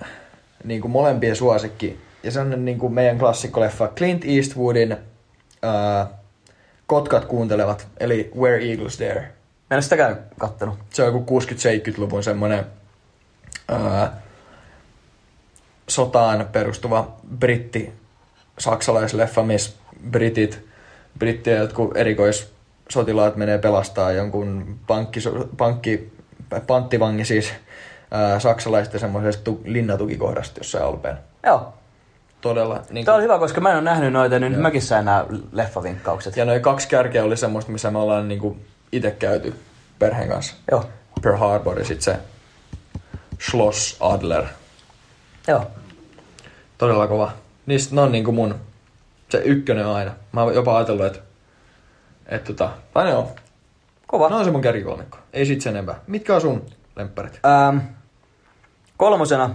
niin 0.63 0.81
kuin 0.81 0.91
molempien 0.91 1.35
suosikki. 1.35 1.99
Ja 2.23 2.31
se 2.31 2.39
on 2.39 2.65
niin 2.65 2.79
kuin 2.79 2.93
meidän 2.93 3.17
klassikkoleffa 3.17 3.87
Clint 3.87 4.25
Eastwoodin 4.25 4.97
ää, 5.61 6.07
Kotkat 6.87 7.25
kuuntelevat, 7.25 7.87
eli 7.99 8.31
Where 8.39 8.69
Eagles 8.69 8.99
Dare. 8.99 9.21
Mä 9.69 9.77
en 9.77 9.83
sitäkään 9.83 10.19
kattonut. 10.37 10.75
Se 10.89 11.03
on 11.03 11.13
joku 11.13 11.39
60-70-luvun 11.39 12.23
semmonen 12.23 12.65
ää, 13.67 14.21
sotaan 15.87 16.47
perustuva 16.51 17.15
britti 17.37 17.93
saksalaisleffa, 18.59 19.43
missä 19.43 19.75
britit, 20.09 20.65
brittien 21.19 21.57
jotkut 21.57 21.97
erikoissotilaat 21.97 23.35
menee 23.35 23.57
pelastaa 23.57 24.11
jonkun 24.11 24.79
pankki, 24.87 25.19
pankki 25.57 26.11
panttivangi 26.67 27.25
siis 27.25 27.53
ää, 28.11 28.39
saksalaisten 28.39 28.99
semmoisesta 28.99 29.43
tu- 29.43 29.61
linnatukikohdasta 29.65 30.59
jossain 30.59 30.85
Alpeen. 30.85 31.17
Joo. 31.45 31.73
Todella. 32.41 32.83
Niin 32.89 33.05
Tämä 33.05 33.17
on 33.17 33.23
hyvä, 33.23 33.39
koska 33.39 33.61
mä 33.61 33.69
en 33.69 33.75
ole 33.75 33.83
nähnyt 33.83 34.13
noita, 34.13 34.39
niin 34.39 34.51
nyt 34.51 34.61
mäkin 34.61 34.81
sain 34.81 35.05
nämä 35.05 35.25
leffavinkkaukset. 35.51 36.37
Ja 36.37 36.45
noin 36.45 36.61
kaksi 36.61 36.87
kärkeä 36.87 37.23
oli 37.23 37.37
semmoista, 37.37 37.71
missä 37.71 37.91
me 37.91 37.97
ollaan 37.97 38.27
niinku 38.27 38.57
itse 38.91 39.11
käyty 39.11 39.53
perheen 39.99 40.29
kanssa. 40.29 40.55
Joo. 40.71 40.85
Pearl 41.21 41.37
Harbor 41.37 41.79
ja 41.79 41.85
sit 41.85 42.01
se 42.01 42.17
Schloss 43.49 43.97
Adler. 43.99 44.43
Joo. 45.47 45.71
Todella 46.77 47.07
kova. 47.07 47.31
Niistä 47.65 47.95
ne 47.95 48.01
on 48.01 48.11
niinku 48.11 48.31
mun 48.31 48.55
se 49.29 49.37
ykkönen 49.37 49.85
aina. 49.85 50.11
Mä 50.31 50.43
oon 50.43 50.55
jopa 50.55 50.77
ajatellut, 50.77 51.05
että 51.05 51.19
et 52.25 52.43
tota, 52.43 52.69
tai 52.93 53.05
ne 53.05 53.13
on. 53.13 53.27
Kova. 54.07 54.29
Ne 54.29 54.35
on 54.35 54.45
se 54.45 54.51
mun 54.51 54.61
kärkikolmikko. 54.61 55.17
Ei 55.33 55.45
sit 55.45 55.61
sen 55.61 55.75
enempää. 55.75 55.99
Mitkä 56.07 56.35
on 56.35 56.41
sun 56.41 56.65
lempparit? 56.95 57.39
Ähm, 57.45 57.77
kolmosena, 58.97 59.49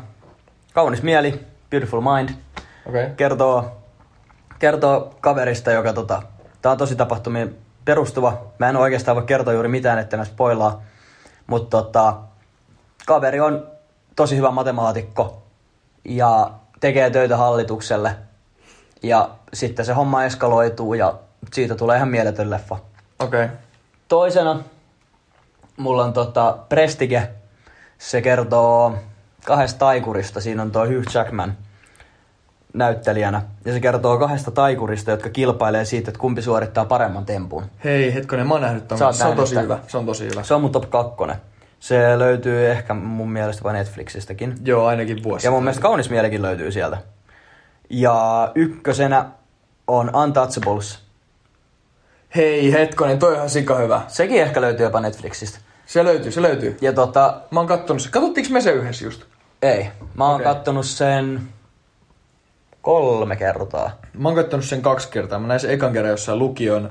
kaunis 0.74 1.03
mieli, 1.03 1.41
beautiful 1.70 2.01
mind. 2.01 2.28
Okay. 2.86 3.11
Kertoo, 3.16 3.82
kertoo 4.59 5.14
kaverista, 5.20 5.70
joka 5.70 5.93
tota, 5.93 6.22
tää 6.62 6.72
on 6.72 6.78
tosi 6.78 6.97
tapahtumiin 6.97 7.57
perustuva. 7.84 8.47
Mä 8.59 8.68
en 8.68 8.76
oikeastaan 8.76 9.16
voi 9.16 9.24
kertoa 9.24 9.53
juuri 9.55 9.68
mitään, 9.68 9.99
että 9.99 10.16
mä 10.16 10.24
spoilaa. 10.24 10.82
Mutta 11.47 11.82
tota, 11.82 12.16
kaveri 13.07 13.41
on 13.41 13.66
tosi 14.16 14.36
hyvä 14.36 14.51
matemaatikko 14.51 15.43
ja 16.05 16.51
tekee 16.80 17.11
töitä 17.11 17.36
hallitukselle. 17.36 18.16
Ja 19.03 19.30
sitten 19.53 19.84
se 19.84 19.92
homma 19.92 20.24
eskaloituu 20.24 20.94
ja 20.94 21.14
siitä 21.53 21.74
tulee 21.74 21.96
ihan 21.96 22.09
mieletön 22.09 22.51
leffa. 22.51 22.76
Okei. 23.18 23.44
Okay. 23.44 23.57
Toisena 24.09 24.61
mulla 25.76 26.05
on 26.05 26.12
tota 26.12 26.59
Prestige. 26.68 27.28
Se 27.98 28.22
kertoo 28.22 28.94
kahdesta 29.44 29.78
taikurista. 29.78 30.40
Siinä 30.40 30.62
on 30.62 30.70
tuo 30.70 30.86
Hugh 30.86 31.14
Jackman 31.14 31.57
näyttelijänä. 32.74 33.42
Ja 33.64 33.72
se 33.72 33.80
kertoo 33.80 34.18
kahdesta 34.18 34.51
taikurista, 34.51 35.11
jotka 35.11 35.28
kilpailee 35.28 35.84
siitä, 35.84 36.11
että 36.11 36.20
kumpi 36.20 36.42
suorittaa 36.42 36.84
paremman 36.84 37.26
tempun. 37.26 37.64
Hei, 37.84 38.14
hetkonen, 38.14 38.46
mä 38.46 38.55
oon 38.55 38.62
nähnyt 38.62 38.92
oot 38.92 39.14
Se 39.14 39.24
on 39.24 39.36
tosi 39.36 39.57
hyvä. 39.57 39.78
Se 39.86 39.98
on 39.98 40.07
tosi 40.07 40.24
hyvä. 40.24 40.42
Se 40.42 40.55
on 40.55 40.61
mun 40.61 40.72
top 40.72 40.90
2. 40.90 41.16
Se 41.81 42.18
löytyy 42.18 42.70
ehkä 42.70 42.95
mun 42.95 43.33
mielestä 43.33 43.62
vain 43.64 43.74
Netflixistäkin. 43.74 44.55
Joo, 44.64 44.87
ainakin 44.87 45.22
vuosi. 45.22 45.47
Ja 45.47 45.51
mun 45.51 45.62
mielestä 45.62 45.83
kaunis 45.83 46.11
mielikin 46.11 46.43
löytyy 46.43 46.72
sieltä. 46.72 46.99
Ja 47.91 48.53
ykkösenä 48.55 49.26
on 49.87 50.16
Untouchables. 50.16 50.99
Hei, 52.37 52.72
hetkonen, 52.72 53.18
toi 53.18 53.31
on 53.31 53.37
ihan 53.37 53.51
sika 53.51 53.74
hyvä. 53.76 54.03
Sekin 54.09 54.43
ehkä 54.43 54.61
löytyy 54.61 54.87
jopa 54.87 55.01
Netflixistä. 55.01 55.59
Se 55.87 56.05
löytyy, 56.05 56.33
se 56.33 56.43
löytyy. 56.43 56.76
Ja 56.81 56.93
tota, 56.93 57.41
Mä 57.51 57.61
oon 57.61 57.66
kattonut 57.66 58.03
se. 58.03 58.11
Katsottiinko 58.11 58.53
me 58.53 58.61
se 58.61 58.70
yhdessä 58.72 59.05
just? 59.05 59.22
ei. 59.62 59.89
Mä 60.14 60.26
oon 60.26 60.35
Okei. 60.35 60.45
kattonut 60.45 60.87
sen 60.87 61.41
kolme 62.83 63.37
kertaa. 63.37 63.91
Mä 64.18 64.28
oon 64.28 64.37
kattonut 64.37 64.64
sen 64.64 64.83
kaksi 64.83 65.09
kertaa. 65.09 65.39
Mä 65.39 65.47
näin 65.47 65.61
sen 65.61 65.70
ekan 65.70 65.93
kerran 65.93 66.11
jossain 66.11 66.39
lukion 66.39 66.91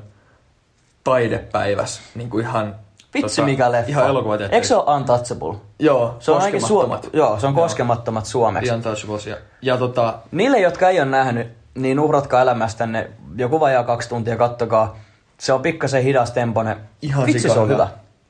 taidepäivässä. 1.03 2.01
Niin 2.15 2.29
kuin 2.29 2.45
ihan... 2.45 2.75
Vitsi 3.13 3.41
mikä 3.41 3.71
leffa. 3.71 3.89
Ihan 3.89 4.07
elokuvateatterissa. 4.07 4.55
Eikö 4.75 4.83
se 4.83 4.89
ole 4.89 4.97
Untouchable? 4.97 5.55
Joo, 5.79 6.15
Se 6.19 6.31
on 6.31 6.37
ainakin 6.37 6.61
koskemattomat. 6.61 7.01
suom... 7.03 7.11
Joo, 7.13 7.39
se 7.39 7.47
on 7.47 7.53
koskemattomat 7.53 8.25
suomeksi. 8.25 8.67
The 8.69 8.75
Untouchables. 8.75 9.27
Ja, 9.27 9.37
ja 9.61 9.77
tota, 9.77 10.13
Niille, 10.31 10.59
jotka 10.59 10.89
ei 10.89 10.99
ole 10.99 11.09
nähnyt, 11.09 11.47
niin 11.75 11.99
uhratkaa 11.99 12.41
elämästänne 12.41 13.09
joku 13.35 13.59
vajaa 13.59 13.83
kaksi 13.83 14.09
tuntia, 14.09 14.37
kattokaa. 14.37 14.97
Se 15.37 15.53
on 15.53 15.61
pikkasen 15.61 16.03
hidas 16.03 16.31
tempone. 16.31 16.77
ihan 17.01 17.25
Vitsi, 17.25 17.39
sika 17.39 17.53
se 17.53 17.59
on 17.59 17.69
hyvä. 17.69 17.87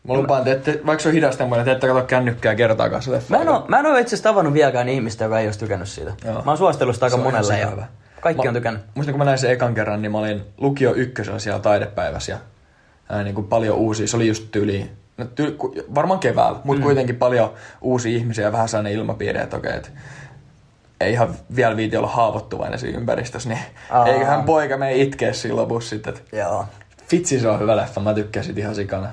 Mä 0.08 0.14
lupaan, 0.14 0.48
että 0.48 0.72
ette, 0.72 0.82
vaikka 0.86 1.04
se 1.04 1.10
on 1.10 1.14
hidasta, 1.16 1.44
niin 1.46 1.66
te 1.66 1.72
ette 1.72 1.88
katso 1.88 2.04
kännykkää 2.04 2.56
kertaakaan 2.56 3.02
se 3.02 3.12
leffa. 3.12 3.36
Mä 3.36 3.42
en, 3.42 3.50
oo, 3.50 3.66
mä 3.68 3.80
en 3.80 3.86
ole 3.86 4.00
itse 4.00 4.16
asiassa 4.16 4.30
tavannut 4.30 4.54
vieläkään 4.54 4.90
ihmistä, 4.90 5.24
joka 5.24 5.40
ei 5.40 5.48
olisi 5.48 5.60
tykännyt 5.60 5.88
siitä. 5.90 6.14
Joo. 6.26 6.34
Mä 6.46 6.52
oon 6.52 6.58
suositellut 6.58 6.96
sitä 6.96 7.06
aika 7.06 7.18
Se 7.18 7.24
monelle 7.24 7.60
ja 7.60 7.68
hyvä. 7.70 7.88
kaikki 8.22 8.44
Mä- 8.44 8.50
on 8.50 8.54
tykännyt. 8.54 8.84
Muistan, 8.96 9.14
kun 9.14 9.20
mä 9.20 9.26
näin 9.26 9.38
sen 9.38 9.52
ekan 9.52 9.74
kerran, 9.76 10.02
niin 10.02 10.12
mä 10.12 10.18
olin 10.18 10.42
lukio 10.58 10.94
ykkösellä 10.96 11.40
siellä 11.40 11.60
taidepäivässä 11.60 12.32
ja 12.32 12.38
ää, 13.10 13.24
niin 13.24 13.36
kuin 13.36 13.48
paljon 13.48 13.78
uusia. 13.78 14.08
Se 14.08 14.16
oli 14.16 14.28
just 14.28 14.48
tyyli, 14.52 14.92
no, 15.18 15.26
tyy, 15.26 15.52
ku- 15.52 15.76
varmaan 15.96 16.20
keväällä, 16.20 16.60
mutta 16.64 16.80
mm. 16.80 16.84
kuitenkin 16.84 17.16
paljon 17.16 17.54
uusia 17.82 18.18
ihmisiä 18.18 18.46
ja 18.46 18.52
vähän 18.52 18.70
sellainen 18.70 18.94
ilmapiiri, 18.94 19.40
että 19.40 19.58
okei, 19.58 19.76
että 19.76 19.90
ei 21.02 21.12
ihan 21.12 21.36
vielä 21.56 21.78
viiti 21.78 21.98
olla 21.98 22.08
haavoittuvainen 22.08 22.80
siinä 22.80 22.98
ympäristössä, 22.98 23.50
niin 23.50 23.60
Aa. 23.90 24.06
eiköhän 24.06 24.44
poika 24.44 24.78
mene 24.78 24.96
itkeä 24.96 25.34
siinä 25.34 25.56
lopussa 25.56 25.90
sitten. 25.90 26.14
Joo. 26.32 26.66
Vitsi, 27.12 27.40
se 27.40 27.50
on 27.50 27.60
hyvä 27.60 27.78
leffa, 27.78 28.02
mä 28.02 28.14
tykkään 28.14 28.46
sit 28.46 28.58
ihan 28.58 28.76
sikana. 28.76 29.10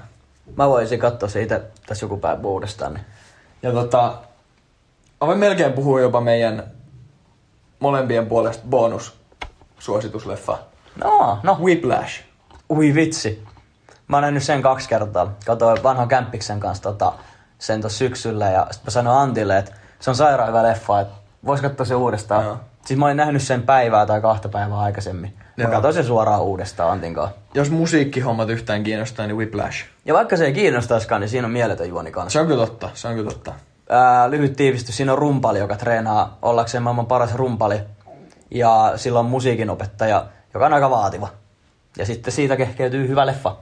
Mä 0.56 0.68
voisin 0.68 0.98
katsoa 0.98 1.28
se 1.28 1.42
itse 1.42 1.62
tässä 1.86 2.04
joku 2.04 2.16
päivä 2.16 2.48
uudestaan. 2.48 2.94
Niin. 2.94 3.04
Ja 3.62 3.72
tota, 3.72 4.18
mä 5.20 5.26
voin 5.26 5.38
melkein 5.38 5.72
puhua 5.72 6.00
jopa 6.00 6.20
meidän 6.20 6.62
molempien 7.80 8.26
puolesta 8.26 8.64
bonus 8.70 9.16
suositusleffa. 9.78 10.58
No, 11.04 11.38
no. 11.42 11.58
Whiplash. 11.60 12.24
Ui 12.70 12.94
vitsi. 12.94 13.44
Mä 14.08 14.16
oon 14.16 14.22
nähnyt 14.22 14.42
sen 14.42 14.62
kaksi 14.62 14.88
kertaa. 14.88 15.34
Katoin 15.46 15.82
vanhan 15.82 16.08
kämppiksen 16.08 16.60
kanssa 16.60 16.82
tota, 16.82 17.12
sen 17.58 17.80
tuossa 17.80 17.98
syksyllä 17.98 18.50
ja 18.50 18.66
sit 18.70 18.84
mä 18.84 18.90
sanoin 18.90 19.18
Antille, 19.18 19.58
että 19.58 19.72
se 20.00 20.10
on 20.10 20.16
sairaan 20.16 20.48
hyvä 20.48 20.62
leffa, 20.62 21.00
että 21.00 21.14
vois 21.46 21.60
katsoa 21.60 21.86
se 21.86 21.94
uudestaan. 21.94 22.44
Joo. 22.44 22.58
Siis 22.86 22.98
mä 22.98 23.04
olin 23.06 23.16
nähnyt 23.16 23.42
sen 23.42 23.62
päivää 23.62 24.06
tai 24.06 24.20
kahta 24.20 24.48
päivää 24.48 24.78
aikaisemmin. 24.78 25.34
Mä 25.56 25.64
Joo. 25.64 25.70
katsoin 25.70 25.94
sen 25.94 26.04
suoraan 26.04 26.42
uudestaan 26.42 26.92
Antin 26.92 27.14
kanssa. 27.14 27.36
Jos 27.54 27.70
musiikkihommat 27.70 28.48
yhtään 28.48 28.84
kiinnostaa, 28.84 29.26
niin 29.26 29.36
Whiplash. 29.36 29.84
Ja 30.04 30.14
vaikka 30.14 30.36
se 30.36 30.44
ei 30.44 30.52
kiinnostaiskaan, 30.52 31.20
niin 31.20 31.28
siinä 31.28 31.46
on 31.46 31.52
mieletön 31.52 31.88
juoni 31.88 32.10
kanssa. 32.10 32.32
Se 32.32 32.40
on 32.40 32.46
kyllä 32.46 32.66
totta, 32.66 32.90
se 32.94 33.08
on 33.08 33.14
kyllä 33.14 33.30
totta. 33.30 33.52
Ää, 33.88 34.30
lyhyt 34.30 34.56
tiivistys, 34.56 34.96
siinä 34.96 35.12
on 35.12 35.18
rumpali, 35.18 35.58
joka 35.58 35.76
treenaa 35.76 36.38
ollakseen 36.42 36.82
maailman 36.82 37.06
paras 37.06 37.34
rumpali. 37.34 37.80
Ja 38.50 38.92
sillä 38.96 39.18
on 39.18 39.26
musiikinopettaja, 39.26 40.26
joka 40.54 40.66
on 40.66 40.72
aika 40.72 40.90
vaativa. 40.90 41.28
Ja 41.98 42.06
sitten 42.06 42.32
siitä 42.32 42.56
kehkeytyy 42.56 43.08
hyvä 43.08 43.26
leffa. 43.26 43.56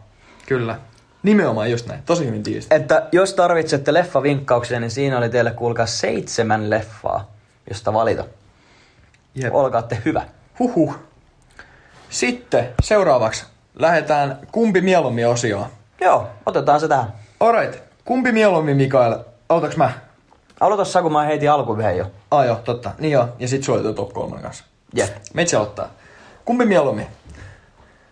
Kyllä. 0.46 0.78
Nimenomaan 1.22 1.70
just 1.70 1.86
näin, 1.86 2.02
tosi 2.06 2.26
hyvin 2.26 2.42
tiivistä. 2.42 2.74
Että 2.74 3.08
jos 3.12 3.34
tarvitsette 3.34 3.94
leffavinkkauksia, 3.94 4.80
niin 4.80 4.90
siinä 4.90 5.18
oli 5.18 5.28
teille 5.28 5.50
kuulkaa 5.50 5.86
seitsemän 5.86 6.70
leffaa, 6.70 7.30
josta 7.68 7.92
valita. 7.92 8.24
Jep. 9.34 9.54
Olkaatte 9.54 9.98
hyvä. 10.04 10.22
Huhhuh. 10.58 10.96
Sitten 12.10 12.68
seuraavaksi 12.82 13.44
lähdetään 13.74 14.38
kumpi 14.52 14.80
mieluummin 14.80 15.28
osioon. 15.28 15.66
Joo, 16.00 16.28
otetaan 16.46 16.80
se 16.80 16.88
tähän. 16.88 17.12
Alright, 17.40 17.82
kumpi 18.04 18.32
mieluummin 18.32 18.76
Mikael? 18.76 19.18
Aloitaks 19.48 19.76
mä? 19.76 19.92
Aloita 20.60 20.84
sä, 20.84 21.02
kun 21.02 21.12
mä 21.12 21.24
heitin 21.24 21.50
alkuun 21.50 21.80
yhden 21.80 21.96
jo. 21.96 22.10
Ah 22.30 22.46
joo, 22.46 22.56
totta. 22.56 22.90
Niin 22.98 23.12
joo, 23.12 23.28
ja 23.38 23.48
sit 23.48 23.64
tuo 23.64 23.92
top 23.92 24.12
kolmen 24.12 24.42
kanssa. 24.42 24.64
Jep. 24.94 25.10
Meitsi 25.34 25.56
aloittaa. 25.56 25.88
Kumpi 26.44 26.64
mieluummin? 26.64 27.06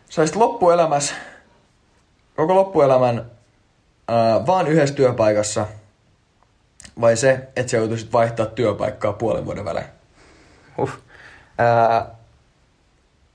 Saisit 0.08 0.36
loppuelämässä, 0.36 1.14
koko 2.42 2.54
loppuelämän 2.54 3.30
ää, 4.08 4.46
vaan 4.46 4.66
yhdessä 4.66 4.94
työpaikassa, 4.94 5.66
vai 7.00 7.16
se, 7.16 7.48
että 7.56 7.70
sä 7.70 7.76
joutuisit 7.76 8.12
vaihtaa 8.12 8.46
työpaikkaa 8.46 9.12
puolen 9.12 9.44
vuoden 9.44 9.64
välein? 9.64 9.86
Uh. 10.78 10.90
Ää, 11.58 12.06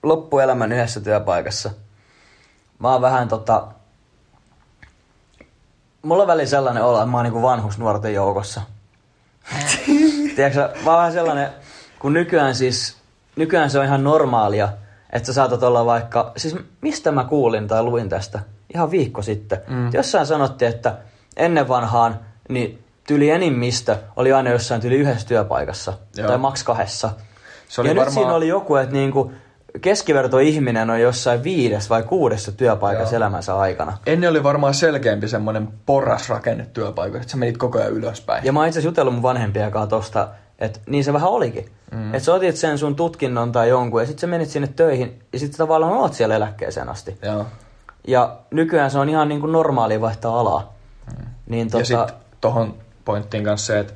loppuelämän 0.03 0.71
yhdessä 0.71 0.99
työpaikassa. 0.99 1.71
Mä 2.79 2.91
oon 2.91 3.01
vähän 3.01 3.27
tota... 3.27 3.67
Mulla 6.01 6.23
on 6.23 6.27
väliin 6.27 6.47
sellainen 6.47 6.83
olo, 6.83 6.97
että 6.97 7.11
mä 7.11 7.17
oon 7.17 7.23
niinku 7.23 7.41
vanhus 7.41 7.77
nuorten 7.77 8.13
joukossa. 8.13 8.61
Tiedätkö, 10.35 10.73
mä 10.83 10.91
oon 10.91 10.97
vähän 10.97 11.13
sellainen, 11.13 11.49
kun 11.99 12.13
nykyään 12.13 12.55
siis, 12.55 12.97
nykyään 13.35 13.69
se 13.69 13.79
on 13.79 13.85
ihan 13.85 14.03
normaalia, 14.03 14.69
että 15.09 15.27
sä 15.27 15.33
saatat 15.33 15.63
olla 15.63 15.85
vaikka, 15.85 16.31
siis 16.37 16.55
mistä 16.81 17.11
mä 17.11 17.23
kuulin 17.23 17.67
tai 17.67 17.83
luin 17.83 18.09
tästä 18.09 18.39
ihan 18.73 18.91
viikko 18.91 19.21
sitten. 19.21 19.57
Mm. 19.67 19.89
Jossain 19.93 20.25
sanottiin, 20.25 20.69
että 20.69 20.95
ennen 21.37 21.67
vanhaan, 21.67 22.19
niin 22.49 22.83
tyli 23.07 23.29
enimmistä 23.29 23.97
oli 24.15 24.33
aina 24.33 24.49
jossain 24.49 24.81
tyli 24.81 24.95
yhdessä 24.95 25.27
työpaikassa, 25.27 25.93
Joo. 26.17 26.27
tai 26.27 26.37
maks 26.37 26.63
kahdessa. 26.63 27.09
Se 27.67 27.81
oli 27.81 27.89
ja 27.89 27.95
varmaan- 27.95 28.05
nyt 28.07 28.13
siinä 28.13 28.33
oli 28.35 28.47
joku, 28.47 28.75
että 28.75 28.93
niinku 28.95 29.31
keskiverto 29.81 30.39
ihminen 30.39 30.89
on 30.89 31.01
jossain 31.01 31.43
viides 31.43 31.89
vai 31.89 32.03
kuudessa 32.03 32.51
työpaikassa 32.51 33.15
Joo. 33.15 33.17
elämänsä 33.17 33.57
aikana. 33.57 33.97
Ennen 34.05 34.29
oli 34.29 34.43
varmaan 34.43 34.73
selkeämpi 34.73 35.27
semmoinen 35.27 35.67
porrasrakenne 35.85 36.67
työpaikoissa, 36.73 37.21
että 37.21 37.31
sä 37.31 37.37
menit 37.37 37.57
koko 37.57 37.79
ajan 37.79 37.91
ylöspäin. 37.93 38.45
Ja 38.45 38.53
mä 38.53 38.59
oon 38.59 38.67
itse 38.67 38.79
asiassa 38.79 38.89
jutellut 38.89 39.13
mun 39.13 39.23
vanhempien 39.23 39.71
kanssa 39.71 39.89
tosta, 39.89 40.27
että 40.59 40.79
niin 40.89 41.03
se 41.03 41.13
vähän 41.13 41.29
olikin. 41.29 41.65
Mm. 41.91 42.07
Että 42.13 42.19
sä 42.25 42.33
otit 42.33 42.55
sen 42.55 42.77
sun 42.77 42.95
tutkinnon 42.95 43.51
tai 43.51 43.69
jonkun 43.69 44.01
ja 44.01 44.07
sitten 44.07 44.21
sä 44.21 44.27
menit 44.27 44.49
sinne 44.49 44.67
töihin 44.75 45.19
ja 45.33 45.39
sitten 45.39 45.57
tavallaan 45.57 45.93
oot 45.93 46.13
siellä 46.13 46.35
eläkkeeseen 46.35 46.89
asti. 46.89 47.17
Joo. 47.21 47.45
Ja 48.07 48.37
nykyään 48.51 48.91
se 48.91 48.99
on 48.99 49.09
ihan 49.09 49.27
niin 49.27 49.41
kuin 49.41 49.51
normaali 49.51 50.01
vaihtaa 50.01 50.39
alaa. 50.39 50.73
Mm. 51.17 51.25
Niin 51.47 51.67
Tota... 51.67 51.81
Ja 51.81 51.85
sitten 51.85 52.15
tohon 52.41 52.77
pointtiin 53.05 53.43
kanssa 53.43 53.67
se, 53.67 53.79
että 53.79 53.93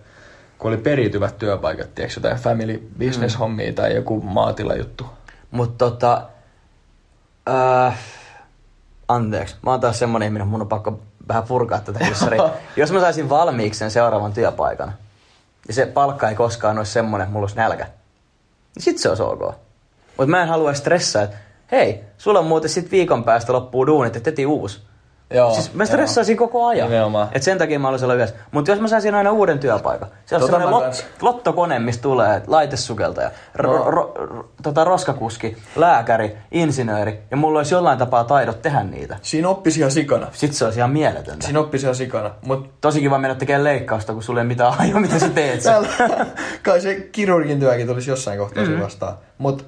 kun 0.58 0.72
oli 0.72 0.78
periytyvät 0.78 1.38
työpaikat, 1.38 1.96
tiedätkö, 1.96 2.20
jotain 2.20 2.38
family 2.38 2.90
business 3.00 3.40
hommia 3.40 3.74
tai 3.74 3.96
joku 3.96 4.22
maatila 4.22 4.76
juttu. 4.76 5.06
Mutta 5.52 5.90
tota, 5.90 6.28
äh, 7.50 7.98
anteeksi, 9.08 9.56
mä 9.62 9.72
oon 9.72 9.80
taas 9.80 10.00
semmonen 10.00 10.26
ihminen, 10.26 10.48
mun 10.48 10.62
on 10.62 10.68
pakko 10.68 11.00
vähän 11.28 11.44
purkaa 11.44 11.80
tätä 11.80 12.00
kissaria. 12.00 12.50
Jos 12.78 12.92
mä 12.92 13.00
saisin 13.00 13.30
valmiiksi 13.30 13.80
sen 13.80 13.92
seuraavan 13.92 14.34
työpaikan, 14.34 14.94
ja 15.68 15.74
se 15.74 15.86
palkka 15.86 16.30
ei 16.30 16.36
koskaan 16.36 16.78
olisi 16.78 16.92
semmonen, 16.92 17.26
että 17.26 17.34
mulla 17.34 17.44
olisi 17.44 17.56
nälkä, 17.56 17.84
niin 18.76 18.84
sit 18.84 18.98
se 18.98 19.10
olisi 19.10 19.24
ok. 19.24 19.40
Mutta 20.18 20.32
mä 20.32 20.42
en 20.42 20.48
halua 20.48 20.74
stressaa, 20.74 21.24
että 21.24 21.38
hei, 21.72 22.04
sulla 22.18 22.40
on 22.40 22.46
muuten 22.46 22.70
sit 22.70 22.92
viikon 22.92 23.24
päästä 23.24 23.54
loppuu 23.54 23.88
duunit, 23.88 24.16
että 24.16 24.30
heti 24.30 24.46
uusi. 24.46 24.82
Joo, 25.34 25.54
Siis 25.54 25.74
mä 25.74 25.86
stressaisin 25.86 26.38
koko 26.38 26.66
ajan. 26.68 26.90
Nimenomaan. 26.90 27.28
Et 27.32 27.44
sen 27.44 27.58
takia 27.58 27.80
mä 27.80 27.88
haluaisin 27.88 28.06
olla 28.06 28.14
yhdessä. 28.16 28.36
Mutta 28.52 28.72
jos 28.72 28.80
mä 28.80 28.88
saisin 28.88 29.16
aina 29.16 29.32
uuden 29.32 29.60
työpaikan. 29.60 30.08
Se 30.26 30.36
on 30.36 30.42
Tota 30.42 30.52
semmoinen 30.52 30.82
mä 30.82 30.86
lot, 30.88 31.06
lottokone, 31.22 31.80
mistä 31.80 32.02
tulee 32.02 32.42
laitesukeltaja, 32.48 33.32
ro, 33.56 33.78
No. 33.78 33.92
ro, 33.92 34.14
ro, 34.16 34.50
tota 34.64 34.84
roskakuski, 34.84 35.58
lääkäri, 35.76 36.38
insinööri. 36.52 37.20
Ja 37.32 37.38
mulla 37.38 37.60
olisi 37.60 37.74
jollain 37.74 37.98
tapaa 37.98 38.24
taidot 38.24 38.62
tehdä 38.62 38.84
niitä. 38.84 39.18
Siinä 39.22 39.50
oppisi 39.50 39.80
ihan 39.80 39.92
sikana. 39.92 40.28
Sitten 40.32 40.58
se 40.58 40.66
olisi 40.66 40.80
ihan 40.80 40.92
mieletöntä. 40.92 41.46
Siinä 41.46 41.60
oppisi 41.60 41.86
ihan 41.86 41.96
sikana. 41.96 42.32
Mut 42.46 42.70
Tosi 42.82 43.00
kiva 43.02 43.18
mennä 43.18 43.36
tekemään 43.36 43.64
leikkausta, 43.64 44.14
kun 44.14 44.24
sulla 44.24 44.40
ei 44.40 44.48
mitään 44.48 44.74
ajoa, 44.80 45.00
mitä 45.00 45.20
sä 45.20 45.30
teet. 45.30 45.64
kai 46.64 46.82
se 46.82 46.96
kirurgin 46.96 47.60
työkin 47.60 47.88
tulisi 47.88 48.10
jossain 48.10 48.38
kohtaa 48.40 48.64
mm-hmm. 48.64 48.82
vastaan. 48.82 49.18
Mut 49.38 49.66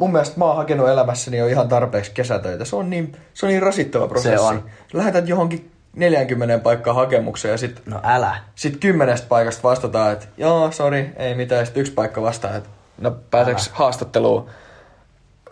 mun 0.00 0.12
mielestä 0.12 0.38
mä 0.38 0.44
oon 0.44 0.56
hakenut 0.56 0.88
elämässäni 0.88 1.36
jo 1.38 1.46
ihan 1.46 1.68
tarpeeksi 1.68 2.10
kesätöitä. 2.14 2.64
Se 2.64 2.76
on 2.76 2.90
niin, 2.90 3.16
se 3.34 3.46
on 3.46 3.50
niin 3.52 3.62
rasittava 3.62 4.08
prosessi. 4.08 4.46
on. 4.46 4.64
Lähetät 4.92 5.28
johonkin 5.28 5.70
40 5.96 6.58
paikkaa 6.58 6.94
hakemukseen 6.94 7.52
ja 7.52 7.58
sit, 7.58 7.82
No 7.86 8.00
älä. 8.02 8.36
sit 8.54 8.76
kymmenestä 8.76 9.28
paikasta 9.28 9.62
vastataan, 9.62 10.12
että 10.12 10.26
joo, 10.36 10.72
sori, 10.72 11.12
ei 11.16 11.34
mitään. 11.34 11.58
Ja 11.58 11.66
sit 11.66 11.76
yksi 11.76 11.92
paikka 11.92 12.22
vastaa, 12.22 12.56
että 12.56 12.68
no 12.98 13.16
pääseks 13.30 13.68
haastatteluun, 13.72 14.50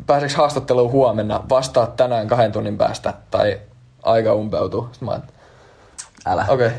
pääseks 0.07 0.35
haastatteluun 0.35 0.93
huomenna, 0.93 1.45
vastaa 1.49 1.87
tänään 1.87 2.29
kahden 2.29 2.53
tunnin 2.53 2.79
päästä 2.79 3.15
tai 3.31 3.61
aika 4.03 4.35
umpeutuu. 4.35 4.89
Sitten 4.93 5.07
mä 5.07 5.13
oon, 5.13 5.23
Älä. 6.27 6.45
okei. 6.49 6.67
Okay. 6.67 6.79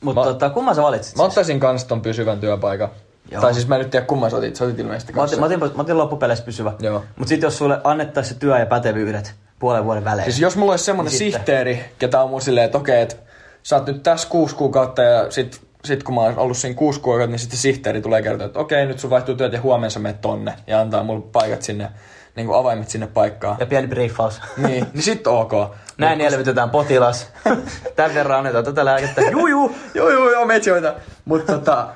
Mutta 0.00 0.24
tota, 0.24 0.50
kumman 0.50 0.74
sä 0.74 0.82
valitsit? 0.82 1.14
Mä 1.16 1.22
siis? 1.22 1.28
ottaisin 1.28 1.60
kans 1.60 1.84
ton 1.84 2.00
pysyvän 2.00 2.40
työpaikan. 2.40 2.88
Joo. 3.30 3.40
Tai 3.42 3.54
siis 3.54 3.68
mä 3.68 3.74
en 3.74 3.80
nyt 3.80 3.90
tiedä 3.90 4.06
kumman 4.06 4.30
sä 4.30 4.36
otit. 4.36 4.56
Sä 4.56 4.64
otit 4.64 4.78
ilmeisesti 4.78 5.12
Mä 5.12 5.22
otin, 5.22 5.38
kanssa. 5.38 5.56
mä 5.58 5.64
otin, 5.64 5.76
mä 5.76 5.82
otin 5.82 5.98
loppupeleissä 5.98 6.44
pysyvä. 6.44 6.72
Joo. 6.80 7.04
Mutta 7.16 7.28
sitten 7.28 7.46
jos 7.46 7.58
sulle 7.58 7.80
annettaisiin 7.84 8.34
se 8.34 8.40
työ 8.40 8.58
ja 8.58 8.66
pätevyydet 8.66 9.34
puolen 9.58 9.84
vuoden 9.84 10.04
välein. 10.04 10.24
Siis 10.24 10.40
jos 10.40 10.56
mulla 10.56 10.72
olisi 10.72 10.84
semmonen 10.84 11.10
Niin 11.10 11.18
sitten. 11.18 11.40
sihteeri, 11.40 11.84
ketä 11.98 12.22
on 12.22 12.30
mun 12.30 12.40
silleen, 12.40 12.64
että 12.66 12.78
okei, 12.78 13.02
että 13.02 13.16
sä 13.62 13.76
oot 13.76 13.86
nyt 13.86 14.02
tässä 14.02 14.28
kuusi 14.28 14.54
kuukautta 14.56 15.02
ja 15.02 15.30
sit, 15.30 15.60
sit 15.84 16.02
kun 16.02 16.14
mä 16.14 16.20
oon 16.20 16.38
ollut 16.38 16.56
siinä 16.56 16.74
kuusi 16.76 17.00
kuukautta, 17.00 17.30
niin 17.30 17.38
sitten 17.38 17.58
sihteeri 17.58 18.00
tulee 18.00 18.22
kertoa, 18.22 18.46
että 18.46 18.58
okei, 18.58 18.86
nyt 18.86 18.98
sun 18.98 19.10
vaihtuu 19.10 19.34
työt 19.34 19.52
ja 19.52 19.60
huomenna 19.60 19.90
sä 19.90 19.98
menet 19.98 20.20
tonne 20.20 20.54
ja 20.66 20.80
antaa 20.80 21.02
mulle 21.02 21.24
paikat 21.32 21.62
sinne, 21.62 21.88
niin 22.36 22.46
kuin 22.46 22.58
avaimet 22.58 22.88
sinne 22.88 23.06
paikkaan. 23.06 23.56
Ja 23.60 23.66
pieni 23.66 23.88
briefaus. 23.88 24.40
niin, 24.56 24.86
niin 24.92 25.02
sit 25.02 25.26
ok. 25.26 25.52
Näin 25.98 26.20
elvytetään 26.20 26.70
potilas. 26.70 27.32
Tän 27.96 28.14
verran 28.14 28.38
annetaan 28.38 28.64
tätä 28.64 28.84
lääkettä. 28.84 29.20
Juu, 29.20 29.46
juu. 29.46 29.72
Joo, 29.94 30.10
joo, 30.10 30.30
joo, 30.30 30.44
metsi 30.44 30.70
hoitaa. 30.70 30.92
Mutta 31.24 31.52
tota, 31.52 31.88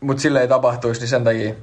mut 0.00 0.18
sille 0.18 0.40
ei 0.40 0.48
tapahtuisi, 0.48 1.00
niin 1.00 1.08
sen 1.08 1.24
takia, 1.24 1.54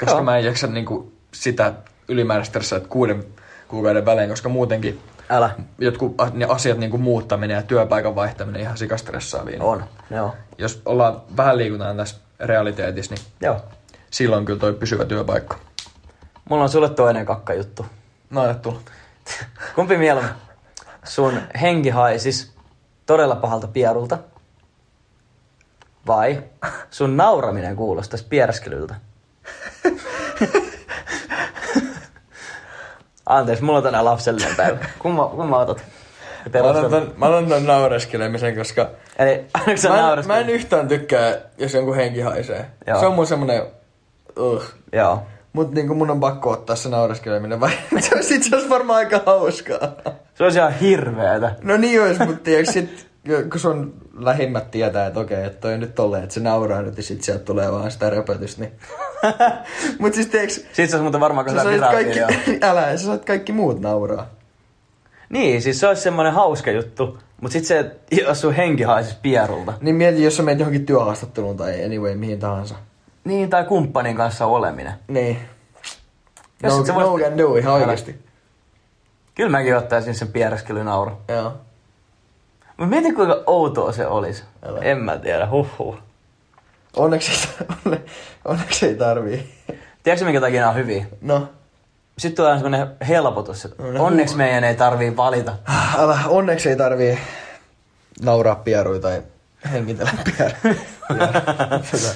koska 0.00 0.14
Joo. 0.14 0.22
mä 0.22 0.38
en 0.38 0.44
jaksa 0.44 0.66
niinku 0.66 1.12
sitä 1.32 1.72
ylimääräistä 2.08 2.58
että 2.76 2.88
kuuden 2.88 3.24
kuukauden 3.68 4.04
välein, 4.04 4.30
koska 4.30 4.48
muutenkin 4.48 5.00
Älä. 5.30 5.50
jotkut 5.78 6.14
ne 6.32 6.46
asiat 6.48 6.78
niin 6.78 6.90
kuin 6.90 7.02
muuttaminen 7.02 7.54
ja 7.54 7.62
työpaikan 7.62 8.14
vaihtaminen 8.14 8.60
ihan 8.60 8.78
sikastressaavia. 8.78 9.52
niin 9.52 9.62
On. 9.62 9.84
Joo. 10.10 10.34
Jos 10.58 10.82
ollaan 10.84 11.22
vähän 11.36 11.56
liikutaan 11.58 11.96
tässä 11.96 12.16
realiteetissa, 12.40 13.14
niin 13.14 13.24
Joo. 13.40 13.60
silloin 14.10 14.44
kyllä 14.44 14.60
toi 14.60 14.72
pysyvä 14.72 15.04
työpaikka. 15.04 15.56
Mulla 16.48 16.62
on 16.62 16.68
sulle 16.68 16.88
toinen 16.88 17.26
kakkajuttu. 17.26 17.86
No 18.30 18.54
tullut. 18.54 18.90
Kumpi 19.74 19.96
mieluummin? 19.96 20.34
Sun 21.04 21.40
henki 21.60 21.90
haisis 21.90 22.52
todella 23.06 23.36
pahalta 23.36 23.68
pierulta. 23.68 24.18
Vai 26.08 26.42
sun 26.90 27.16
nauraminen 27.16 27.76
kuulostaisi 27.76 28.26
pierskelyltä? 28.28 28.94
Anteeksi, 33.26 33.64
mulla 33.64 33.78
on 33.78 33.84
tänään 33.84 34.04
lapsellinen 34.04 34.56
päivä. 34.56 34.78
Kumma, 34.98 35.26
kumma 35.26 35.58
otat? 35.58 35.84
Mä 36.54 36.60
otan, 36.60 36.90
ton, 36.90 37.14
mä 37.16 37.26
otan 37.26 37.46
ton 37.46 37.66
naureskelemisen, 37.66 38.56
koska 38.56 38.90
Eli 39.18 39.44
mä 39.88 40.12
en, 40.12 40.26
mä 40.26 40.38
en 40.38 40.50
yhtään 40.50 40.88
tykkää, 40.88 41.36
jos 41.58 41.74
jonkun 41.74 41.96
henki 41.96 42.20
haisee. 42.20 42.66
Joo. 42.86 43.00
Se 43.00 43.06
on 43.06 43.14
mun 43.14 43.26
semmonen, 43.26 43.62
uh. 44.38 44.62
Joo. 44.92 45.22
Mut 45.52 45.72
niinku 45.72 45.94
mun 45.94 46.10
on 46.10 46.20
pakko 46.20 46.50
ottaa 46.50 46.76
se 46.76 46.88
naureskeleminen, 46.88 47.60
vai 47.60 47.70
se 48.00 48.14
olisi 48.14 48.34
itse 48.34 48.48
asiassa 48.48 48.74
varmaan 48.74 48.98
aika 48.98 49.22
hauskaa. 49.26 49.92
Se 50.34 50.44
olisi 50.44 50.58
ihan 50.58 50.72
hirveetä. 50.72 51.54
No 51.62 51.76
niin 51.76 52.02
olisi, 52.02 52.26
mutta 52.26 52.44
tiiäks 52.44 52.72
sit, 52.72 53.08
kun 53.50 53.60
sun 53.60 53.94
lähimmät 54.18 54.70
tietää, 54.70 55.06
että 55.06 55.20
okei, 55.20 55.44
että 55.44 55.60
toi 55.60 55.78
nyt 55.78 55.94
tolleen, 55.94 56.22
että 56.22 56.34
se 56.34 56.40
nauraa 56.40 56.82
nyt 56.82 56.96
ja 56.96 57.02
sit 57.02 57.22
sieltä 57.22 57.44
tulee 57.44 57.72
vaan 57.72 57.90
sitä 57.90 58.10
röpötystä, 58.10 58.60
niin... 58.60 58.72
Mut 60.00 60.14
siis 60.14 60.26
tiiäks, 60.26 60.54
Sitten 60.54 60.74
se 60.74 60.82
olisi 60.82 61.02
muuten 61.02 61.20
varmaan 61.20 61.50
sä 61.50 61.64
kyllä 61.64 61.90
sait 61.90 62.14
kaikki, 62.14 62.58
älä, 62.68 62.96
sä 62.96 63.06
sait 63.06 63.24
kaikki 63.24 63.52
muut 63.52 63.80
nauraa. 63.80 64.26
Niin, 65.28 65.62
siis 65.62 65.80
se 65.80 65.88
olisi 65.88 66.02
semmoinen 66.02 66.32
hauska 66.32 66.70
juttu. 66.70 67.18
Mutta 67.40 67.52
sitten 67.52 67.84
se, 67.84 67.96
jos 68.24 68.40
sun 68.40 68.52
henki 68.54 68.82
haisisi 68.82 69.16
pierulta. 69.22 69.72
Niin 69.80 69.94
mieti, 69.94 70.24
jos 70.24 70.36
sä 70.36 70.42
menet 70.42 70.58
johonkin 70.58 70.86
työhaastatteluun 70.86 71.56
tai 71.56 71.84
anyway, 71.84 72.14
mihin 72.14 72.38
tahansa. 72.38 72.74
Niin, 73.24 73.50
tai 73.50 73.64
kumppanin 73.64 74.16
kanssa 74.16 74.46
oleminen. 74.46 74.92
Niin. 75.08 75.38
Jos 76.62 76.72
no, 76.72 76.76
sit 76.78 76.86
sä 76.86 76.92
no 76.92 77.00
voisit- 77.00 77.28
can 77.28 77.38
do, 77.38 77.56
ihan 77.56 77.74
Älä. 77.74 77.80
oikeesti. 77.80 78.18
Kyllä 79.34 79.50
mäkin 79.50 79.76
ottaisin 79.76 80.14
sen 80.14 80.28
piereskelynauru. 80.28 81.12
Joo. 81.28 81.52
Mutta 82.78 82.90
mieti 82.90 83.12
kuinka 83.12 83.42
outoa 83.46 83.92
se 83.92 84.06
olisi. 84.06 84.44
Älä. 84.66 84.78
En 84.80 84.98
mä 84.98 85.16
tiedä, 85.18 85.48
huhhuh. 85.50 85.96
Onneksi, 86.96 87.48
onne, 87.86 88.00
onneksi 88.44 88.86
ei 88.86 88.94
tarvii. 88.94 89.54
Tiedätkö 90.02 90.24
minkä 90.24 90.40
takia 90.40 90.60
nämä 90.60 90.70
on 90.70 90.76
hyviä? 90.76 91.06
No, 91.20 91.48
Sitten 92.18 92.36
tulee 92.36 92.54
semmoinen 92.54 92.86
helpotus, 93.08 93.64
että 93.64 93.82
No 93.82 93.92
ne 93.92 94.00
onneksi 94.00 94.36
meidän 94.36 94.64
ei 94.64 94.74
tarvii 94.74 95.16
valita. 95.16 95.52
älä, 95.98 96.18
onneksi 96.28 96.68
ei 96.70 96.76
tarvii 96.76 97.18
nauraa 98.22 98.54
pieruja 98.54 99.00
tai 99.00 99.22
hengitellä 99.72 100.10
pieruja. 100.24 100.78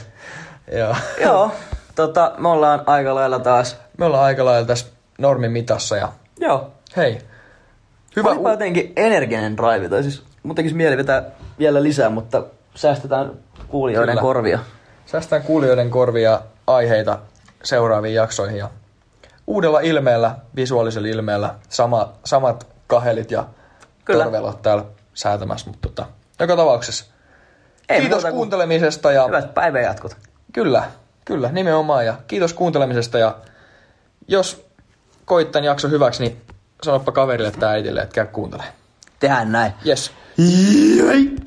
Joo. 0.78 0.96
Joo, 1.20 1.50
tota, 1.94 2.32
me 2.38 2.48
ollaan 2.48 2.82
aika 2.86 3.14
lailla 3.14 3.38
taas. 3.38 3.76
Me 3.98 4.04
ollaan 4.04 4.24
aika 4.24 4.44
lailla 4.44 4.66
tässä 4.66 4.86
normin 5.18 5.52
mitassa 5.52 5.96
ja 5.96 6.12
Joo. 6.40 6.70
hei. 6.96 7.18
Hyvä 8.16 8.28
Olipa 8.30 8.48
u- 8.48 8.52
jotenkin 8.52 8.92
energinen 8.96 9.56
drive, 9.56 9.88
tai 9.88 10.02
siis 10.02 10.22
mun 10.43 10.55
tekisi 10.55 10.74
mieli 10.74 10.97
vetää 10.97 11.22
vielä 11.59 11.82
lisää, 11.82 12.11
mutta 12.11 12.43
säästetään 12.74 13.32
kuulijoiden 13.68 14.12
Kyllä. 14.12 14.20
korvia. 14.22 14.59
Säästään 15.07 15.43
kuulijoiden 15.43 15.90
korvia 15.90 16.40
aiheita 16.66 17.18
seuraaviin 17.64 18.14
jaksoihin 18.14 18.59
ja 18.59 18.70
uudella 19.47 19.80
ilmeellä, 19.80 20.36
visuaalisella 20.57 21.09
ilmeellä, 21.09 21.55
sama, 21.68 22.12
samat 22.24 22.66
kahelit 22.86 23.30
ja 23.30 23.45
Kyllä. 24.05 24.24
torvelot 24.24 24.62
täällä 24.62 24.84
säätämässä, 25.14 25.70
mutta 25.70 25.88
tota, 25.88 26.07
joka 26.40 26.57
tapauksessa. 26.57 27.05
Ei 27.88 28.01
kiitos 28.01 28.24
kuuntelemisesta 28.24 29.12
ja 29.12 29.26
Hyvät 29.26 29.55
päivänjatkot. 29.55 30.16
kyllä, 30.53 30.84
kyllä, 31.24 31.49
nimenomaan 31.53 32.07
ja 32.07 32.14
kiitos 32.26 32.53
kuuntelemisesta 32.53 33.18
ja 33.18 33.36
jos 34.28 34.66
koit 35.24 35.53
tämän 35.53 35.64
jakson 35.64 35.90
hyväksi, 35.90 36.22
niin 36.22 36.43
sanoppa 36.82 37.12
kaverille 37.12 37.51
tai 37.51 37.70
äitille, 37.74 38.01
että 38.01 38.14
käy 38.14 38.26
kuuntelemaan. 38.26 38.74
Tehdään 39.20 39.53
näin. 39.53 39.72
Yes. 39.86 40.12
Yay! 40.37 41.37